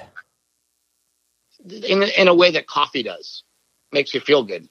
in 1.71 2.03
in 2.03 2.29
a 2.29 2.35
way 2.35 2.53
that 2.53 2.67
coffee 2.67 3.03
does. 3.03 3.43
Makes 3.93 4.15
you 4.15 4.21
feel 4.21 4.43
good. 4.45 4.69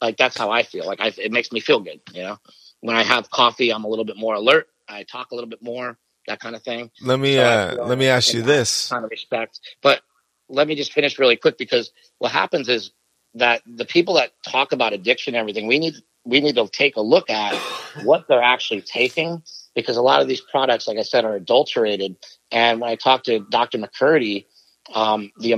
Like 0.00 0.16
that's 0.16 0.36
how 0.36 0.50
I 0.50 0.62
feel. 0.62 0.86
Like 0.86 1.00
I, 1.00 1.12
it 1.18 1.32
makes 1.32 1.52
me 1.52 1.60
feel 1.60 1.80
good. 1.80 2.00
You 2.12 2.22
know, 2.22 2.38
when 2.80 2.96
I 2.96 3.02
have 3.02 3.30
coffee, 3.30 3.72
I'm 3.72 3.84
a 3.84 3.88
little 3.88 4.04
bit 4.04 4.16
more 4.16 4.34
alert. 4.34 4.68
I 4.88 5.04
talk 5.04 5.30
a 5.30 5.34
little 5.34 5.50
bit 5.50 5.62
more, 5.62 5.98
that 6.28 6.40
kind 6.40 6.54
of 6.54 6.62
thing. 6.62 6.90
Let 7.00 7.18
me 7.18 7.36
So 7.36 7.42
uh 7.42 7.74
feel 7.74 7.86
let 7.86 7.98
me 7.98 8.06
ask 8.06 8.34
you 8.34 8.42
this. 8.42 8.88
Kind 8.90 9.04
of 9.04 9.10
respect. 9.10 9.60
But 9.82 10.02
let 10.48 10.68
me 10.68 10.74
just 10.74 10.92
finish 10.92 11.18
really 11.18 11.36
quick 11.36 11.58
because 11.58 11.90
what 12.18 12.30
happens 12.32 12.68
is 12.68 12.92
that 13.34 13.62
the 13.66 13.84
people 13.84 14.14
that 14.14 14.32
talk 14.46 14.72
about 14.72 14.92
addiction 14.92 15.34
and 15.34 15.40
everything, 15.40 15.66
we 15.66 15.78
need 15.78 15.94
we 16.26 16.40
need 16.40 16.56
to 16.56 16.68
take 16.68 16.96
a 16.96 17.00
look 17.00 17.30
at 17.30 17.54
what 18.02 18.26
they're 18.28 18.42
actually 18.42 18.82
taking 18.82 19.42
because 19.74 19.96
a 19.96 20.02
lot 20.02 20.20
of 20.20 20.28
these 20.28 20.40
products, 20.40 20.88
like 20.88 20.98
I 20.98 21.02
said, 21.02 21.24
are 21.24 21.36
adulterated. 21.36 22.16
And 22.50 22.80
when 22.80 22.90
I 22.90 22.96
talked 22.96 23.26
to 23.26 23.40
Dr. 23.50 23.78
McCurdy, 23.78 24.46
um, 24.94 25.30
the 25.38 25.54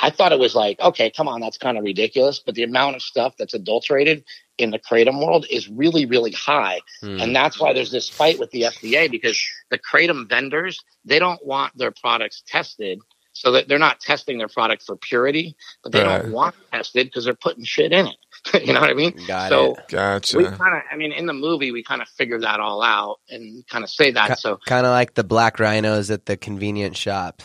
I 0.00 0.10
thought 0.10 0.32
it 0.32 0.38
was 0.38 0.54
like, 0.54 0.80
okay, 0.80 1.10
come 1.10 1.28
on, 1.28 1.40
that's 1.40 1.58
kind 1.58 1.78
of 1.78 1.84
ridiculous. 1.84 2.40
But 2.44 2.54
the 2.54 2.62
amount 2.62 2.96
of 2.96 3.02
stuff 3.02 3.34
that's 3.38 3.54
adulterated 3.54 4.24
in 4.58 4.70
the 4.70 4.78
kratom 4.78 5.24
world 5.24 5.46
is 5.50 5.68
really, 5.68 6.06
really 6.06 6.32
high. 6.32 6.80
Hmm. 7.00 7.20
And 7.20 7.36
that's 7.36 7.58
why 7.58 7.72
there's 7.72 7.90
this 7.90 8.08
fight 8.08 8.38
with 8.38 8.50
the 8.50 8.62
FDA 8.62 9.10
because 9.10 9.40
the 9.70 9.78
kratom 9.78 10.28
vendors, 10.28 10.82
they 11.04 11.18
don't 11.18 11.44
want 11.44 11.76
their 11.76 11.90
products 11.92 12.42
tested. 12.46 13.00
So 13.34 13.52
that 13.52 13.68
they're 13.68 13.78
not 13.80 14.00
testing 14.00 14.38
their 14.38 14.48
product 14.48 14.84
for 14.84 14.96
purity, 14.96 15.56
but 15.82 15.92
they 15.92 16.02
Right. 16.02 16.22
don't 16.22 16.32
want 16.32 16.54
it 16.72 16.76
tested 16.76 17.06
because 17.08 17.24
they're 17.26 17.34
putting 17.34 17.64
shit 17.64 17.92
in 17.92 18.06
it. 18.08 18.16
you 18.66 18.72
know 18.72 18.80
what 18.80 18.90
I 18.90 18.94
mean? 18.94 19.18
Got 19.26 19.48
so 19.50 19.72
it. 19.74 19.78
we 19.78 19.84
Gotcha. 19.88 20.42
kind 20.52 20.76
of, 20.76 20.82
I 20.90 20.96
mean, 20.96 21.12
in 21.12 21.26
the 21.26 21.32
movie, 21.32 21.72
we 21.72 21.82
kind 21.82 22.02
of 22.02 22.08
figure 22.08 22.40
that 22.40 22.60
all 22.60 22.82
out 22.82 23.20
and 23.28 23.66
kind 23.68 23.84
of 23.84 23.90
say 23.90 24.12
that. 24.12 24.38
So 24.38 24.58
Kind 24.66 24.86
of 24.86 24.90
like 24.92 25.14
the 25.14 25.24
black 25.24 25.58
rhinos 25.60 26.10
at 26.10 26.26
the 26.26 26.36
convenience 26.36 26.98
shop. 26.98 27.42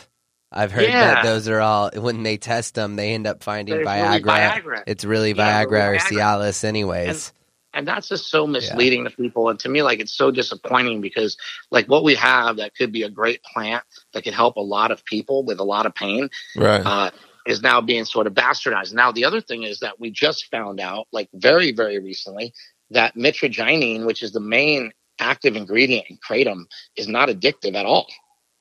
I've 0.52 0.72
heard 0.72 0.88
Yeah. 0.88 1.14
that 1.14 1.22
those 1.24 1.48
are 1.48 1.60
all 1.60 1.90
when 1.94 2.22
they 2.24 2.36
test 2.36 2.74
them, 2.74 2.96
they 2.96 3.14
end 3.14 3.26
up 3.26 3.42
finding 3.42 3.82
Viagra. 3.84 3.84
really 3.84 4.22
Viagra. 4.22 4.82
It's 4.86 5.04
really 5.04 5.32
Yeah, 5.32 5.64
Viagra 5.64 5.66
or 5.88 5.90
really 5.92 5.98
Viagra. 5.98 6.18
Cialis, 6.18 6.64
anyways. 6.64 7.08
and 7.08 7.39
that's 7.86 8.08
just 8.08 8.30
so 8.30 8.46
misleading 8.46 9.04
to 9.04 9.10
people 9.10 9.48
and 9.48 9.58
to 9.58 9.68
me 9.68 9.82
like 9.82 10.00
it's 10.00 10.12
so 10.12 10.30
disappointing 10.30 11.00
because 11.00 11.36
like 11.70 11.86
what 11.86 12.04
we 12.04 12.14
have 12.14 12.56
that 12.56 12.74
could 12.74 12.92
be 12.92 13.02
a 13.02 13.10
great 13.10 13.42
plant 13.42 13.82
that 14.12 14.24
could 14.24 14.34
help 14.34 14.56
a 14.56 14.60
lot 14.60 14.90
of 14.90 15.04
people 15.04 15.44
with 15.44 15.58
a 15.60 15.64
lot 15.64 15.86
of 15.86 15.94
pain 15.94 16.28
Right. 16.56 16.84
uh, 16.84 17.10
is 17.46 17.62
now 17.62 17.80
being 17.80 18.04
sort 18.04 18.26
of 18.26 18.34
bastardized. 18.34 18.92
Now, 18.92 19.12
the 19.12 19.24
other 19.24 19.40
thing 19.40 19.62
is 19.62 19.80
that 19.80 19.98
we 19.98 20.10
just 20.10 20.50
found 20.50 20.80
out, 20.80 21.08
like 21.12 21.28
very, 21.34 21.72
very 21.72 21.98
recently, 21.98 22.52
that 22.90 23.14
mitragynine, 23.16 24.06
which 24.06 24.22
is 24.22 24.32
the 24.32 24.40
main 24.40 24.92
active 25.18 25.56
ingredient 25.56 26.06
in 26.08 26.18
kratom, 26.18 26.64
is 26.96 27.08
not 27.08 27.28
addictive 27.28 27.74
at 27.74 27.86
all. 27.86 28.06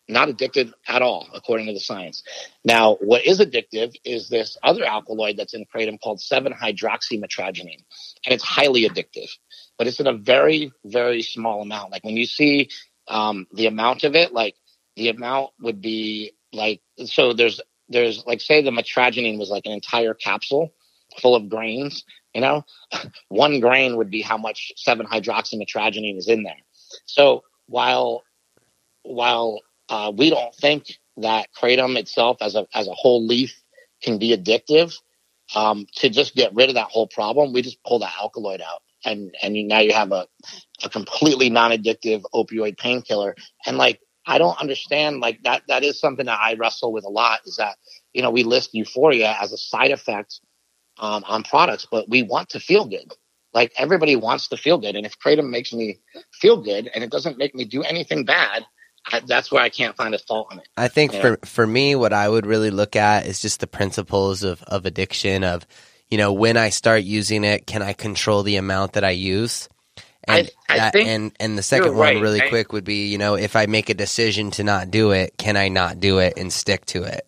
Not 0.10 0.28
addictive 0.28 0.74
at 0.88 1.04
all, 1.04 1.28
according 1.36 1.68
to 1.68 1.74
the 1.74 1.80
science. 1.80 2.24
Now, 2.66 2.96
what 2.96 3.26
is 3.28 3.40
addictive 3.40 3.96
is 4.04 4.28
this 4.28 4.58
other 4.64 4.84
alkaloid 4.84 5.38
that's 5.38 5.54
in 5.54 5.66
kratom 5.66 6.02
called 6.02 6.18
7-hydroxymitragynine, 6.18 7.84
and 8.26 8.34
it's 8.34 8.44
highly 8.44 8.90
addictive, 8.90 9.30
but 9.78 9.86
it's 9.86 10.00
in 10.00 10.08
a 10.08 10.14
very, 10.14 10.72
very 10.84 11.22
small 11.22 11.62
amount. 11.62 11.92
Like 11.92 12.04
when 12.04 12.18
you 12.18 12.26
see 12.26 12.70
um, 13.08 13.46
the 13.54 13.68
amount 13.68 14.04
of 14.04 14.16
it, 14.16 14.34
like 14.34 14.56
the 14.96 15.10
amount 15.10 15.52
would 15.62 15.80
be 15.80 16.34
like 16.52 16.82
so. 17.06 17.34
There's 17.34 17.62
there's 17.88 18.26
like 18.26 18.42
say 18.42 18.64
the 18.64 18.72
mitragynine 18.72 19.38
was 19.38 19.50
like 19.50 19.66
an 19.66 19.72
entire 19.74 20.16
capsule 20.16 20.74
full 21.22 21.36
of 21.36 21.50
grains. 21.50 22.04
You 22.34 22.42
know, 22.42 22.66
one 23.30 23.60
grain 23.60 23.96
would 23.98 24.10
be 24.10 24.22
how 24.22 24.38
much 24.38 24.72
7-hydroxymitragynine 24.88 26.18
is 26.18 26.28
in 26.28 26.44
there. 26.44 26.58
So 27.06 27.44
while 27.68 28.24
while 29.04 29.60
uh, 29.90 30.12
we 30.16 30.30
don't 30.30 30.54
think 30.56 31.00
that 31.18 31.50
kratom 31.54 31.98
itself 31.98 32.38
as 32.42 32.56
a 32.56 32.66
as 32.74 32.88
a 32.88 32.94
whole 32.94 33.26
leaf 33.26 33.62
can 34.02 34.18
be 34.18 34.36
addictive. 34.36 34.96
Um, 35.56 35.88
to 35.96 36.10
just 36.10 36.36
get 36.36 36.54
rid 36.54 36.70
of 36.70 36.76
that 36.76 36.90
whole 36.90 37.08
problem, 37.08 37.54
we 37.54 37.64
just 37.64 37.84
pull 37.84 37.98
the 37.98 38.10
alkaloid 38.22 38.62
out, 38.62 38.84
and 39.04 39.34
and 39.42 39.58
you, 39.58 39.64
now 39.64 39.80
you 39.80 39.94
have 39.94 40.12
a 40.12 40.28
a 40.84 40.90
completely 40.90 41.50
non-addictive 41.50 42.24
opioid 42.34 42.78
painkiller. 42.78 43.36
And 43.66 43.78
like 43.78 44.00
I 44.28 44.38
don't 44.38 44.60
understand, 44.62 45.22
like 45.22 45.42
that 45.44 45.64
that 45.68 45.84
is 45.84 46.00
something 46.00 46.28
that 46.28 46.40
I 46.40 46.54
wrestle 46.54 46.94
with 46.94 47.04
a 47.04 47.10
lot. 47.10 47.40
Is 47.46 47.58
that 47.58 47.78
you 48.14 48.22
know 48.22 48.30
we 48.30 48.44
list 48.44 48.76
euphoria 48.76 49.36
as 49.42 49.52
a 49.52 49.58
side 49.58 49.92
effect 49.92 50.40
um, 51.00 51.24
on 51.28 51.44
products, 51.44 51.88
but 51.90 52.08
we 52.10 52.22
want 52.22 52.50
to 52.50 52.60
feel 52.60 52.86
good. 52.86 53.12
Like 53.52 53.74
everybody 53.76 54.16
wants 54.16 54.50
to 54.50 54.58
feel 54.58 54.78
good, 54.78 54.96
and 54.96 55.06
if 55.06 55.18
kratom 55.18 55.50
makes 55.50 55.74
me 55.74 55.98
feel 56.32 56.62
good 56.62 56.92
and 56.94 57.04
it 57.04 57.10
doesn't 57.10 57.40
make 57.40 57.56
me 57.56 57.66
do 57.66 57.82
anything 57.82 58.24
bad, 58.24 58.64
I, 59.12 59.22
that's 59.22 59.52
where 59.52 59.62
I 59.62 59.70
can't 59.70 59.96
find 59.96 60.14
a 60.14 60.20
fault 60.20 60.52
in 60.52 60.60
it. 60.60 60.68
I 60.78 60.88
think 60.88 61.14
for 61.14 61.38
for 61.46 61.66
me, 61.66 61.96
what 61.96 62.14
I 62.14 62.28
would 62.28 62.46
really 62.46 62.72
look 62.72 62.96
at 62.96 63.26
is 63.26 63.42
just 63.42 63.60
the 63.60 63.68
principles 63.68 64.44
of 64.44 64.62
of 64.64 64.86
addiction. 64.86 65.44
Of 65.44 65.66
you 66.10 66.18
know, 66.18 66.34
when 66.34 66.58
I 66.58 66.70
start 66.70 67.04
using 67.04 67.44
it, 67.44 67.68
can 67.68 67.82
I 67.82 67.94
control 67.94 68.44
the 68.44 68.58
amount 68.58 68.94
that 68.94 69.04
I 69.04 69.12
use? 69.12 69.70
And 70.26 70.50
I- 70.68 70.74
I 70.74 70.78
that, 70.78 70.94
think 70.94 71.08
and 71.08 71.32
and 71.40 71.58
the 71.58 71.64
second 71.64 71.88
you're 71.88 71.96
one, 71.96 72.16
right. 72.16 72.22
really 72.22 72.42
quick, 72.50 72.74
would 72.74 72.84
be 72.84 73.08
you 73.08 73.18
know, 73.18 73.36
if 73.36 73.56
I 73.56 73.66
make 73.66 73.90
a 73.90 73.94
decision 73.94 74.52
to 74.52 74.64
not 74.64 74.92
do 74.92 75.12
it, 75.12 75.38
can 75.38 75.58
I 75.58 75.70
not 75.70 76.00
do 76.00 76.20
it 76.20 76.34
and 76.38 76.52
stick 76.54 76.86
to 76.88 77.04
it? 77.04 77.26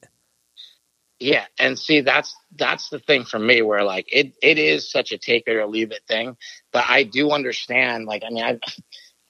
Yeah, 1.20 1.46
and 1.60 1.78
see 1.78 2.02
that's 2.02 2.36
that's 2.56 2.90
the 2.90 3.00
thing 3.00 3.26
for 3.26 3.38
me 3.40 3.62
where 3.62 3.84
like 3.84 4.08
it 4.12 4.34
it 4.42 4.58
is 4.58 4.92
such 4.92 5.12
a 5.12 5.18
take 5.20 5.44
it 5.48 5.56
or 5.56 5.68
leave 5.68 5.92
it 5.92 6.02
thing, 6.08 6.36
but 6.72 6.86
I 6.88 7.04
do 7.04 7.32
understand. 7.32 8.06
Like 8.06 8.24
I 8.26 8.30
mean, 8.32 8.44
I 8.44 8.60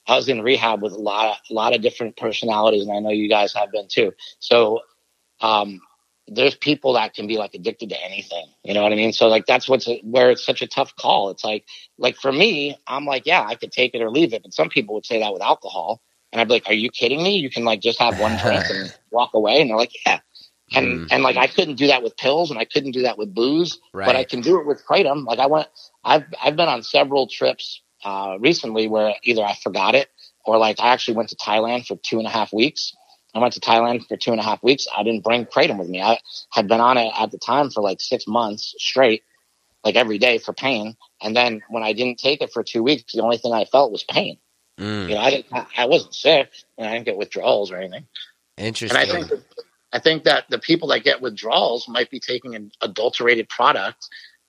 I 0.06 0.16
was 0.16 0.28
in 0.28 0.42
rehab 0.42 0.82
with 0.82 0.92
a 0.92 0.98
lot 0.98 1.30
of 1.30 1.36
a 1.50 1.54
lot 1.54 1.74
of 1.74 1.82
different 1.82 2.16
personalities, 2.16 2.82
and 2.86 2.92
I 2.96 3.00
know 3.00 3.10
you 3.10 3.28
guys 3.28 3.52
have 3.54 3.70
been 3.72 3.88
too. 3.88 4.12
So, 4.40 4.80
um, 5.40 5.80
there's 6.28 6.54
people 6.54 6.94
that 6.94 7.14
can 7.14 7.26
be 7.26 7.36
like 7.36 7.54
addicted 7.54 7.90
to 7.90 8.04
anything. 8.04 8.46
You 8.64 8.74
know 8.74 8.82
what 8.82 8.92
I 8.92 8.96
mean? 8.96 9.12
So 9.12 9.28
like 9.28 9.46
that's 9.46 9.68
what's 9.68 9.88
where 10.02 10.30
it's 10.30 10.44
such 10.44 10.62
a 10.62 10.66
tough 10.66 10.94
call. 10.96 11.30
It's 11.30 11.44
like 11.44 11.64
like 11.98 12.16
for 12.16 12.32
me, 12.32 12.76
I'm 12.86 13.04
like, 13.04 13.26
yeah, 13.26 13.44
I 13.46 13.54
could 13.54 13.72
take 13.72 13.94
it 13.94 14.02
or 14.02 14.10
leave 14.10 14.32
it, 14.32 14.42
but 14.42 14.54
some 14.54 14.68
people 14.68 14.94
would 14.94 15.06
say 15.06 15.20
that 15.20 15.32
with 15.32 15.42
alcohol, 15.42 16.00
and 16.32 16.40
I'd 16.40 16.48
be 16.48 16.54
like, 16.54 16.68
are 16.68 16.74
you 16.74 16.90
kidding 16.90 17.22
me? 17.22 17.36
You 17.36 17.50
can 17.50 17.64
like 17.64 17.80
just 17.80 17.98
have 17.98 18.16
one 18.16 18.36
drink 18.36 18.64
and 18.68 18.92
walk 19.10 19.34
away, 19.34 19.60
and 19.60 19.70
they're 19.70 19.76
like, 19.76 19.92
yeah. 20.06 20.20
And 20.74 21.00
Mm. 21.02 21.08
and 21.10 21.22
like 21.22 21.36
I 21.36 21.48
couldn't 21.48 21.74
do 21.74 21.88
that 21.88 22.02
with 22.02 22.16
pills, 22.16 22.50
and 22.50 22.58
I 22.58 22.64
couldn't 22.64 22.92
do 22.92 23.02
that 23.02 23.18
with 23.18 23.34
booze, 23.34 23.78
but 24.06 24.16
I 24.16 24.24
can 24.24 24.40
do 24.40 24.58
it 24.58 24.66
with 24.66 24.82
kratom. 24.86 25.26
Like 25.26 25.38
I 25.38 25.46
went, 25.46 25.68
I've 26.02 26.24
I've 26.42 26.56
been 26.56 26.68
on 26.68 26.82
several 26.82 27.26
trips 27.26 27.82
uh, 28.04 28.36
recently 28.40 28.88
where 28.88 29.14
either 29.22 29.42
I 29.42 29.54
forgot 29.62 29.94
it 29.94 30.08
or 30.44 30.58
like 30.58 30.80
I 30.80 30.88
actually 30.88 31.16
went 31.16 31.28
to 31.30 31.36
Thailand 31.36 31.86
for 31.86 31.96
two 31.96 32.18
and 32.18 32.26
a 32.26 32.30
half 32.30 32.52
weeks. 32.52 32.94
I 33.34 33.38
went 33.38 33.54
to 33.54 33.60
Thailand 33.60 34.06
for 34.06 34.16
two 34.16 34.32
and 34.32 34.40
a 34.40 34.44
half 34.44 34.62
weeks. 34.62 34.86
I 34.94 35.02
didn't 35.02 35.24
bring 35.24 35.46
kratom 35.46 35.78
with 35.78 35.88
me. 35.88 36.02
I 36.02 36.18
had 36.50 36.68
been 36.68 36.80
on 36.80 36.98
it 36.98 37.12
at 37.18 37.30
the 37.30 37.38
time 37.38 37.70
for 37.70 37.80
like 37.82 38.00
six 38.00 38.26
months 38.26 38.74
straight, 38.78 39.22
like 39.84 39.96
every 39.96 40.18
day 40.18 40.38
for 40.38 40.52
pain. 40.52 40.96
And 41.22 41.34
then 41.34 41.62
when 41.70 41.82
I 41.82 41.94
didn't 41.94 42.18
take 42.18 42.42
it 42.42 42.52
for 42.52 42.62
two 42.62 42.82
weeks, 42.82 43.12
the 43.14 43.22
only 43.22 43.38
thing 43.38 43.54
I 43.54 43.64
felt 43.64 43.90
was 43.90 44.04
pain. 44.04 44.36
Mm, 44.78 45.08
You 45.08 45.14
know, 45.14 45.20
I 45.20 45.30
didn't, 45.30 45.46
I- 45.76 45.86
wasn't 45.86 46.14
sick 46.14 46.50
and 46.76 46.86
I 46.86 46.92
didn't 46.92 47.06
get 47.06 47.16
withdrawals 47.16 47.70
or 47.72 47.76
anything. 47.78 48.06
Interesting. 48.58 49.00
And. 49.00 49.10
I 49.10 49.26
think 49.28 49.42
I 49.94 49.98
think 49.98 50.24
that 50.24 50.44
the 50.48 50.58
people 50.58 50.88
that 50.88 51.04
get 51.04 51.20
withdrawals 51.20 51.86
might 51.88 52.10
be 52.10 52.18
taking 52.20 52.54
an 52.54 52.72
adulterated 52.80 53.48
product 53.48 54.08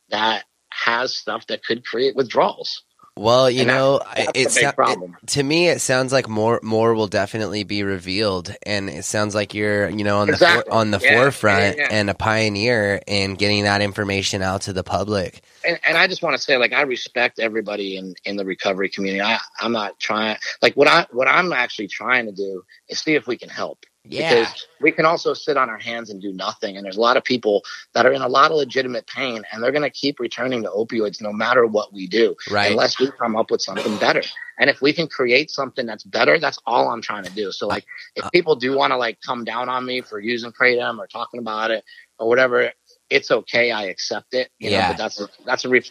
that 0.09 0.45
has 0.69 1.13
stuff 1.13 1.47
that 1.47 1.63
could 1.65 1.85
create 1.85 2.15
withdrawals. 2.15 2.83
Well, 3.17 3.49
you 3.51 3.65
And 3.65 3.67
know, 3.67 4.01
that's 4.15 4.27
it, 4.33 4.45
the 4.45 4.51
big 4.51 4.73
sou- 4.77 4.83
it- 4.85 4.99
to 5.27 5.43
me 5.43 5.69
it 5.69 5.81
sounds 5.81 6.13
like 6.13 6.29
more 6.29 6.59
more 6.63 6.95
will 6.95 7.07
definitely 7.07 7.63
be 7.63 7.83
revealed, 7.83 8.55
and 8.65 8.89
it 8.89 9.05
sounds 9.05 9.35
like 9.35 9.53
you're 9.53 9.89
you 9.89 10.03
know 10.03 10.19
on 10.19 10.31
the 10.31 10.39
for, 10.39 10.65
on 10.71 10.91
the 10.91 10.99
Yeah, 10.99 11.09
forefront 11.09 11.77
yeah, 11.77 11.83
yeah. 11.83 11.91
and 11.91 12.09
a 12.09 12.15
pioneer 12.15 13.01
in 13.07 13.35
getting 13.35 13.65
that 13.65 13.81
information 13.83 14.41
out 14.41 14.63
to 14.63 14.73
the 14.73 14.83
public. 14.83 15.43
and, 15.65 15.79
and 15.85 15.97
I 15.97 16.07
just 16.07 16.23
want 16.23 16.35
to 16.37 16.41
say, 16.41 16.57
like, 16.57 16.73
I 16.73 16.83
respect 16.83 17.39
everybody 17.39 17.97
in, 17.97 18.15
in 18.25 18.37
the 18.37 18.45
recovery 18.45 18.89
community. 18.89 19.21
I, 19.21 19.39
I'm 19.59 19.73
not 19.73 19.99
trying, 19.99 20.37
like, 20.61 20.75
what 20.75 20.87
I 20.89 21.07
what 21.11 21.27
I'm 21.29 21.53
actually 21.53 21.89
trying 21.89 22.27
to 22.27 22.33
do 22.33 22.63
is 22.89 22.99
see 22.99 23.15
if 23.15 23.27
we 23.27 23.37
can 23.37 23.49
help. 23.49 23.85
Yeah, 24.05 24.33
Because 24.33 24.67
we 24.81 24.91
can 24.91 25.05
also 25.05 25.33
sit 25.33 25.55
on 25.55 25.69
our 25.69 25.77
hands 25.77 26.09
and 26.09 26.21
do 26.21 26.33
nothing. 26.33 26.75
And 26.75 26.85
there's 26.85 26.97
a 26.97 27.01
lot 27.01 27.15
of 27.15 27.23
people 27.23 27.63
that 27.93 28.05
are 28.05 28.11
in 28.11 28.21
a 28.21 28.27
lot 28.27 28.51
of 28.51 28.57
legitimate 28.57 29.07
pain, 29.07 29.43
and 29.51 29.63
they're 29.63 29.71
going 29.71 29.83
to 29.83 29.89
keep 29.89 30.19
returning 30.19 30.61
to 30.63 30.69
opioids 30.69 31.21
no 31.21 31.31
matter 31.31 31.65
what 31.65 31.93
we 31.93 32.07
do, 32.07 32.35
right. 32.51 32.71
unless 32.71 32.99
we 32.99 33.09
come 33.11 33.35
up 33.37 33.49
with 33.49 33.61
something 33.61 33.97
better. 33.97 34.21
And 34.59 34.69
if 34.69 34.81
we 34.81 34.91
can 34.91 35.07
create 35.07 35.49
something 35.51 35.85
that's 35.85 36.03
better, 36.03 36.37
that's 36.37 36.59
all 36.65 36.89
I'm 36.89 37.01
trying 37.01 37.23
to 37.23 37.31
do. 37.31 37.51
So, 37.51 37.67
like, 37.67 37.83
uh, 37.83 38.17
if 38.17 38.25
uh. 38.25 38.29
people 38.31 38.55
do 38.55 38.75
want 38.77 38.91
to 38.91 38.97
like 38.97 39.19
come 39.25 39.45
down 39.45 39.69
on 39.69 39.85
me 39.85 40.01
for 40.01 40.19
using 40.19 40.51
kratom 40.51 40.99
or 40.99 41.07
talking 41.07 41.39
about 41.39 41.71
it 41.71 41.85
or 42.19 42.27
whatever, 42.27 42.71
it's 43.09 43.31
okay. 43.31 43.71
I 43.71 43.85
accept 43.85 44.33
it. 44.33 44.49
You 44.59 44.71
Yeah. 44.71 44.81
know, 44.81 44.87
but 44.89 44.97
that's 44.97 45.21
that's 45.45 45.65
a 45.65 45.69
re- 45.69 45.83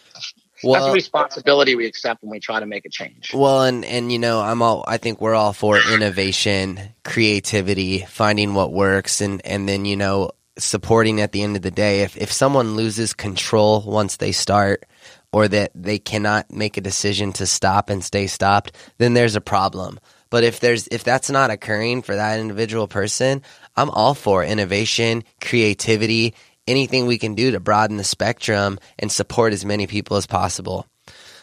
that's 0.62 0.86
a 0.86 0.92
responsibility 0.92 1.74
we 1.74 1.86
accept 1.86 2.22
when 2.22 2.30
we 2.30 2.40
try 2.40 2.60
to 2.60 2.66
make 2.66 2.84
a 2.84 2.88
change. 2.88 3.32
well, 3.34 3.62
and 3.62 3.84
and 3.84 4.12
you 4.12 4.18
know, 4.18 4.40
I'm 4.40 4.62
all. 4.62 4.84
I 4.86 4.98
think 4.98 5.20
we're 5.20 5.34
all 5.34 5.52
for 5.52 5.78
innovation, 5.78 6.80
creativity, 7.04 8.00
finding 8.00 8.54
what 8.54 8.72
works, 8.72 9.20
and 9.20 9.44
and 9.44 9.68
then 9.68 9.84
you 9.84 9.96
know, 9.96 10.30
supporting 10.58 11.20
at 11.20 11.32
the 11.32 11.42
end 11.42 11.56
of 11.56 11.62
the 11.62 11.70
day. 11.70 12.02
If 12.02 12.16
if 12.16 12.32
someone 12.32 12.76
loses 12.76 13.12
control 13.14 13.82
once 13.82 14.16
they 14.16 14.32
start, 14.32 14.86
or 15.32 15.48
that 15.48 15.72
they 15.74 15.98
cannot 15.98 16.50
make 16.50 16.76
a 16.76 16.82
decision 16.82 17.32
to 17.32 17.46
stop 17.46 17.90
and 17.90 18.04
stay 18.04 18.26
stopped, 18.26 18.72
then 18.98 19.14
there's 19.14 19.36
a 19.36 19.40
problem. 19.40 19.98
But 20.30 20.44
if 20.44 20.60
there's 20.60 20.88
if 20.88 21.04
that's 21.04 21.30
not 21.30 21.50
occurring 21.50 22.02
for 22.02 22.14
that 22.14 22.40
individual 22.40 22.88
person, 22.88 23.42
I'm 23.76 23.90
all 23.90 24.14
for 24.14 24.44
innovation, 24.44 25.24
creativity, 25.40 26.34
anything 26.66 27.06
we 27.06 27.18
can 27.18 27.34
do 27.34 27.50
to 27.52 27.60
broaden 27.60 27.96
the 27.96 28.04
spectrum 28.04 28.78
and 28.98 29.10
support 29.10 29.52
as 29.52 29.64
many 29.64 29.86
people 29.86 30.16
as 30.16 30.26
possible. 30.26 30.86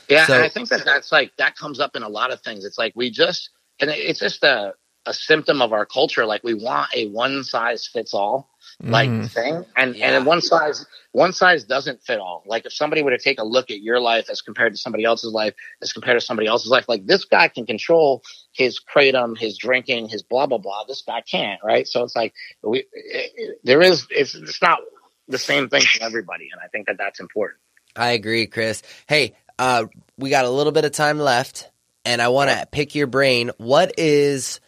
Yeah, 0.08 0.26
So- 0.26 0.34
and 0.36 0.44
I 0.44 0.50
think 0.50 0.70
that 0.70 0.86
that's 0.86 1.12
like 1.12 1.36
that 1.38 1.56
comes 1.56 1.80
up 1.80 1.96
in 1.96 2.04
a 2.04 2.10
lot 2.10 2.32
of 2.32 2.42
things. 2.42 2.66
It's 2.66 2.78
like 2.78 2.94
we 2.96 3.10
just, 3.12 3.50
and 3.80 3.90
it's 3.90 4.20
just 4.20 4.44
a 4.44 4.74
a 5.06 5.14
symptom 5.14 5.62
of 5.62 5.72
our 5.72 5.86
culture. 5.86 6.26
Like 6.26 6.44
we 6.44 6.54
want 6.54 6.90
a 6.94 7.08
one 7.08 7.44
size 7.44 7.88
fits 7.88 8.14
all 8.14 8.50
like 8.82 9.10
Mhm. 9.10 9.32
thing, 9.32 9.66
and 9.76 9.96
Yeah. 9.96 10.18
and 10.18 10.26
one 10.26 10.42
size 10.42 10.86
one 11.14 11.32
size 11.34 11.64
doesn't 11.64 12.04
fit 12.04 12.20
all. 12.20 12.44
Like 12.46 12.66
if 12.66 12.74
somebody 12.74 13.02
were 13.02 13.12
to 13.12 13.18
take 13.18 13.40
a 13.40 13.44
look 13.44 13.72
at 13.72 13.80
your 13.82 14.00
life 14.00 14.30
as 14.30 14.42
compared 14.42 14.74
to 14.74 14.78
somebody 14.78 15.06
else's 15.06 15.32
life, 15.34 15.54
as 15.82 15.94
compared 15.94 16.20
to 16.20 16.26
somebody 16.26 16.48
else's 16.48 16.70
life, 16.70 16.86
like 16.88 17.06
this 17.06 17.24
guy 17.26 17.48
can 17.48 17.66
control 17.66 18.22
his 18.52 18.80
kratom, 18.80 19.38
his 19.38 19.58
drinking, 19.58 20.10
his 20.10 20.22
blah 20.22 20.46
blah 20.46 20.58
blah. 20.60 20.84
This 20.88 21.02
guy 21.02 21.22
can't, 21.22 21.62
right? 21.64 21.88
So 21.88 22.04
it's 22.04 22.16
like 22.16 22.34
we 22.62 22.80
it, 22.80 22.86
it- 22.94 23.60
there 23.64 23.82
is 23.82 24.06
it's 24.12 24.36
it's 24.36 24.62
not 24.62 24.80
the 25.30 25.40
same 25.40 25.70
thing 25.70 25.84
for 25.84 26.04
everybody, 26.04 26.50
and 26.54 26.62
I 26.64 26.68
think 26.70 26.88
that 26.88 26.98
that's 27.00 27.22
important. 27.22 27.62
I 27.96 28.12
agree, 28.12 28.48
Chris. 28.48 28.82
Hey, 29.08 29.36
uh, 29.60 29.86
we 30.18 30.30
got 30.30 30.46
a 30.46 30.50
little 30.50 30.74
bit 30.74 30.86
of 30.86 30.92
time 30.92 31.20
left, 31.20 31.70
and 32.06 32.22
I 32.22 32.30
want 32.30 32.50
to 32.52 32.68
pick 32.72 32.96
your 32.96 33.08
brain. 33.08 33.52
What 33.58 33.94
is 33.98 34.60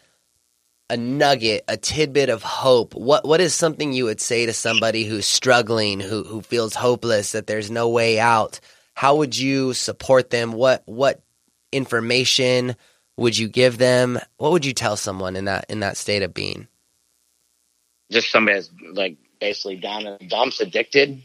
a 0.90 0.96
nugget, 0.96 1.64
a 1.68 1.76
tidbit 1.76 2.30
of 2.30 2.42
hope? 2.42 2.94
What 2.94 3.26
What 3.26 3.40
is 3.40 3.54
something 3.54 3.92
you 3.92 4.06
would 4.06 4.20
say 4.20 4.46
to 4.46 4.52
somebody 4.52 5.04
who's 5.04 5.26
struggling, 5.26 6.00
who 6.00 6.24
who 6.24 6.42
feels 6.42 6.74
hopeless, 6.74 7.32
that 7.32 7.46
there's 7.46 7.70
no 7.70 7.88
way 7.90 8.20
out? 8.20 8.60
How 8.94 9.16
would 9.16 9.38
you 9.38 9.74
support 9.74 10.30
them? 10.30 10.52
What 10.52 10.82
What 10.86 11.22
information 11.72 12.76
would 13.16 13.38
you 13.38 13.48
give 13.48 13.78
them? 13.78 14.18
What 14.38 14.52
would 14.52 14.66
you 14.66 14.74
tell 14.74 14.96
someone 14.96 15.36
in 15.36 15.46
that 15.46 15.66
in 15.68 15.80
that 15.80 15.96
state 15.96 16.22
of 16.22 16.34
being? 16.34 16.68
just 18.10 18.30
somebody 18.30 18.56
that's 18.58 18.70
like 18.94 19.18
basically 19.42 19.74
down 19.74 20.06
in 20.06 20.16
the 20.20 20.26
dumps, 20.26 20.60
addicted, 20.60 21.20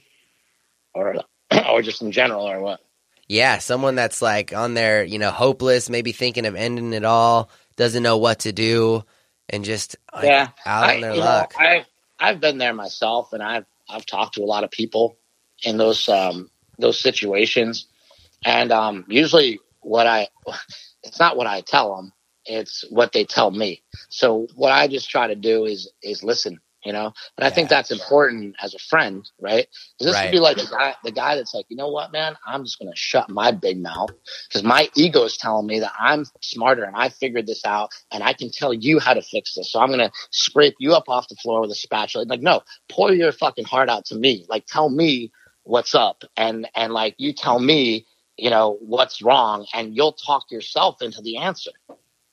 or 0.95 1.15
or 1.69 1.81
just 1.83 2.01
in 2.01 2.11
general, 2.11 2.49
or 2.49 2.59
what? 2.59 2.79
Yeah, 3.27 3.59
someone 3.59 3.93
that's 3.95 4.21
like 4.21 4.53
on 4.53 4.73
there, 4.73 5.03
you 5.03 5.19
know, 5.19 5.29
hopeless, 5.29 5.89
maybe 5.89 6.13
thinking 6.13 6.45
of 6.45 6.55
ending 6.55 6.93
it 6.93 7.05
all, 7.05 7.51
doesn't 7.75 8.01
know 8.01 8.17
what 8.17 8.39
to 8.39 8.51
do, 8.51 9.03
and 9.49 9.63
just 9.63 9.97
like, 10.13 10.25
yeah, 10.25 10.49
out 10.65 10.85
I, 10.85 10.95
on 10.95 11.01
their 11.01 11.13
you 11.13 11.19
know, 11.19 11.25
luck. 11.25 11.53
I 11.57 11.85
I've 12.19 12.41
been 12.41 12.57
there 12.57 12.73
myself, 12.73 13.33
and 13.33 13.43
I've 13.43 13.65
I've 13.87 14.05
talked 14.05 14.35
to 14.35 14.43
a 14.43 14.45
lot 14.45 14.63
of 14.63 14.71
people 14.71 15.17
in 15.61 15.77
those 15.77 16.09
um, 16.09 16.49
those 16.79 16.99
situations, 16.99 17.85
and 18.43 18.71
um, 18.71 19.05
usually 19.07 19.59
what 19.81 20.07
I 20.07 20.29
it's 21.03 21.19
not 21.19 21.37
what 21.37 21.45
I 21.45 21.61
tell 21.61 21.95
them, 21.95 22.13
it's 22.45 22.83
what 22.89 23.11
they 23.11 23.25
tell 23.25 23.51
me. 23.51 23.83
So 24.09 24.47
what 24.55 24.71
I 24.71 24.87
just 24.87 25.07
try 25.07 25.27
to 25.27 25.35
do 25.35 25.65
is 25.65 25.91
is 26.01 26.23
listen 26.23 26.59
you 26.83 26.93
know? 26.93 27.13
And 27.37 27.45
i 27.45 27.49
think 27.49 27.69
that's 27.69 27.91
important 27.91 28.55
as 28.61 28.73
a 28.73 28.79
friend 28.79 29.29
right? 29.39 29.67
This 29.99 30.13
Right. 30.13 30.23
would 30.25 30.31
be 30.31 30.39
like 30.39 30.57
the 30.57 30.67
guy 30.69 30.95
the 31.03 31.11
guy 31.11 31.35
that's 31.35 31.53
like 31.53 31.65
you 31.69 31.75
know 31.77 31.89
what 31.89 32.11
man? 32.11 32.35
I'm 32.45 32.63
just 32.63 32.79
gonna 32.79 32.95
shut 32.95 33.29
my 33.29 33.51
big 33.51 33.81
mouth 33.81 34.11
because 34.49 34.63
my 34.63 34.89
ego 34.95 35.23
is 35.23 35.37
telling 35.37 35.65
me 35.67 35.79
that 35.79 35.93
i'm 35.99 36.25
smarter 36.41 36.83
and 36.83 36.95
i 36.95 37.09
figured 37.09 37.47
this 37.47 37.65
out 37.65 37.89
and 38.11 38.23
i 38.23 38.33
can 38.33 38.49
tell 38.51 38.73
you 38.73 38.99
how 38.99 39.13
to 39.13 39.21
fix 39.21 39.55
this. 39.55 39.71
So 39.71 39.79
i'm 39.79 39.89
gonna 39.89 40.11
scrape 40.31 40.75
you 40.79 40.93
up 40.93 41.09
off 41.09 41.27
the 41.29 41.35
floor 41.35 41.61
with 41.61 41.71
a 41.71 41.75
spatula. 41.75 42.25
Like 42.25 42.41
no 42.41 42.61
pour 42.89 43.11
your 43.13 43.31
fucking 43.31 43.65
heart 43.65 43.89
out 43.89 44.05
to 44.05 44.15
me. 44.15 44.45
Like 44.49 44.65
tell 44.67 44.89
me 44.89 45.31
what's 45.63 45.95
up 45.95 46.23
and 46.37 46.67
and 46.75 46.93
like 46.93 47.15
you 47.17 47.33
tell 47.33 47.59
me 47.59 48.05
you 48.37 48.49
know 48.49 48.77
what's 48.81 49.21
wrong 49.21 49.65
and 49.73 49.95
you'll 49.95 50.13
talk 50.13 50.45
yourself 50.51 51.01
into 51.01 51.21
the 51.21 51.37
answer. 51.37 51.71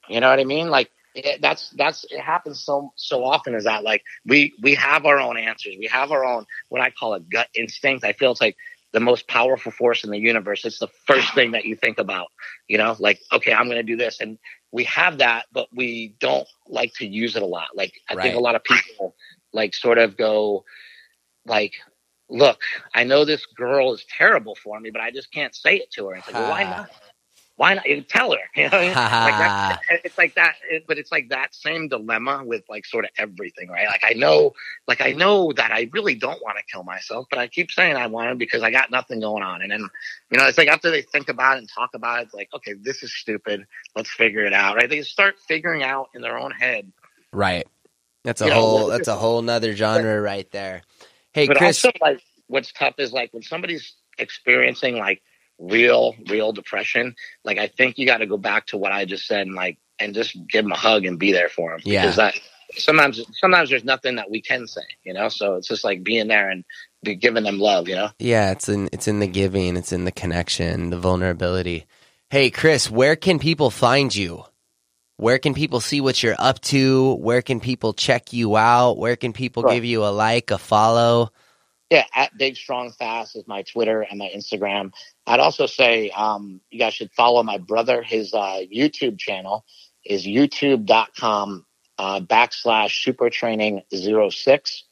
You 0.09 0.21
know 0.21 0.29
what 0.31 0.39
i 0.41 0.45
mean? 0.45 0.69
Like 0.69 0.91
it, 1.15 1.41
that's 1.41 1.71
that's 1.71 2.05
it 2.11 2.21
happens 2.21 2.61
so 2.61 2.93
so 2.97 3.25
often 3.25 3.55
is 3.55 3.65
that 3.65 3.85
like 3.85 4.03
we 4.27 4.53
we 4.62 4.75
have 4.75 5.07
our 5.07 5.19
own 5.19 5.39
answers. 5.39 5.77
We 5.79 5.87
have 5.87 6.11
our 6.11 6.25
own 6.25 6.45
what 6.69 6.83
i 6.83 6.91
call 6.91 7.15
a 7.15 7.21
gut 7.21 7.49
instinct. 7.55 8.05
I 8.05 8.12
feel 8.12 8.33
it's 8.33 8.41
like 8.41 8.57
the 8.93 9.01
most 9.01 9.27
powerful 9.27 9.73
force 9.73 10.05
in 10.05 10.11
the 10.11 10.19
universe. 10.19 10.65
It's 10.65 10.79
the 10.79 10.89
first 11.07 11.35
thing 11.35 11.53
that 11.53 11.65
you 11.65 11.77
think 11.77 11.99
about 11.99 12.29
you 12.69 12.79
know 12.79 12.97
like 12.99 13.21
okay 13.33 13.53
i'm 13.53 13.67
going 13.67 13.77
to 13.77 13.83
do 13.83 13.97
this. 13.97 14.21
And 14.21 14.39
we 14.73 14.85
have 14.85 15.19
that 15.19 15.47
but 15.53 15.69
we 15.75 16.17
don't 16.19 16.49
like 16.69 16.93
to 16.95 17.07
use 17.07 17.37
it 17.37 17.43
a 17.43 17.47
lot. 17.47 17.69
Like 17.75 17.95
i 18.09 18.15
think 18.17 18.35
a 18.37 18.41
lot 18.41 18.57
of 18.57 18.65
people 18.65 19.15
like 19.53 19.75
sort 19.75 19.99
of 19.99 20.17
go 20.17 20.65
like 21.47 21.75
look 22.31 22.59
i 22.95 23.05
know 23.05 23.25
this 23.25 23.45
girl 23.47 23.93
is 23.93 24.05
terrible 24.09 24.55
for 24.55 24.81
me 24.81 24.91
but 24.91 25.03
i 25.03 25.11
just 25.11 25.31
can't 25.31 25.55
say 25.55 25.77
it 25.77 25.91
to 25.93 26.09
her. 26.09 26.17
It's 26.17 26.27
like 26.27 26.35
well, 26.35 26.51
why 26.51 26.65
not 26.65 26.91
why 27.57 27.75
not 27.75 27.87
you 27.87 28.03
tell 28.03 28.33
her 28.33 28.39
you 28.57 28.65
know 28.65 28.71
what 28.71 28.81
I 28.81 28.87
mean? 28.87 28.95
like 29.25 29.39
that, 29.39 29.81
it's 30.05 30.19
like 30.19 30.35
that 30.35 30.55
it, 30.71 30.85
but 30.89 30.99
it's 30.99 31.13
like 31.13 31.29
that 31.31 31.55
same 31.55 31.89
dilemma 31.89 32.43
with 32.45 32.63
like 32.69 32.85
sort 32.87 33.05
of 33.05 33.11
everything 33.19 33.69
right 33.69 33.87
like 33.87 34.03
i 34.05 34.13
know 34.15 34.53
like 34.89 35.01
i 35.01 35.13
know 35.13 35.53
that 35.53 35.71
i 35.71 35.89
really 35.93 36.15
don't 36.15 36.43
want 36.43 36.59
to 36.59 36.65
kill 36.65 36.83
myself 36.85 37.27
but 37.31 37.39
i 37.39 37.47
keep 37.47 37.71
saying 37.71 37.97
i 37.97 38.07
want 38.07 38.31
to 38.31 38.35
because 38.35 38.63
i 38.63 38.71
got 38.71 38.91
nothing 38.91 39.21
going 39.21 39.43
on 39.43 39.63
and 39.63 39.71
then 39.71 39.89
you 40.31 40.39
know 40.39 40.47
it's 40.47 40.59
like 40.59 40.69
after 40.69 40.91
they 40.91 41.03
think 41.03 41.29
about 41.29 41.57
it 41.57 41.61
and 41.61 41.69
talk 41.69 41.91
about 41.95 42.21
it 42.21 42.25
it's 42.25 42.35
like 42.35 42.49
okay 42.55 42.75
this 42.75 43.03
is 43.03 43.15
stupid 43.15 43.65
let's 43.97 44.11
figure 44.11 44.45
it 44.45 44.53
out 44.53 44.77
right 44.77 44.91
they 44.91 45.03
start 45.03 45.37
figuring 45.47 45.83
out 45.83 46.09
in 46.15 46.23
their 46.23 46.39
own 46.39 46.51
head 46.51 46.91
Right. 47.33 47.67
That's 48.23 48.41
a 48.41 48.45
You 48.47 48.51
know, 48.53 48.61
whole 48.61 48.87
what- 48.87 48.91
that's 48.99 49.09
a 49.09 49.17
whole 49.17 49.43
nother 49.43 49.75
genre 49.77 50.21
right 50.21 50.51
there. 50.51 50.83
Hey 51.33 51.47
but 51.47 51.57
Chris, 51.59 51.85
also 51.85 51.97
like 52.01 52.23
what's 52.47 52.73
tough 52.73 52.95
is 52.99 53.13
like 53.13 53.33
when 53.35 53.43
somebody's 53.43 53.95
experiencing 54.19 54.97
like 54.99 55.21
real 55.59 56.15
real 56.29 56.53
depression 56.53 57.15
like 57.45 57.59
i 57.59 57.67
think 57.67 57.97
you 57.99 58.07
got 58.07 58.19
to 58.19 58.27
go 58.27 58.37
back 58.37 58.67
to 58.67 58.77
what 58.77 58.93
i 58.93 59.05
just 59.05 59.27
said 59.27 59.47
and 59.47 59.55
like 59.55 59.79
and 59.99 60.15
just 60.15 60.37
give 60.49 60.65
them 60.65 60.73
a 60.73 60.77
hug 60.77 61.05
and 61.05 61.19
be 61.19 61.33
there 61.33 61.49
for 61.49 61.71
them 61.71 61.81
Yeah. 61.85 62.03
because 62.03 62.17
that 62.17 62.35
sometimes 62.77 63.21
sometimes 63.39 63.71
there's 63.71 63.85
nothing 63.85 64.17
that 64.17 64.31
we 64.31 64.43
can 64.43 64.67
say 64.67 64.83
you 65.05 65.15
know 65.15 65.29
so 65.29 65.55
it's 65.55 65.69
just 65.69 65.85
like 65.85 66.03
being 66.03 66.27
there 66.27 66.51
and 66.51 66.65
be 67.05 67.15
giving 67.15 67.45
them 67.45 67.59
love 67.61 67.89
you 67.89 67.95
know 67.95 68.09
yeah, 68.19 68.51
it's 68.51 68.69
in 68.69 68.89
it's 68.93 69.07
in 69.07 69.21
the 69.21 69.27
giving, 69.27 69.77
it's 69.77 69.93
in 69.93 70.05
the 70.07 70.13
connection, 70.13 70.91
the 70.91 70.99
vulnerability. 70.99 71.85
Hey 72.31 72.51
Chris, 72.51 72.91
where 72.91 73.15
can 73.15 73.39
people 73.39 73.71
find 73.71 74.15
you? 74.15 74.45
Where 75.19 75.39
can 75.39 75.55
people 75.55 75.81
see 75.81 76.01
what 76.01 76.23
you're 76.23 76.35
up 76.39 76.61
to? 76.63 77.15
Where 77.17 77.43
can 77.43 77.61
people 77.61 77.93
check 77.93 78.33
you 78.33 78.57
out? 78.57 78.97
Where 78.97 79.17
can 79.17 79.33
people 79.35 79.63
Sure. 79.63 79.73
give 79.73 79.85
you 79.85 80.05
a 80.05 80.09
like, 80.11 80.51
a 80.51 80.59
follow? 80.59 81.31
Yeah 81.91 82.05
at 82.14 82.37
big 82.37 82.57
strong 82.57 82.93
fast 82.93 83.37
is 83.37 83.47
my 83.47 83.62
twitter 83.62 84.03
and 84.03 84.18
my 84.18 84.30
instagram. 84.35 84.93
I'd 85.26 85.41
also 85.41 85.66
say 85.66 86.11
um 86.11 86.61
you 86.70 86.78
guys 86.78 86.95
should 86.95 87.12
follow 87.12 87.43
my 87.43 87.59
brother. 87.59 88.03
His 88.03 88.32
uh 88.35 88.61
youtube 88.72 89.18
channel 89.18 89.64
is 90.05 90.26
youtube.com 90.26 91.66
uh 91.99 92.20
backslash 92.20 93.03
super 93.03 93.30
training 93.30 93.82
zero 93.95 94.30
six. 94.30 94.85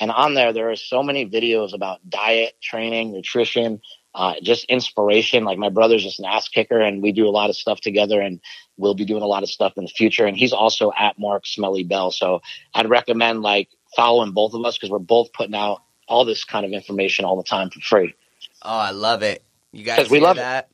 And 0.00 0.10
on 0.10 0.34
there 0.34 0.52
there 0.52 0.70
are 0.70 0.76
so 0.76 1.02
many 1.02 1.28
videos 1.28 1.74
about 1.74 2.08
diet 2.08 2.54
training 2.62 3.12
nutrition 3.12 3.80
uh, 4.14 4.34
just 4.42 4.64
inspiration. 4.66 5.44
Like 5.44 5.58
my 5.58 5.70
brother's 5.70 6.04
just 6.04 6.20
an 6.20 6.24
ass 6.24 6.48
kicker 6.48 6.80
and 6.80 7.02
we 7.02 7.12
do 7.12 7.26
a 7.26 7.30
lot 7.30 7.50
of 7.50 7.56
stuff 7.56 7.80
together 7.80 8.20
and 8.20 8.40
we'll 8.76 8.94
be 8.94 9.04
doing 9.04 9.22
a 9.22 9.26
lot 9.26 9.42
of 9.42 9.48
stuff 9.48 9.72
in 9.76 9.84
the 9.84 9.90
future. 9.90 10.24
And 10.24 10.36
he's 10.36 10.52
also 10.52 10.92
at 10.96 11.18
mark 11.18 11.46
smelly 11.46 11.84
bell. 11.84 12.10
So 12.10 12.40
i'd 12.74 12.88
recommend 12.88 13.42
like 13.42 13.68
following 13.96 14.32
both 14.32 14.54
of 14.54 14.64
us 14.64 14.76
because 14.76 14.90
we're 14.90 14.98
both 14.98 15.32
putting 15.32 15.54
out 15.54 15.82
all 16.08 16.24
this 16.24 16.44
kind 16.44 16.66
of 16.66 16.72
information 16.72 17.24
all 17.24 17.36
the 17.36 17.44
time 17.44 17.70
for 17.70 17.80
free 17.80 18.14
Oh, 18.62 18.78
I 18.78 18.90
love 18.92 19.22
it. 19.22 19.44
You 19.72 19.84
guys 19.84 20.10
we 20.10 20.18
hear 20.18 20.24
love 20.24 20.36
it. 20.38 20.40
that? 20.40 20.70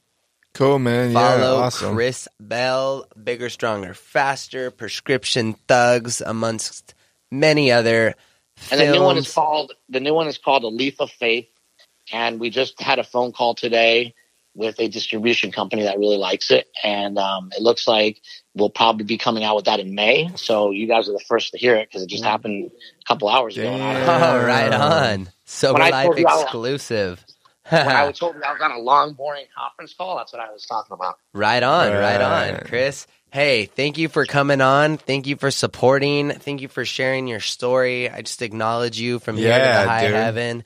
Cool, 0.55 0.79
man. 0.79 1.13
Follow 1.13 1.59
yeah, 1.59 1.65
awesome. 1.67 1.95
Chris 1.95 2.29
Bell, 2.41 3.07
Bigger, 3.23 3.49
Stronger, 3.51 3.95
Faster, 3.95 4.71
Prescription 4.71 5.55
Thugs, 5.69 6.21
amongst 6.21 6.95
many 7.31 7.73
other 7.73 8.15
and 8.71 8.81
the 8.81 8.87
new 8.87 9.03
one 9.03 9.19
is 9.19 9.29
called 9.29 9.73
the 9.89 10.01
new 10.01 10.15
one 10.15 10.29
is 10.29 10.39
called 10.39 10.65
a 10.65 10.69
leaf 10.69 11.01
of 11.01 11.11
faith 11.11 11.49
and 12.13 12.41
we 12.41 12.51
just 12.51 12.81
had 12.81 12.99
a 12.99 13.05
phone 13.05 13.33
call 13.33 13.55
today 13.55 14.15
with 14.55 14.79
a 14.81 14.89
distribution 14.89 15.53
company 15.53 15.83
that 15.83 15.99
really 15.99 16.17
likes 16.17 16.51
it 16.51 16.69
and 16.83 17.19
um, 17.19 17.51
it 17.57 17.63
looks 17.63 17.87
like 17.87 18.21
we'll 18.55 18.69
probably 18.71 19.05
be 19.05 19.17
coming 19.17 19.45
out 19.45 19.55
with 19.57 19.67
that 19.67 19.79
in 19.81 19.95
may 19.95 20.29
so 20.35 20.71
you 20.71 20.87
guys 20.89 21.09
are 21.09 21.13
the 21.13 21.25
first 21.29 21.53
to 21.53 21.59
hear 21.59 21.77
it 21.77 21.89
because 21.89 22.03
it 22.03 22.09
just 22.09 22.25
happened 22.25 22.71
a 23.01 23.05
couple 23.07 23.29
hours 23.29 23.57
ago 23.57 23.69
and 23.69 23.83
I 23.83 23.93
don't 23.95 24.07
know. 24.07 24.39
Oh, 24.41 24.45
right 24.47 24.73
on. 24.73 25.29
So 25.45 25.73
When 25.73 25.83
Life 25.83 26.05
told 26.07 26.19
you 26.19 26.27
I- 26.27 26.43
exclusive. 26.43 27.25
when 27.87 27.97
I 27.97 28.05
was 28.07 28.19
told 28.19 28.37
I 28.37 28.53
was 28.53 28.61
on 28.63 28.73
a 28.73 28.79
long, 28.79 29.15
boring 29.15 29.47
conference 29.57 29.95
call, 29.95 30.17
that's 30.17 30.33
what 30.33 30.43
I 30.43 30.53
was 30.53 30.67
talking 30.67 30.95
about. 30.95 31.19
Right 31.33 31.63
on, 31.63 31.93
right 31.93 32.21
on. 32.21 32.61
Chris, 32.67 33.07
hey, 33.33 33.67
thank 33.67 33.99
you 33.99 34.09
for 34.09 34.27
coming 34.27 34.61
on. 34.61 34.97
Thank 34.97 35.27
you 35.27 35.37
for 35.37 35.51
supporting. 35.51 36.31
Thank 36.31 36.61
you 36.63 36.69
for 36.69 36.85
sharing 36.85 37.27
your 37.29 37.41
story. 37.41 38.11
I 38.11 38.23
just 38.23 38.43
acknowledge 38.43 38.99
you 38.99 39.19
from 39.19 39.37
here 39.37 39.53
to 39.53 39.65
the 39.65 39.89
high 39.89 40.07
dude. 40.07 40.15
heaven. 40.15 40.65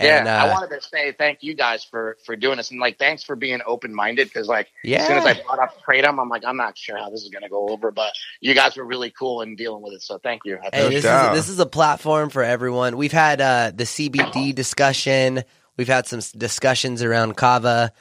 Yeah, 0.00 0.18
And, 0.18 0.28
I 0.28 0.48
uh, 0.48 0.52
wanted 0.52 0.80
to 0.80 0.82
say 0.88 1.12
thank 1.12 1.42
you 1.42 1.54
guys 1.54 1.84
for 1.84 2.16
for 2.24 2.34
doing 2.34 2.56
this 2.56 2.70
and 2.72 2.80
like 2.80 2.98
thanks 2.98 3.22
for 3.22 3.36
being 3.36 3.60
open 3.64 3.94
minded 3.94 4.26
because 4.26 4.48
like 4.48 4.68
Yeah. 4.82 5.02
as 5.02 5.06
soon 5.06 5.18
as 5.18 5.24
I 5.26 5.34
brought 5.42 5.60
up 5.60 5.76
kratom, 5.86 6.20
I'm 6.20 6.28
like 6.28 6.44
I'm 6.44 6.56
not 6.56 6.76
sure 6.76 6.96
how 6.98 7.08
this 7.10 7.22
is 7.22 7.28
gonna 7.28 7.48
go 7.48 7.68
over, 7.68 7.92
but 7.92 8.12
you 8.40 8.54
guys 8.54 8.76
were 8.76 8.84
really 8.84 9.10
cool 9.16 9.42
in 9.42 9.54
dealing 9.54 9.82
with 9.82 9.92
it, 9.92 10.02
so 10.02 10.18
thank 10.18 10.42
you. 10.44 10.58
Hey, 10.72 10.88
this 10.88 10.94
is, 10.96 11.02
doubt. 11.04 11.34
this 11.34 11.48
is 11.48 11.60
a 11.60 11.66
platform 11.66 12.30
for 12.30 12.42
everyone. 12.42 12.96
We've 12.96 13.12
had 13.12 13.40
uh, 13.40 13.70
the 13.74 13.84
CBD 13.84 14.54
discussion. 14.54 15.44
We've 15.76 15.88
had 15.88 16.06
some 16.06 16.20
discussions 16.36 17.02
around 17.02 17.36
kava, 17.36 17.92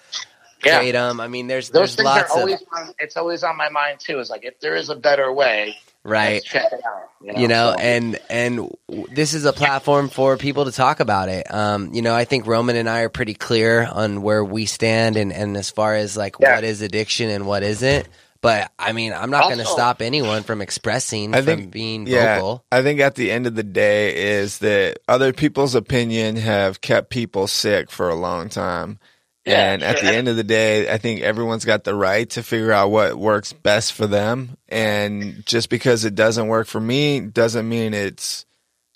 Yeah. 0.64 0.82
kratom. 0.82 1.22
I 1.22 1.28
mean, 1.28 1.48
there's 1.48 1.70
Those 1.70 1.96
there's 1.96 2.06
lots 2.06 2.36
of 2.36 2.50
on, 2.74 2.94
it's 3.00 3.18
always 3.18 3.44
on 3.44 3.58
my 3.58 3.70
mind 3.70 4.00
too. 4.00 4.20
Is 4.20 4.30
like 4.30 4.46
if 4.46 4.60
there 4.60 4.76
is 4.76 4.90
a 4.90 4.96
better 4.96 5.32
way, 5.32 5.76
right. 6.04 6.44
check 6.44 6.72
it 6.72 6.82
out. 6.86 7.10
You 7.22 7.34
know, 7.34 7.40
you 7.40 7.48
know 7.48 7.74
so- 7.76 7.80
and 7.84 8.20
and 8.30 8.76
this 9.12 9.34
is 9.34 9.46
a 9.46 9.54
platform 9.54 10.10
for 10.10 10.38
people 10.38 10.66
to 10.66 10.72
talk 10.72 11.00
about 11.00 11.28
it 11.28 11.52
um 11.52 11.92
you 11.92 12.04
know 12.04 12.14
i 12.14 12.24
think 12.24 12.46
roman 12.46 12.76
and 12.76 12.88
i 12.88 13.00
are 13.00 13.10
pretty 13.10 13.34
clear 13.34 13.84
on 13.92 14.22
where 14.22 14.44
we 14.46 14.68
stand 14.68 15.18
and 15.18 15.34
and 15.34 15.58
as 15.58 15.72
far 15.72 15.96
as 15.96 16.16
like 16.16 16.36
Yeah. 16.40 16.54
what 16.56 16.64
is 16.64 16.82
addiction 16.84 17.30
and 17.32 17.48
what 17.48 17.64
isn't 17.64 18.08
but 18.46 18.72
i 18.80 18.94
mean 18.94 19.12
i'm 19.14 19.30
not 19.30 19.44
going 19.44 19.58
to 19.58 19.66
stop 19.66 20.02
anyone 20.02 20.44
from 20.44 20.62
expressing 20.62 21.34
I 21.34 21.42
from 21.42 21.68
being 21.68 22.08
Yeah, 22.08 22.36
vocal 22.36 22.64
I 22.72 22.82
think 22.82 23.00
at 23.00 23.16
the 23.16 23.32
end 23.32 23.48
of 23.48 23.56
the 23.56 23.64
day 23.64 24.38
is 24.38 24.60
that 24.60 25.00
other 25.08 25.34
people's 25.34 25.76
opinion 25.76 26.36
have 26.38 26.82
kept 26.82 27.10
people 27.10 27.48
sick 27.48 27.90
for 27.92 28.10
a 28.10 28.16
long 28.16 28.50
time. 28.50 29.00
Yeah, 29.46 29.74
and 29.74 29.84
at 29.84 30.00
sure. 30.00 30.10
the 30.10 30.16
end 30.16 30.28
of 30.28 30.38
the 30.38 30.44
day, 30.44 30.92
I 30.92 30.98
think 30.98 31.22
everyone's 31.22 31.66
got 31.66 31.84
the 31.84 31.94
right 31.94 32.28
to 32.32 32.42
figure 32.42 32.72
out 32.72 32.90
what 32.90 33.16
works 33.16 33.54
best 33.54 33.94
for 33.94 34.08
them. 34.08 34.58
And 34.68 35.46
just 35.46 35.70
because 35.70 36.04
it 36.04 36.16
doesn't 36.16 36.48
work 36.48 36.66
for 36.68 36.82
me 36.82 37.20
doesn't 37.20 37.70
mean 37.70 37.94
it's 37.94 38.46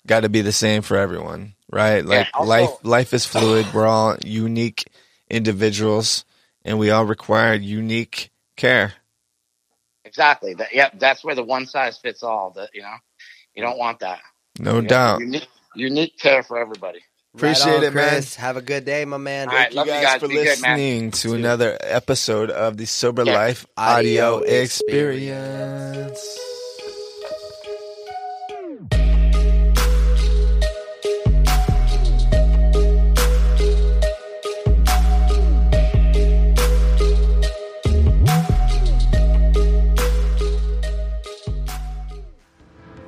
got 0.06 0.20
to 0.20 0.28
be 0.28 0.40
the 0.40 0.50
same 0.52 0.82
for 0.82 0.96
everyone, 0.96 1.54
right? 1.70 2.04
Like 2.04 2.28
also- 2.34 2.48
life 2.48 2.70
life 2.82 3.14
is 3.14 3.24
fluid. 3.24 3.72
We're 3.72 3.86
all 3.86 4.16
unique 4.24 4.84
individuals 5.30 6.24
and 6.64 6.78
we 6.78 6.90
all 6.90 7.04
require 7.04 7.54
unique 7.54 8.30
care. 8.56 8.94
Exactly. 10.10 10.54
That, 10.54 10.74
yeah, 10.74 10.90
that's 10.98 11.22
where 11.24 11.34
the 11.36 11.44
one 11.44 11.66
size 11.66 11.96
fits 11.98 12.22
all. 12.22 12.50
That 12.56 12.70
you 12.74 12.82
know, 12.82 12.94
you 13.54 13.62
don't 13.62 13.78
want 13.78 14.00
that. 14.00 14.20
No 14.58 14.80
You 14.80 14.88
doubt. 14.88 15.20
Unique, 15.20 15.48
unique 15.74 16.18
care 16.18 16.42
for 16.42 16.58
everybody. 16.58 17.00
Appreciate 17.34 17.66
Right 17.72 17.78
on, 17.78 17.84
it, 17.84 17.94
man. 17.94 18.22
Have 18.38 18.56
a 18.56 18.62
good 18.62 18.84
day 18.84 19.04
my 19.04 19.16
man 19.16 19.48
All 19.48 19.54
right, 19.54 19.66
Thank 19.66 19.72
love 19.72 19.86
you 19.86 19.92
you 19.94 20.00
guys 20.00 20.02
guys. 20.02 20.20
for 20.20 20.28
Be 20.28 20.34
good, 20.34 20.44
listening 20.44 21.10
to 21.12 21.34
another 21.34 21.78
episode 21.80 22.50
of 22.50 22.76
the 22.76 22.86
Sober 22.86 23.24
Yeah. 23.24 23.24
Life 23.24 23.66
Audio 23.76 24.36
Audio 24.36 24.38
Experience. 24.40 26.49